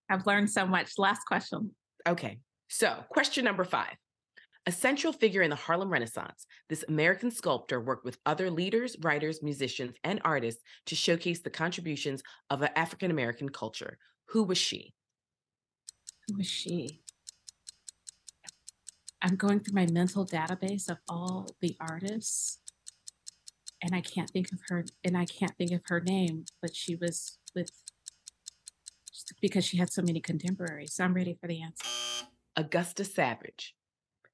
I've 0.09 0.25
learned 0.25 0.49
so 0.49 0.65
much. 0.65 0.93
Last 0.97 1.21
question. 1.25 1.71
Okay. 2.07 2.39
So, 2.69 3.03
question 3.09 3.43
number 3.45 3.63
five. 3.63 3.95
A 4.65 4.71
central 4.71 5.13
figure 5.13 5.41
in 5.41 5.49
the 5.49 5.55
Harlem 5.55 5.89
Renaissance, 5.89 6.45
this 6.67 6.83
American 6.89 7.31
sculptor 7.31 7.79
worked 7.79 8.03
with 8.03 8.17
other 8.25 8.51
leaders, 8.51 8.97
writers, 9.01 9.41
musicians, 9.41 9.95
and 10.03 10.19
artists 10.25 10.61
to 10.87 10.95
showcase 10.95 11.39
the 11.39 11.49
contributions 11.49 12.21
of 12.49 12.61
an 12.61 12.69
African 12.75 13.09
American 13.09 13.49
culture. 13.49 13.97
Who 14.29 14.43
was 14.43 14.57
she? 14.57 14.93
Who 16.27 16.37
was 16.37 16.47
she? 16.47 17.01
I'm 19.21 19.35
going 19.35 19.61
through 19.61 19.75
my 19.75 19.87
mental 19.91 20.25
database 20.25 20.89
of 20.89 20.97
all 21.07 21.47
the 21.61 21.75
artists 21.79 22.59
and 23.81 23.95
I 23.95 24.01
can't 24.01 24.29
think 24.29 24.51
of 24.51 24.59
her 24.67 24.85
and 25.03 25.17
I 25.17 25.25
can't 25.25 25.55
think 25.57 25.71
of 25.71 25.81
her 25.85 26.01
name, 26.01 26.45
but 26.61 26.75
she 26.75 26.95
was 26.95 27.37
with 27.55 27.71
because 29.41 29.65
she 29.65 29.77
had 29.77 29.91
so 29.91 30.01
many 30.01 30.19
contemporaries. 30.19 30.93
So 30.93 31.03
I'm 31.03 31.13
ready 31.13 31.37
for 31.39 31.47
the 31.47 31.61
answer. 31.61 31.96
Augusta 32.57 33.05
Savage. 33.05 33.75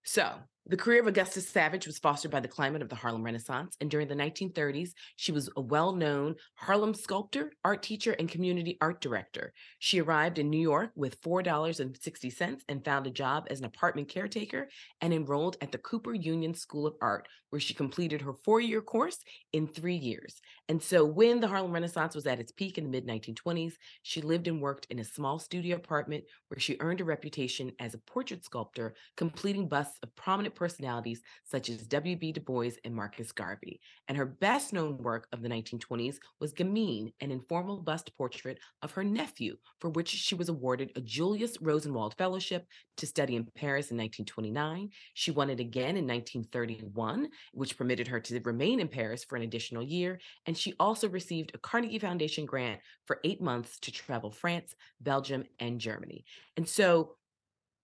So, 0.06 0.40
the 0.66 0.78
career 0.78 1.02
of 1.02 1.08
Augusta 1.08 1.42
Savage 1.42 1.86
was 1.86 2.00
fostered 2.00 2.32
by 2.32 2.40
the 2.40 2.48
climate 2.48 2.82
of 2.82 2.88
the 2.88 2.96
Harlem 2.96 3.24
Renaissance, 3.24 3.76
and 3.82 3.92
during 3.92 4.08
the 4.08 4.16
1930s, 4.16 4.92
she 5.18 5.34
was 5.34 5.50
a 5.58 5.62
well 5.62 5.94
known 5.94 6.36
Harlem 6.56 6.94
sculptor, 6.94 7.52
art 7.66 7.84
teacher, 7.84 8.14
and 8.14 8.30
community 8.30 8.78
art 8.80 9.02
director. 9.02 9.52
She 9.80 10.00
arrived 10.00 10.40
in 10.40 10.50
New 10.50 10.62
York 10.62 10.92
with 10.96 11.22
$4.60 11.22 12.62
and 12.70 12.86
found 12.86 13.08
a 13.08 13.12
job 13.12 13.48
as 13.50 13.60
an 13.60 13.66
apartment 13.66 14.08
caretaker 14.08 14.70
and 15.02 15.14
enrolled 15.14 15.58
at 15.60 15.74
the 15.74 15.78
Cooper 15.80 16.14
Union 16.14 16.54
School 16.54 16.88
of 16.88 16.96
Art, 17.02 17.28
where 17.54 17.60
she 17.60 17.76
completed 17.76 18.20
her 18.20 18.34
four 18.34 18.60
year 18.60 18.82
course 18.82 19.20
in 19.54 19.68
three 19.68 19.96
years. 19.96 20.42
And 20.70 20.82
so, 20.82 21.06
when 21.06 21.40
the 21.40 21.48
Harlem 21.48 21.72
Renaissance 21.72 22.16
was 22.16 22.26
at 22.26 22.40
its 22.40 22.52
peak 22.52 22.80
in 22.80 22.84
the 22.84 22.90
mid 22.90 23.06
1920s, 23.06 23.74
she 24.02 24.22
lived 24.22 24.48
and 24.48 24.60
worked 24.60 24.88
in 24.90 24.98
a 24.98 25.04
small 25.04 25.38
studio 25.38 25.76
apartment 25.76 26.24
where 26.48 26.60
she 26.60 26.78
earned 26.80 27.00
a 27.00 27.04
reputation 27.04 27.72
as 27.80 27.94
a 27.94 28.00
portrait 28.00 28.44
sculptor, 28.44 28.96
completing 29.18 29.68
busts 29.68 30.00
of 30.02 30.16
prominent 30.16 30.56
personalities 30.56 31.22
such 31.44 31.70
as 31.70 31.86
W.B. 31.86 32.32
Du 32.32 32.42
Bois 32.42 32.72
and 32.84 32.96
Marcus 32.96 33.32
Garvey. 33.32 33.80
And 34.08 34.18
her 34.18 34.26
best 34.26 34.74
known 34.74 34.98
work 34.98 35.28
of 35.32 35.44
the 35.44 35.50
1920s 35.50 36.16
was 36.40 36.54
Gamine, 36.54 37.14
an 37.22 37.30
informal 37.30 37.78
bust 37.78 38.12
portrait 38.18 38.58
of 38.82 38.92
her 38.94 39.04
nephew, 39.04 39.58
for 39.80 39.92
which 39.92 40.10
she 40.10 40.34
was 40.34 40.50
awarded 40.50 40.92
a 40.96 41.02
Julius 41.02 41.62
Rosenwald 41.62 42.16
Fellowship 42.18 42.66
to 42.98 43.06
study 43.06 43.36
in 43.36 43.46
Paris 43.56 43.92
in 43.92 43.98
1929. 43.98 44.90
She 45.14 45.30
won 45.30 45.52
it 45.52 45.60
again 45.60 45.98
in 45.98 46.08
1931 46.08 47.28
which 47.52 47.78
permitted 47.78 48.08
her 48.08 48.20
to 48.20 48.40
remain 48.42 48.80
in 48.80 48.88
Paris 48.88 49.24
for 49.24 49.36
an 49.36 49.44
additional 49.44 49.84
year. 49.84 50.20
And 50.46 50.58
she 50.58 50.74
also 50.80 51.10
received 51.10 51.52
a 51.54 51.58
Carnegie 51.58 52.00
Foundation 52.00 52.46
grant 52.46 52.80
for 53.06 53.20
eight 53.24 53.42
months 53.42 53.80
to 53.82 53.92
travel 53.92 54.32
France, 54.32 54.74
Belgium, 55.02 55.44
and 55.60 55.80
Germany. 55.80 56.26
And 56.58 56.68
so 56.68 57.16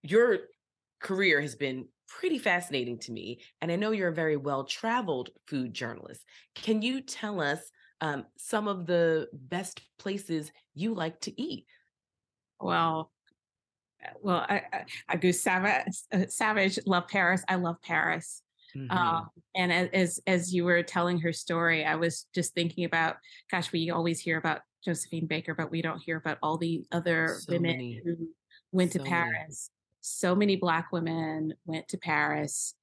your 0.03 0.39
career 0.99 1.41
has 1.41 1.55
been 1.55 1.87
pretty 2.07 2.39
fascinating 2.39 2.97
to 2.99 3.11
me. 3.11 3.39
And 3.61 3.71
I 3.71 3.75
know 3.75 3.91
you're 3.91 4.09
a 4.09 4.13
very 4.13 4.37
well 4.37 4.63
traveled 4.63 5.29
food 5.47 5.73
journalist. 5.73 6.23
Can 6.55 6.81
you 6.81 7.01
tell 7.01 7.39
us 7.41 7.59
um, 8.01 8.25
some 8.37 8.67
of 8.67 8.85
the 8.85 9.27
best 9.33 9.81
places 9.97 10.51
you 10.73 10.93
like 10.93 11.19
to 11.21 11.41
eat? 11.41 11.65
Well, 12.59 13.11
uh, 14.03 14.11
well, 14.21 14.45
I, 14.49 14.61
I, 14.71 14.85
I 15.07 15.15
go 15.17 15.31
savage, 15.31 15.83
uh, 16.11 16.25
savage. 16.27 16.79
Love 16.85 17.07
Paris. 17.07 17.43
I 17.47 17.55
love 17.55 17.77
Paris. 17.81 18.41
Mm-hmm. 18.75 18.95
Um, 18.95 19.29
and 19.55 19.71
as 19.71 20.19
as 20.27 20.53
you 20.53 20.65
were 20.65 20.83
telling 20.83 21.19
her 21.19 21.33
story, 21.33 21.85
I 21.85 21.95
was 21.95 22.27
just 22.33 22.53
thinking 22.53 22.85
about, 22.85 23.17
gosh, 23.51 23.71
we 23.71 23.89
always 23.89 24.19
hear 24.19 24.37
about 24.37 24.61
Josephine 24.83 25.27
Baker, 25.27 25.53
but 25.53 25.71
we 25.71 25.81
don't 25.81 25.99
hear 25.99 26.17
about 26.17 26.37
all 26.41 26.57
the 26.57 26.83
other 26.91 27.37
so 27.39 27.53
women 27.53 27.71
many. 27.71 28.01
who 28.03 28.29
went 28.71 28.93
so 28.93 28.99
to 28.99 29.05
Paris. 29.05 29.69
Many. 29.69 29.75
So 30.01 30.35
many 30.35 30.55
Black 30.55 30.91
women 30.91 31.53
went 31.65 31.87
to 31.89 31.97
Paris 31.97 32.73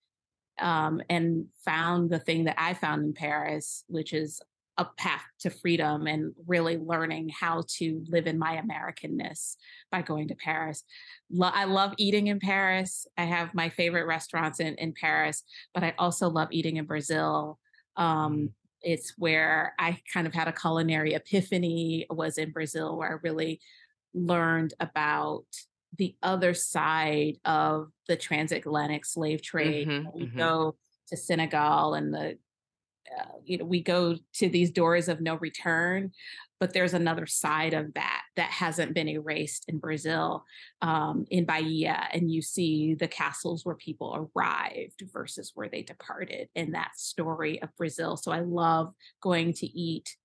um, 0.61 1.01
and 1.09 1.47
found 1.65 2.11
the 2.11 2.19
thing 2.19 2.45
that 2.45 2.57
I 2.59 2.75
found 2.75 3.05
in 3.05 3.13
Paris, 3.15 3.85
which 3.89 4.13
is 4.13 4.41
a 4.79 4.85
path 4.85 5.25
to 5.41 5.51
freedom 5.51 6.07
and 6.07 6.35
really 6.47 6.77
learning 6.77 7.31
how 7.31 7.63
to 7.67 8.05
live 8.09 8.27
in 8.27 8.39
my 8.39 8.61
Americanness 8.63 9.57
by 9.91 10.03
going 10.03 10.29
to 10.29 10.35
Paris. 10.35 10.85
Lo- 11.31 11.51
I 11.53 11.65
love 11.65 11.95
eating 11.97 12.27
in 12.27 12.41
Paris. 12.41 13.07
I 13.17 13.25
have 13.25 13.55
my 13.55 13.71
favorite 13.71 14.07
restaurants 14.07 14.61
in, 14.61 14.75
in 14.75 14.93
Paris, 14.93 15.45
but 15.73 15.83
I 15.83 15.95
also 15.99 16.29
love 16.29 16.49
eating 16.51 16.77
in 16.77 16.85
Brazil. 16.85 17.59
Um, 17.97 18.37
mm. 18.37 18.51
it's 18.83 19.15
where 19.17 19.75
I 19.79 19.99
kind 20.13 20.27
of 20.27 20.35
had 20.35 20.49
a 20.49 20.53
culinary 20.53 21.15
epiphany 21.15 22.07
was 22.11 22.37
in 22.37 22.51
Brazil, 22.51 22.99
where 22.99 23.09
I 23.09 23.19
really 23.23 23.61
learned 24.13 24.75
about 24.79 25.47
the 25.97 26.15
other 26.23 26.53
side 26.53 27.37
of 27.47 27.89
the 28.09 28.17
transatlantic 28.17 29.07
slave 29.07 29.41
trade. 29.41 29.89
Mm-hmm, 29.89 30.09
we 30.13 30.27
mm-hmm. 30.27 30.39
go 30.39 30.77
to 31.09 31.17
Senegal 31.17 31.95
and 31.95 32.13
the 32.13 32.37
uh, 33.19 33.39
you 33.45 33.59
know 33.59 33.65
we 33.65 33.83
go 33.83 34.17
to 34.35 34.49
these 34.49 34.71
doors 34.71 35.09
of 35.09 35.21
no 35.21 35.37
return 35.37 36.13
but 36.59 36.73
there's 36.73 36.95
another 36.95 37.27
side 37.27 37.75
of 37.75 37.93
that 37.95 38.23
that 38.37 38.51
hasn't 38.51 38.95
been 38.95 39.09
erased 39.09 39.65
in 39.69 39.79
brazil 39.79 40.45
um, 40.83 41.27
in 41.31 41.45
bahia 41.45 42.09
and 42.13 42.31
you 42.31 42.43
see 42.43 42.95
the 42.95 43.09
castles 43.09 43.65
where 43.65 43.75
people 43.75 44.29
arrived 44.35 45.03
versus 45.13 45.53
where 45.55 45.69
they 45.69 45.83
departed 45.83 46.49
in 46.55 46.73
that 46.73 46.93
story 46.97 47.61
of 47.63 47.75
brazil. 47.77 48.17
So 48.17 48.33
i 48.33 48.41
love 48.41 48.93
going 49.21 49.53
to 49.55 49.67
eat 49.67 50.17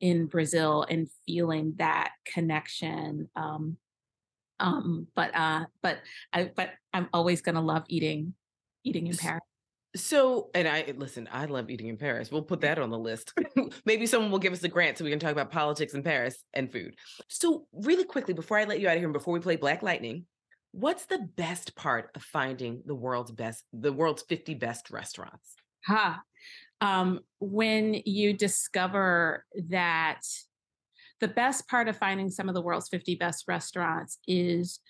in 0.00 0.26
brazil 0.26 0.86
and 0.88 1.08
feeling 1.26 1.74
that 1.78 2.12
connection 2.24 3.28
um, 3.36 3.76
um, 4.60 5.06
but 5.14 5.34
uh, 5.34 5.64
but 5.82 5.98
I, 6.32 6.50
but 6.54 6.70
i'm 6.92 7.08
always 7.12 7.42
going 7.42 7.54
to 7.54 7.60
love 7.60 7.84
eating 7.88 8.34
eating 8.84 9.06
in 9.06 9.16
paris 9.16 9.42
so, 9.96 10.50
and 10.54 10.68
I 10.68 10.92
listen, 10.96 11.28
I 11.32 11.46
love 11.46 11.70
eating 11.70 11.88
in 11.88 11.96
Paris. 11.96 12.30
We'll 12.30 12.42
put 12.42 12.60
that 12.60 12.78
on 12.78 12.90
the 12.90 12.98
list. 12.98 13.32
Maybe 13.86 14.06
someone 14.06 14.30
will 14.30 14.38
give 14.38 14.52
us 14.52 14.62
a 14.62 14.68
grant 14.68 14.98
so 14.98 15.04
we 15.04 15.10
can 15.10 15.18
talk 15.18 15.32
about 15.32 15.50
politics 15.50 15.94
in 15.94 16.02
Paris 16.02 16.44
and 16.52 16.70
food. 16.70 16.94
So, 17.28 17.66
really 17.72 18.04
quickly, 18.04 18.34
before 18.34 18.58
I 18.58 18.64
let 18.64 18.80
you 18.80 18.88
out 18.88 18.92
of 18.92 18.98
here 18.98 19.08
and 19.08 19.12
before 19.12 19.32
we 19.32 19.40
play 19.40 19.56
Black 19.56 19.82
Lightning, 19.82 20.26
what's 20.72 21.06
the 21.06 21.26
best 21.36 21.74
part 21.74 22.10
of 22.14 22.22
finding 22.22 22.82
the 22.84 22.94
world's 22.94 23.30
best, 23.30 23.64
the 23.72 23.92
world's 23.92 24.22
50 24.22 24.54
best 24.54 24.90
restaurants? 24.90 25.54
Ha. 25.86 26.20
Huh. 26.80 26.86
Um, 26.86 27.20
when 27.40 27.94
you 28.04 28.34
discover 28.34 29.44
that 29.68 30.20
the 31.20 31.28
best 31.28 31.66
part 31.66 31.88
of 31.88 31.96
finding 31.96 32.30
some 32.30 32.48
of 32.48 32.54
the 32.54 32.62
world's 32.62 32.88
50 32.88 33.16
best 33.16 33.44
restaurants 33.48 34.18
is 34.28 34.80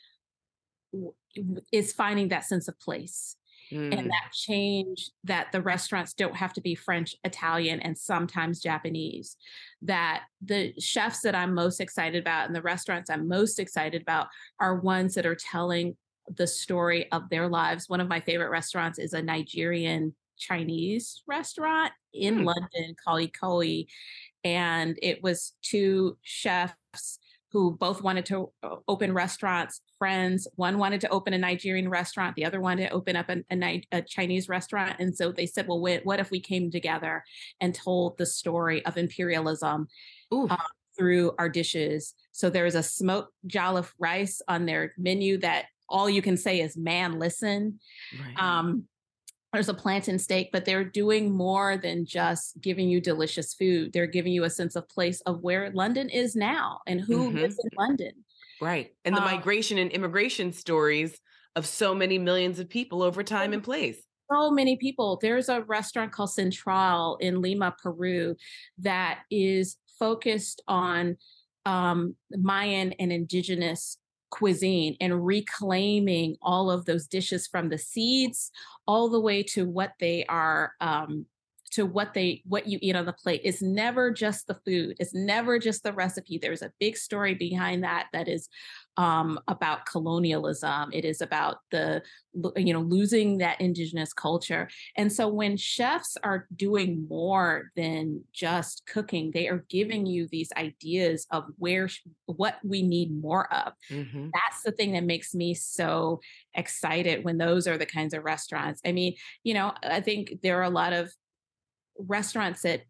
is 1.72 1.92
finding 1.92 2.28
that 2.28 2.44
sense 2.44 2.66
of 2.66 2.78
place 2.80 3.36
mm. 3.72 3.96
and 3.96 4.08
that 4.10 4.32
change 4.32 5.10
that 5.24 5.52
the 5.52 5.62
restaurants 5.62 6.14
don't 6.14 6.36
have 6.36 6.52
to 6.54 6.60
be 6.60 6.74
French, 6.74 7.16
Italian, 7.24 7.80
and 7.80 7.96
sometimes 7.96 8.60
Japanese. 8.60 9.36
That 9.82 10.24
the 10.42 10.72
chefs 10.78 11.20
that 11.20 11.34
I'm 11.34 11.54
most 11.54 11.80
excited 11.80 12.20
about 12.20 12.46
and 12.46 12.54
the 12.54 12.62
restaurants 12.62 13.10
I'm 13.10 13.28
most 13.28 13.58
excited 13.58 14.02
about 14.02 14.28
are 14.60 14.76
ones 14.76 15.14
that 15.14 15.26
are 15.26 15.36
telling 15.36 15.96
the 16.36 16.46
story 16.46 17.10
of 17.12 17.28
their 17.30 17.48
lives. 17.48 17.88
One 17.88 18.00
of 18.00 18.08
my 18.08 18.20
favorite 18.20 18.50
restaurants 18.50 18.98
is 18.98 19.12
a 19.12 19.22
Nigerian 19.22 20.14
Chinese 20.38 21.22
restaurant 21.26 21.92
in 22.12 22.38
mm. 22.38 22.44
London 22.44 22.94
called 23.02 23.20
Ikoyi. 23.20 23.86
And 24.44 24.98
it 25.02 25.22
was 25.22 25.54
two 25.62 26.16
chefs 26.22 27.18
who 27.50 27.76
both 27.76 28.02
wanted 28.02 28.26
to 28.26 28.50
uh, 28.62 28.76
open 28.86 29.12
restaurants, 29.12 29.80
friends. 29.98 30.46
One 30.56 30.78
wanted 30.78 31.00
to 31.02 31.08
open 31.08 31.32
a 31.32 31.38
Nigerian 31.38 31.88
restaurant, 31.88 32.36
the 32.36 32.44
other 32.44 32.60
wanted 32.60 32.88
to 32.88 32.94
open 32.94 33.16
up 33.16 33.28
a, 33.30 33.42
a, 33.50 33.82
a 33.92 34.02
Chinese 34.02 34.48
restaurant. 34.48 34.96
And 34.98 35.16
so 35.16 35.32
they 35.32 35.46
said, 35.46 35.66
well, 35.66 35.80
wait, 35.80 36.04
what 36.04 36.20
if 36.20 36.30
we 36.30 36.40
came 36.40 36.70
together 36.70 37.24
and 37.60 37.74
told 37.74 38.18
the 38.18 38.26
story 38.26 38.84
of 38.84 38.96
imperialism 38.96 39.88
uh, 40.30 40.56
through 40.96 41.32
our 41.38 41.48
dishes? 41.48 42.14
So 42.32 42.50
there's 42.50 42.74
a 42.74 42.82
smoked 42.82 43.32
jollof 43.46 43.92
rice 43.98 44.42
on 44.46 44.66
their 44.66 44.92
menu 44.98 45.38
that 45.38 45.66
all 45.88 46.10
you 46.10 46.20
can 46.20 46.36
say 46.36 46.60
is, 46.60 46.76
man, 46.76 47.18
listen. 47.18 47.80
Right. 48.22 48.38
Um, 48.38 48.84
there's 49.52 49.68
a 49.68 49.74
plantain 49.74 50.18
steak, 50.18 50.50
but 50.52 50.64
they're 50.64 50.84
doing 50.84 51.32
more 51.32 51.76
than 51.76 52.04
just 52.04 52.60
giving 52.60 52.88
you 52.88 53.00
delicious 53.00 53.54
food. 53.54 53.92
They're 53.92 54.06
giving 54.06 54.32
you 54.32 54.44
a 54.44 54.50
sense 54.50 54.76
of 54.76 54.88
place 54.88 55.20
of 55.22 55.40
where 55.40 55.70
London 55.70 56.08
is 56.10 56.36
now 56.36 56.80
and 56.86 57.00
who 57.00 57.28
mm-hmm. 57.28 57.38
lives 57.38 57.58
in 57.58 57.70
London. 57.78 58.12
Right. 58.60 58.92
And 59.04 59.14
the 59.14 59.22
um, 59.22 59.24
migration 59.24 59.78
and 59.78 59.90
immigration 59.90 60.52
stories 60.52 61.18
of 61.56 61.66
so 61.66 61.94
many 61.94 62.18
millions 62.18 62.58
of 62.58 62.68
people 62.68 63.02
over 63.02 63.22
time 63.22 63.52
and 63.52 63.62
place 63.62 64.02
so 64.30 64.50
many 64.50 64.76
people. 64.76 65.18
There's 65.20 65.48
a 65.48 65.62
restaurant 65.62 66.12
called 66.12 66.32
Central 66.32 67.16
in 67.16 67.40
Lima, 67.40 67.74
Peru, 67.82 68.36
that 68.78 69.20
is 69.30 69.76
focused 69.98 70.62
on 70.68 71.16
um, 71.66 72.14
Mayan 72.30 72.92
and 72.94 73.12
indigenous 73.12 73.98
cuisine 74.30 74.96
and 75.00 75.24
reclaiming 75.24 76.36
all 76.42 76.70
of 76.70 76.84
those 76.84 77.06
dishes 77.06 77.46
from 77.46 77.68
the 77.68 77.78
seeds 77.78 78.50
all 78.86 79.08
the 79.08 79.20
way 79.20 79.42
to 79.42 79.66
what 79.66 79.92
they 80.00 80.24
are 80.26 80.72
um, 80.80 81.26
to 81.70 81.84
what 81.84 82.14
they 82.14 82.42
what 82.46 82.66
you 82.66 82.78
eat 82.80 82.96
on 82.96 83.04
the 83.04 83.12
plate. 83.12 83.42
It's 83.44 83.62
never 83.62 84.10
just 84.10 84.46
the 84.46 84.58
food. 84.66 84.96
It's 84.98 85.14
never 85.14 85.58
just 85.58 85.82
the 85.82 85.92
recipe. 85.92 86.38
There's 86.38 86.62
a 86.62 86.72
big 86.80 86.96
story 86.96 87.34
behind 87.34 87.84
that 87.84 88.08
that 88.12 88.28
is 88.28 88.48
um, 88.98 89.38
about 89.46 89.86
colonialism. 89.86 90.90
It 90.92 91.04
is 91.04 91.22
about 91.22 91.58
the 91.70 92.02
you 92.56 92.74
know 92.74 92.80
losing 92.80 93.38
that 93.38 93.60
indigenous 93.60 94.12
culture. 94.12 94.68
And 94.96 95.10
so 95.10 95.28
when 95.28 95.56
chefs 95.56 96.16
are 96.22 96.46
doing 96.54 97.06
more 97.08 97.70
than 97.76 98.24
just 98.32 98.86
cooking 98.86 99.30
they 99.32 99.48
are 99.48 99.64
giving 99.70 100.04
you 100.04 100.26
these 100.26 100.50
ideas 100.56 101.26
of 101.30 101.44
where 101.56 101.88
what 102.26 102.58
we 102.64 102.82
need 102.82 103.10
more 103.16 103.52
of. 103.52 103.72
Mm-hmm. 103.90 104.28
that's 104.34 104.62
the 104.64 104.72
thing 104.72 104.92
that 104.92 105.04
makes 105.04 105.34
me 105.34 105.54
so 105.54 106.20
excited 106.54 107.24
when 107.24 107.38
those 107.38 107.66
are 107.68 107.78
the 107.78 107.86
kinds 107.86 108.14
of 108.14 108.24
restaurants. 108.24 108.80
I 108.84 108.92
mean 108.92 109.14
you 109.44 109.54
know 109.54 109.72
i 109.82 110.00
think 110.00 110.40
there 110.42 110.58
are 110.58 110.64
a 110.64 110.70
lot 110.70 110.92
of 110.92 111.12
restaurants 111.98 112.62
that 112.62 112.82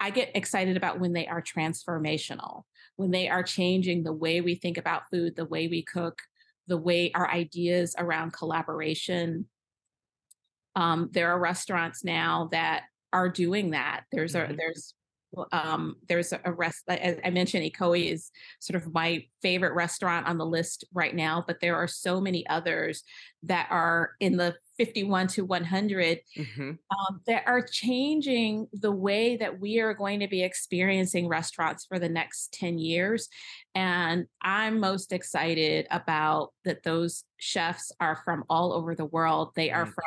I 0.00 0.10
get 0.10 0.32
excited 0.34 0.76
about 0.76 1.00
when 1.00 1.12
they 1.12 1.26
are 1.26 1.40
transformational, 1.40 2.64
when 2.96 3.10
they 3.10 3.28
are 3.28 3.42
changing 3.42 4.02
the 4.02 4.12
way 4.12 4.40
we 4.40 4.54
think 4.54 4.78
about 4.78 5.08
food, 5.10 5.36
the 5.36 5.44
way 5.44 5.66
we 5.66 5.82
cook, 5.82 6.20
the 6.66 6.76
way 6.76 7.10
our 7.14 7.30
ideas 7.30 7.94
around 7.98 8.32
collaboration. 8.32 9.46
Um, 10.76 11.10
there 11.12 11.30
are 11.30 11.38
restaurants 11.38 12.04
now 12.04 12.48
that 12.52 12.84
are 13.12 13.28
doing 13.28 13.70
that. 13.70 14.02
There's 14.12 14.34
mm-hmm. 14.34 14.52
a 14.52 14.56
there's 14.56 14.94
um, 15.52 15.96
there's 16.08 16.32
a 16.32 16.52
rest 16.52 16.84
as 16.88 17.16
I 17.24 17.30
mentioned, 17.30 17.64
Ikoyi 17.64 18.12
is 18.12 18.30
sort 18.60 18.80
of 18.80 18.92
my 18.94 19.24
favorite 19.42 19.74
restaurant 19.74 20.26
on 20.26 20.38
the 20.38 20.46
list 20.46 20.84
right 20.92 21.14
now, 21.14 21.44
but 21.46 21.60
there 21.60 21.76
are 21.76 21.88
so 21.88 22.20
many 22.20 22.46
others 22.46 23.02
that 23.42 23.66
are 23.70 24.12
in 24.20 24.36
the 24.36 24.54
51 24.76 25.28
to 25.28 25.44
100 25.44 26.20
mm-hmm. 26.36 26.70
um, 26.70 27.20
that 27.26 27.44
are 27.46 27.62
changing 27.62 28.66
the 28.72 28.92
way 28.92 29.36
that 29.36 29.60
we 29.60 29.80
are 29.80 29.94
going 29.94 30.20
to 30.20 30.28
be 30.28 30.42
experiencing 30.42 31.28
restaurants 31.28 31.84
for 31.86 31.98
the 31.98 32.08
next 32.08 32.52
10 32.54 32.78
years. 32.78 33.28
And 33.74 34.26
I'm 34.42 34.80
most 34.80 35.12
excited 35.12 35.86
about 35.90 36.52
that 36.64 36.82
those 36.82 37.24
chefs 37.38 37.92
are 38.00 38.16
from 38.24 38.44
all 38.48 38.72
over 38.72 38.94
the 38.94 39.04
world. 39.04 39.50
They 39.54 39.70
are 39.70 39.84
mm-hmm. 39.84 39.92
from 39.92 40.04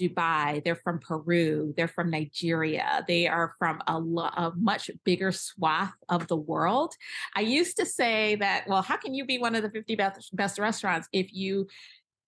Dubai, 0.00 0.64
they're 0.64 0.76
from 0.76 0.98
Peru, 0.98 1.74
they're 1.76 1.88
from 1.88 2.10
Nigeria, 2.10 3.04
they 3.06 3.26
are 3.26 3.54
from 3.58 3.82
a, 3.86 3.98
lo- 3.98 4.30
a, 4.34 4.52
much 4.56 4.90
bigger 5.04 5.30
swath 5.30 5.92
of 6.08 6.26
the 6.26 6.36
world. 6.36 6.94
I 7.36 7.40
used 7.40 7.76
to 7.76 7.86
say 7.86 8.36
that, 8.36 8.64
well, 8.66 8.82
how 8.82 8.96
can 8.96 9.14
you 9.14 9.26
be 9.26 9.38
one 9.38 9.54
of 9.54 9.62
the 9.62 9.70
50 9.70 9.94
best, 9.96 10.34
best 10.34 10.58
restaurants 10.58 11.08
if 11.12 11.32
you 11.32 11.68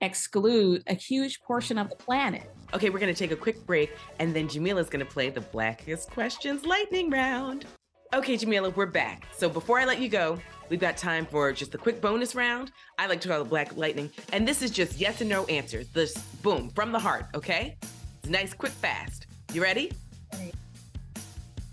exclude 0.03 0.83
a 0.89 0.95
huge 0.95 1.41
portion 1.41 1.79
of 1.79 1.89
the 1.89 1.97
planet. 1.97 2.51
Okay, 2.75 2.91
we're 2.91 2.99
going 2.99 3.15
to 3.15 3.19
take 3.19 3.31
a 3.31 3.37
quick 3.37 3.65
break 3.65 3.93
and 4.19 4.35
then 4.35 4.49
Jamila's 4.49 4.91
going 4.91 5.05
to 5.05 5.11
play 5.11 5.31
the 5.31 5.41
Blackest 5.41 6.11
Questions 6.11 6.67
lightning 6.67 7.09
round. 7.09 7.65
Okay, 8.13 8.37
Jamila, 8.37 8.71
we're 8.71 8.87
back. 8.87 9.27
So 9.35 9.49
before 9.49 9.79
I 9.79 9.87
let 9.87 10.01
you 10.01 10.09
go, 10.09 10.39
we've 10.69 10.81
got 10.81 10.97
time 10.97 11.25
for 11.25 11.51
just 11.53 11.75
a 11.75 11.79
quick 11.79 12.01
bonus 12.03 12.35
round. 12.35 12.73
I 12.99 13.07
like 13.07 13.21
to 13.23 13.29
call 13.29 13.41
it 13.41 13.49
Black 13.49 13.75
Lightning. 13.77 14.11
And 14.33 14.47
this 14.47 14.61
is 14.61 14.71
just 14.71 15.01
yes 15.01 15.21
and 15.21 15.31
no 15.31 15.45
answers. 15.47 15.89
This 15.89 16.15
boom, 16.43 16.69
from 16.71 16.93
the 16.93 16.99
heart, 16.99 17.27
okay? 17.35 17.79
It's 18.19 18.29
nice, 18.29 18.53
quick, 18.53 18.73
fast. 18.73 19.29
You 19.55 19.63
ready? 19.63 19.93
Ready. 20.33 20.53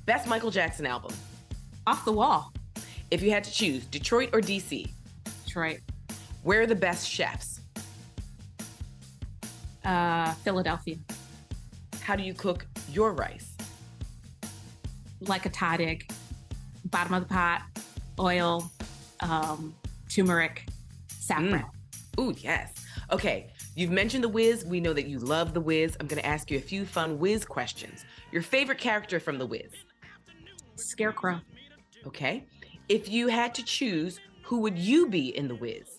Best 0.05 0.27
Michael 0.27 0.51
Jackson 0.51 0.85
album. 0.85 1.13
Off 1.87 2.05
the 2.05 2.13
wall. 2.13 2.53
If 3.11 3.21
you 3.21 3.31
had 3.31 3.43
to 3.43 3.51
choose, 3.51 3.85
Detroit 3.87 4.29
or 4.31 4.39
DC? 4.39 4.87
Detroit. 5.45 5.79
Where 6.43 6.61
are 6.61 6.67
the 6.67 6.75
best 6.75 7.09
chefs? 7.09 7.58
Uh, 9.89 10.33
Philadelphia. 10.43 10.97
How 12.01 12.15
do 12.15 12.23
you 12.23 12.33
cook 12.33 12.65
your 12.91 13.11
rice? 13.13 13.55
Like 15.21 15.45
a 15.45 15.49
tahdig, 15.49 16.09
bottom 16.85 17.13
of 17.15 17.27
the 17.27 17.33
pot, 17.33 17.63
oil, 18.19 18.71
um, 19.21 19.75
turmeric, 20.07 20.65
saffron. 21.07 21.63
Mm. 21.63 22.19
Ooh, 22.19 22.35
yes. 22.37 22.73
Okay, 23.11 23.51
you've 23.75 23.89
mentioned 23.89 24.23
The 24.23 24.29
Wiz. 24.29 24.63
We 24.63 24.79
know 24.79 24.93
that 24.93 25.07
you 25.07 25.17
love 25.19 25.53
The 25.53 25.61
Wiz. 25.61 25.97
I'm 25.99 26.07
going 26.07 26.21
to 26.21 26.27
ask 26.27 26.51
you 26.51 26.57
a 26.57 26.61
few 26.61 26.85
fun 26.85 27.17
Wiz 27.17 27.43
questions. 27.43 28.05
Your 28.31 28.43
favorite 28.43 28.77
character 28.77 29.19
from 29.19 29.37
The 29.39 29.45
Wiz? 29.45 29.71
Scarecrow. 30.75 31.41
Okay. 32.05 32.45
If 32.87 33.09
you 33.09 33.27
had 33.27 33.53
to 33.55 33.63
choose, 33.63 34.19
who 34.43 34.59
would 34.59 34.77
you 34.77 35.07
be 35.07 35.35
in 35.35 35.47
The 35.47 35.55
Wiz? 35.55 35.98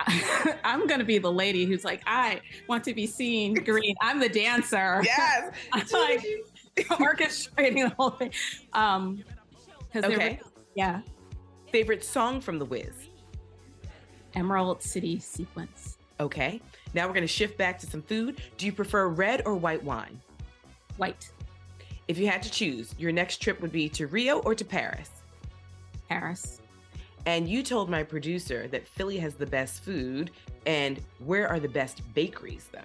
I'm 0.64 0.86
going 0.86 1.00
to 1.00 1.06
be 1.06 1.18
the 1.18 1.32
lady 1.32 1.64
who's 1.64 1.84
like, 1.84 2.02
I 2.06 2.40
want 2.68 2.84
to 2.84 2.94
be 2.94 3.06
seen 3.06 3.54
green. 3.54 3.94
I'm 4.00 4.20
the 4.20 4.28
dancer. 4.28 5.02
Yes. 5.08 5.52
I'm 5.72 5.86
like 5.92 6.24
orchestrating 6.76 7.88
the 7.88 7.94
whole 7.96 8.10
thing. 8.10 8.32
Um, 8.72 9.24
okay. 9.96 10.40
yeah. 10.74 11.00
Favorite 11.72 12.04
song 12.04 12.40
from 12.40 12.58
The 12.58 12.64
Wiz? 12.64 13.08
Emerald 14.34 14.82
City 14.82 15.18
Sequence. 15.18 15.98
Okay. 16.20 16.60
Now 16.94 17.06
we're 17.06 17.14
going 17.14 17.22
to 17.22 17.26
shift 17.26 17.58
back 17.58 17.78
to 17.80 17.86
some 17.86 18.02
food. 18.02 18.40
Do 18.56 18.66
you 18.66 18.72
prefer 18.72 19.08
red 19.08 19.42
or 19.46 19.54
white 19.54 19.82
wine? 19.82 20.20
White. 20.96 21.30
If 22.06 22.18
you 22.18 22.28
had 22.28 22.42
to 22.42 22.50
choose, 22.50 22.94
your 22.98 23.12
next 23.12 23.42
trip 23.42 23.60
would 23.60 23.72
be 23.72 23.88
to 23.90 24.06
Rio 24.06 24.38
or 24.40 24.54
to 24.54 24.64
Paris? 24.64 25.10
Paris. 26.08 26.57
And 27.28 27.46
you 27.46 27.62
told 27.62 27.90
my 27.90 28.02
producer 28.02 28.68
that 28.68 28.88
Philly 28.88 29.18
has 29.18 29.34
the 29.34 29.44
best 29.44 29.84
food. 29.84 30.30
And 30.64 30.98
where 31.18 31.46
are 31.46 31.60
the 31.60 31.68
best 31.68 32.00
bakeries, 32.14 32.70
though? 32.72 32.80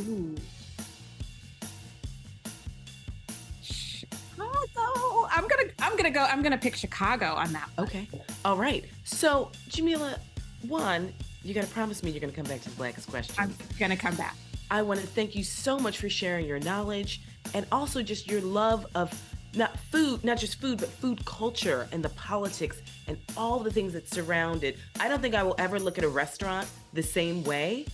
Ooh. 0.00 0.34
Chicago. 3.60 5.28
I'm 5.30 5.46
gonna 5.46 5.64
I'm 5.80 5.94
gonna 5.98 6.10
go, 6.10 6.22
I'm 6.22 6.42
gonna 6.42 6.56
pick 6.56 6.74
Chicago 6.74 7.34
on 7.34 7.52
that. 7.52 7.68
One. 7.74 7.86
Okay. 7.86 8.08
All 8.46 8.56
right. 8.56 8.86
So 9.04 9.50
Jamila, 9.68 10.16
one, 10.68 11.12
you 11.42 11.52
gotta 11.52 11.66
promise 11.66 12.02
me 12.02 12.12
you're 12.12 12.20
gonna 12.20 12.32
come 12.32 12.46
back 12.46 12.62
to 12.62 12.70
the 12.70 12.76
Blackest 12.76 13.10
Question. 13.10 13.34
I'm 13.38 13.54
gonna 13.78 13.98
come 13.98 14.14
back. 14.14 14.36
I 14.70 14.80
want 14.80 15.00
to 15.00 15.06
thank 15.06 15.34
you 15.34 15.44
so 15.44 15.78
much 15.78 15.98
for 15.98 16.08
sharing 16.08 16.46
your 16.46 16.60
knowledge 16.60 17.20
and 17.52 17.66
also 17.70 18.02
just 18.02 18.26
your 18.26 18.40
love 18.40 18.86
of 18.94 19.12
not 19.54 19.78
food, 19.78 20.24
not 20.24 20.38
just 20.38 20.60
food, 20.60 20.78
but 20.78 20.88
food 20.88 21.24
culture 21.24 21.88
and 21.92 22.04
the 22.04 22.08
politics 22.10 22.80
and 23.06 23.18
all 23.36 23.58
the 23.58 23.70
things 23.70 23.92
that 23.92 24.08
surround 24.08 24.64
it. 24.64 24.78
I 24.98 25.08
don't 25.08 25.20
think 25.20 25.34
I 25.34 25.42
will 25.42 25.56
ever 25.58 25.78
look 25.78 25.98
at 25.98 26.04
a 26.04 26.08
restaurant 26.08 26.68
the 26.92 27.02
same 27.02 27.44
way 27.44 27.86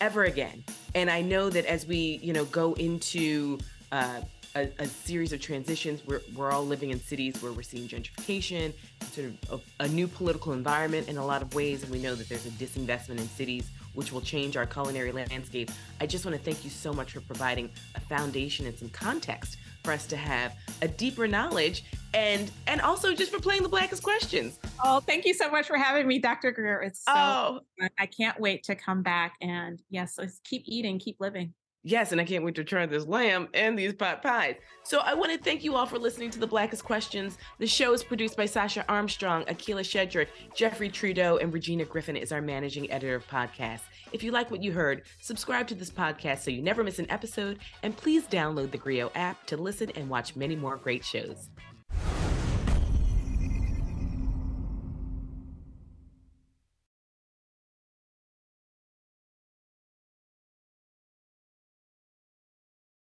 ever 0.00 0.24
again. 0.24 0.64
And 0.94 1.10
I 1.10 1.22
know 1.22 1.50
that 1.50 1.64
as 1.66 1.86
we, 1.86 2.20
you 2.22 2.32
know, 2.32 2.44
go 2.46 2.74
into 2.74 3.58
uh, 3.90 4.20
a, 4.54 4.68
a, 4.78 4.86
series 4.86 5.32
of 5.32 5.40
transitions, 5.40 6.02
we're, 6.06 6.20
we're 6.34 6.50
all 6.50 6.64
living 6.64 6.90
in 6.90 7.00
cities 7.00 7.42
where 7.42 7.52
we're 7.52 7.62
seeing 7.62 7.88
gentrification, 7.88 8.72
sort 9.10 9.28
of 9.50 9.62
a, 9.80 9.84
a 9.84 9.88
new 9.88 10.06
political 10.06 10.52
environment 10.52 11.08
in 11.08 11.16
a 11.16 11.24
lot 11.24 11.42
of 11.42 11.54
ways, 11.54 11.82
and 11.82 11.90
we 11.90 11.98
know 11.98 12.14
that 12.14 12.28
there's 12.28 12.46
a 12.46 12.50
disinvestment 12.50 13.18
in 13.18 13.28
cities 13.28 13.70
which 13.94 14.12
will 14.12 14.20
change 14.20 14.56
our 14.56 14.66
culinary 14.66 15.12
landscape. 15.12 15.70
I 16.00 16.06
just 16.06 16.24
want 16.24 16.36
to 16.36 16.42
thank 16.42 16.64
you 16.64 16.70
so 16.70 16.92
much 16.92 17.12
for 17.12 17.20
providing 17.20 17.70
a 17.94 18.00
foundation 18.00 18.66
and 18.66 18.78
some 18.78 18.90
context 18.90 19.56
for 19.88 19.94
us 19.94 20.06
to 20.06 20.18
have 20.18 20.54
a 20.82 20.88
deeper 20.88 21.26
knowledge 21.26 21.84
and 22.12 22.50
and 22.66 22.82
also 22.82 23.14
just 23.14 23.32
for 23.32 23.40
playing 23.40 23.62
the 23.62 23.70
blackest 23.70 24.02
questions. 24.02 24.58
Oh, 24.84 25.00
thank 25.00 25.24
you 25.24 25.32
so 25.32 25.50
much 25.50 25.66
for 25.66 25.78
having 25.78 26.06
me, 26.06 26.18
Dr. 26.18 26.50
Greer. 26.50 26.82
It's 26.82 27.02
so 27.06 27.12
oh. 27.14 27.60
I 27.98 28.04
can't 28.04 28.38
wait 28.38 28.64
to 28.64 28.74
come 28.74 29.02
back 29.02 29.36
and 29.40 29.80
yes, 29.88 30.16
let's 30.18 30.40
keep 30.44 30.64
eating, 30.66 30.98
keep 30.98 31.16
living. 31.20 31.54
Yes, 31.84 32.10
and 32.10 32.20
I 32.20 32.24
can't 32.24 32.44
wait 32.44 32.56
to 32.56 32.64
try 32.64 32.86
this 32.86 33.06
lamb 33.06 33.48
and 33.54 33.78
these 33.78 33.94
pot 33.94 34.20
pies. 34.20 34.56
So 34.82 34.98
I 34.98 35.14
want 35.14 35.30
to 35.32 35.38
thank 35.38 35.62
you 35.62 35.76
all 35.76 35.86
for 35.86 35.98
listening 35.98 36.30
to 36.30 36.38
The 36.40 36.46
Blackest 36.46 36.84
Questions. 36.84 37.38
The 37.58 37.68
show 37.68 37.92
is 37.92 38.02
produced 38.02 38.36
by 38.36 38.46
Sasha 38.46 38.84
Armstrong, 38.88 39.44
Akila 39.44 39.82
Shedrick, 39.82 40.26
Jeffrey 40.56 40.88
Trudeau, 40.88 41.36
and 41.36 41.52
Regina 41.52 41.84
Griffin 41.84 42.16
is 42.16 42.32
our 42.32 42.42
managing 42.42 42.90
editor 42.90 43.14
of 43.14 43.28
podcasts. 43.28 43.82
If 44.12 44.24
you 44.24 44.32
like 44.32 44.50
what 44.50 44.62
you 44.62 44.72
heard, 44.72 45.02
subscribe 45.20 45.68
to 45.68 45.76
this 45.76 45.90
podcast 45.90 46.40
so 46.40 46.50
you 46.50 46.62
never 46.62 46.82
miss 46.82 46.98
an 46.98 47.10
episode, 47.10 47.60
and 47.84 47.96
please 47.96 48.26
download 48.26 48.72
the 48.72 48.78
Grio 48.78 49.12
app 49.14 49.46
to 49.46 49.56
listen 49.56 49.90
and 49.94 50.10
watch 50.10 50.34
many 50.34 50.56
more 50.56 50.76
great 50.76 51.04
shows. 51.04 51.48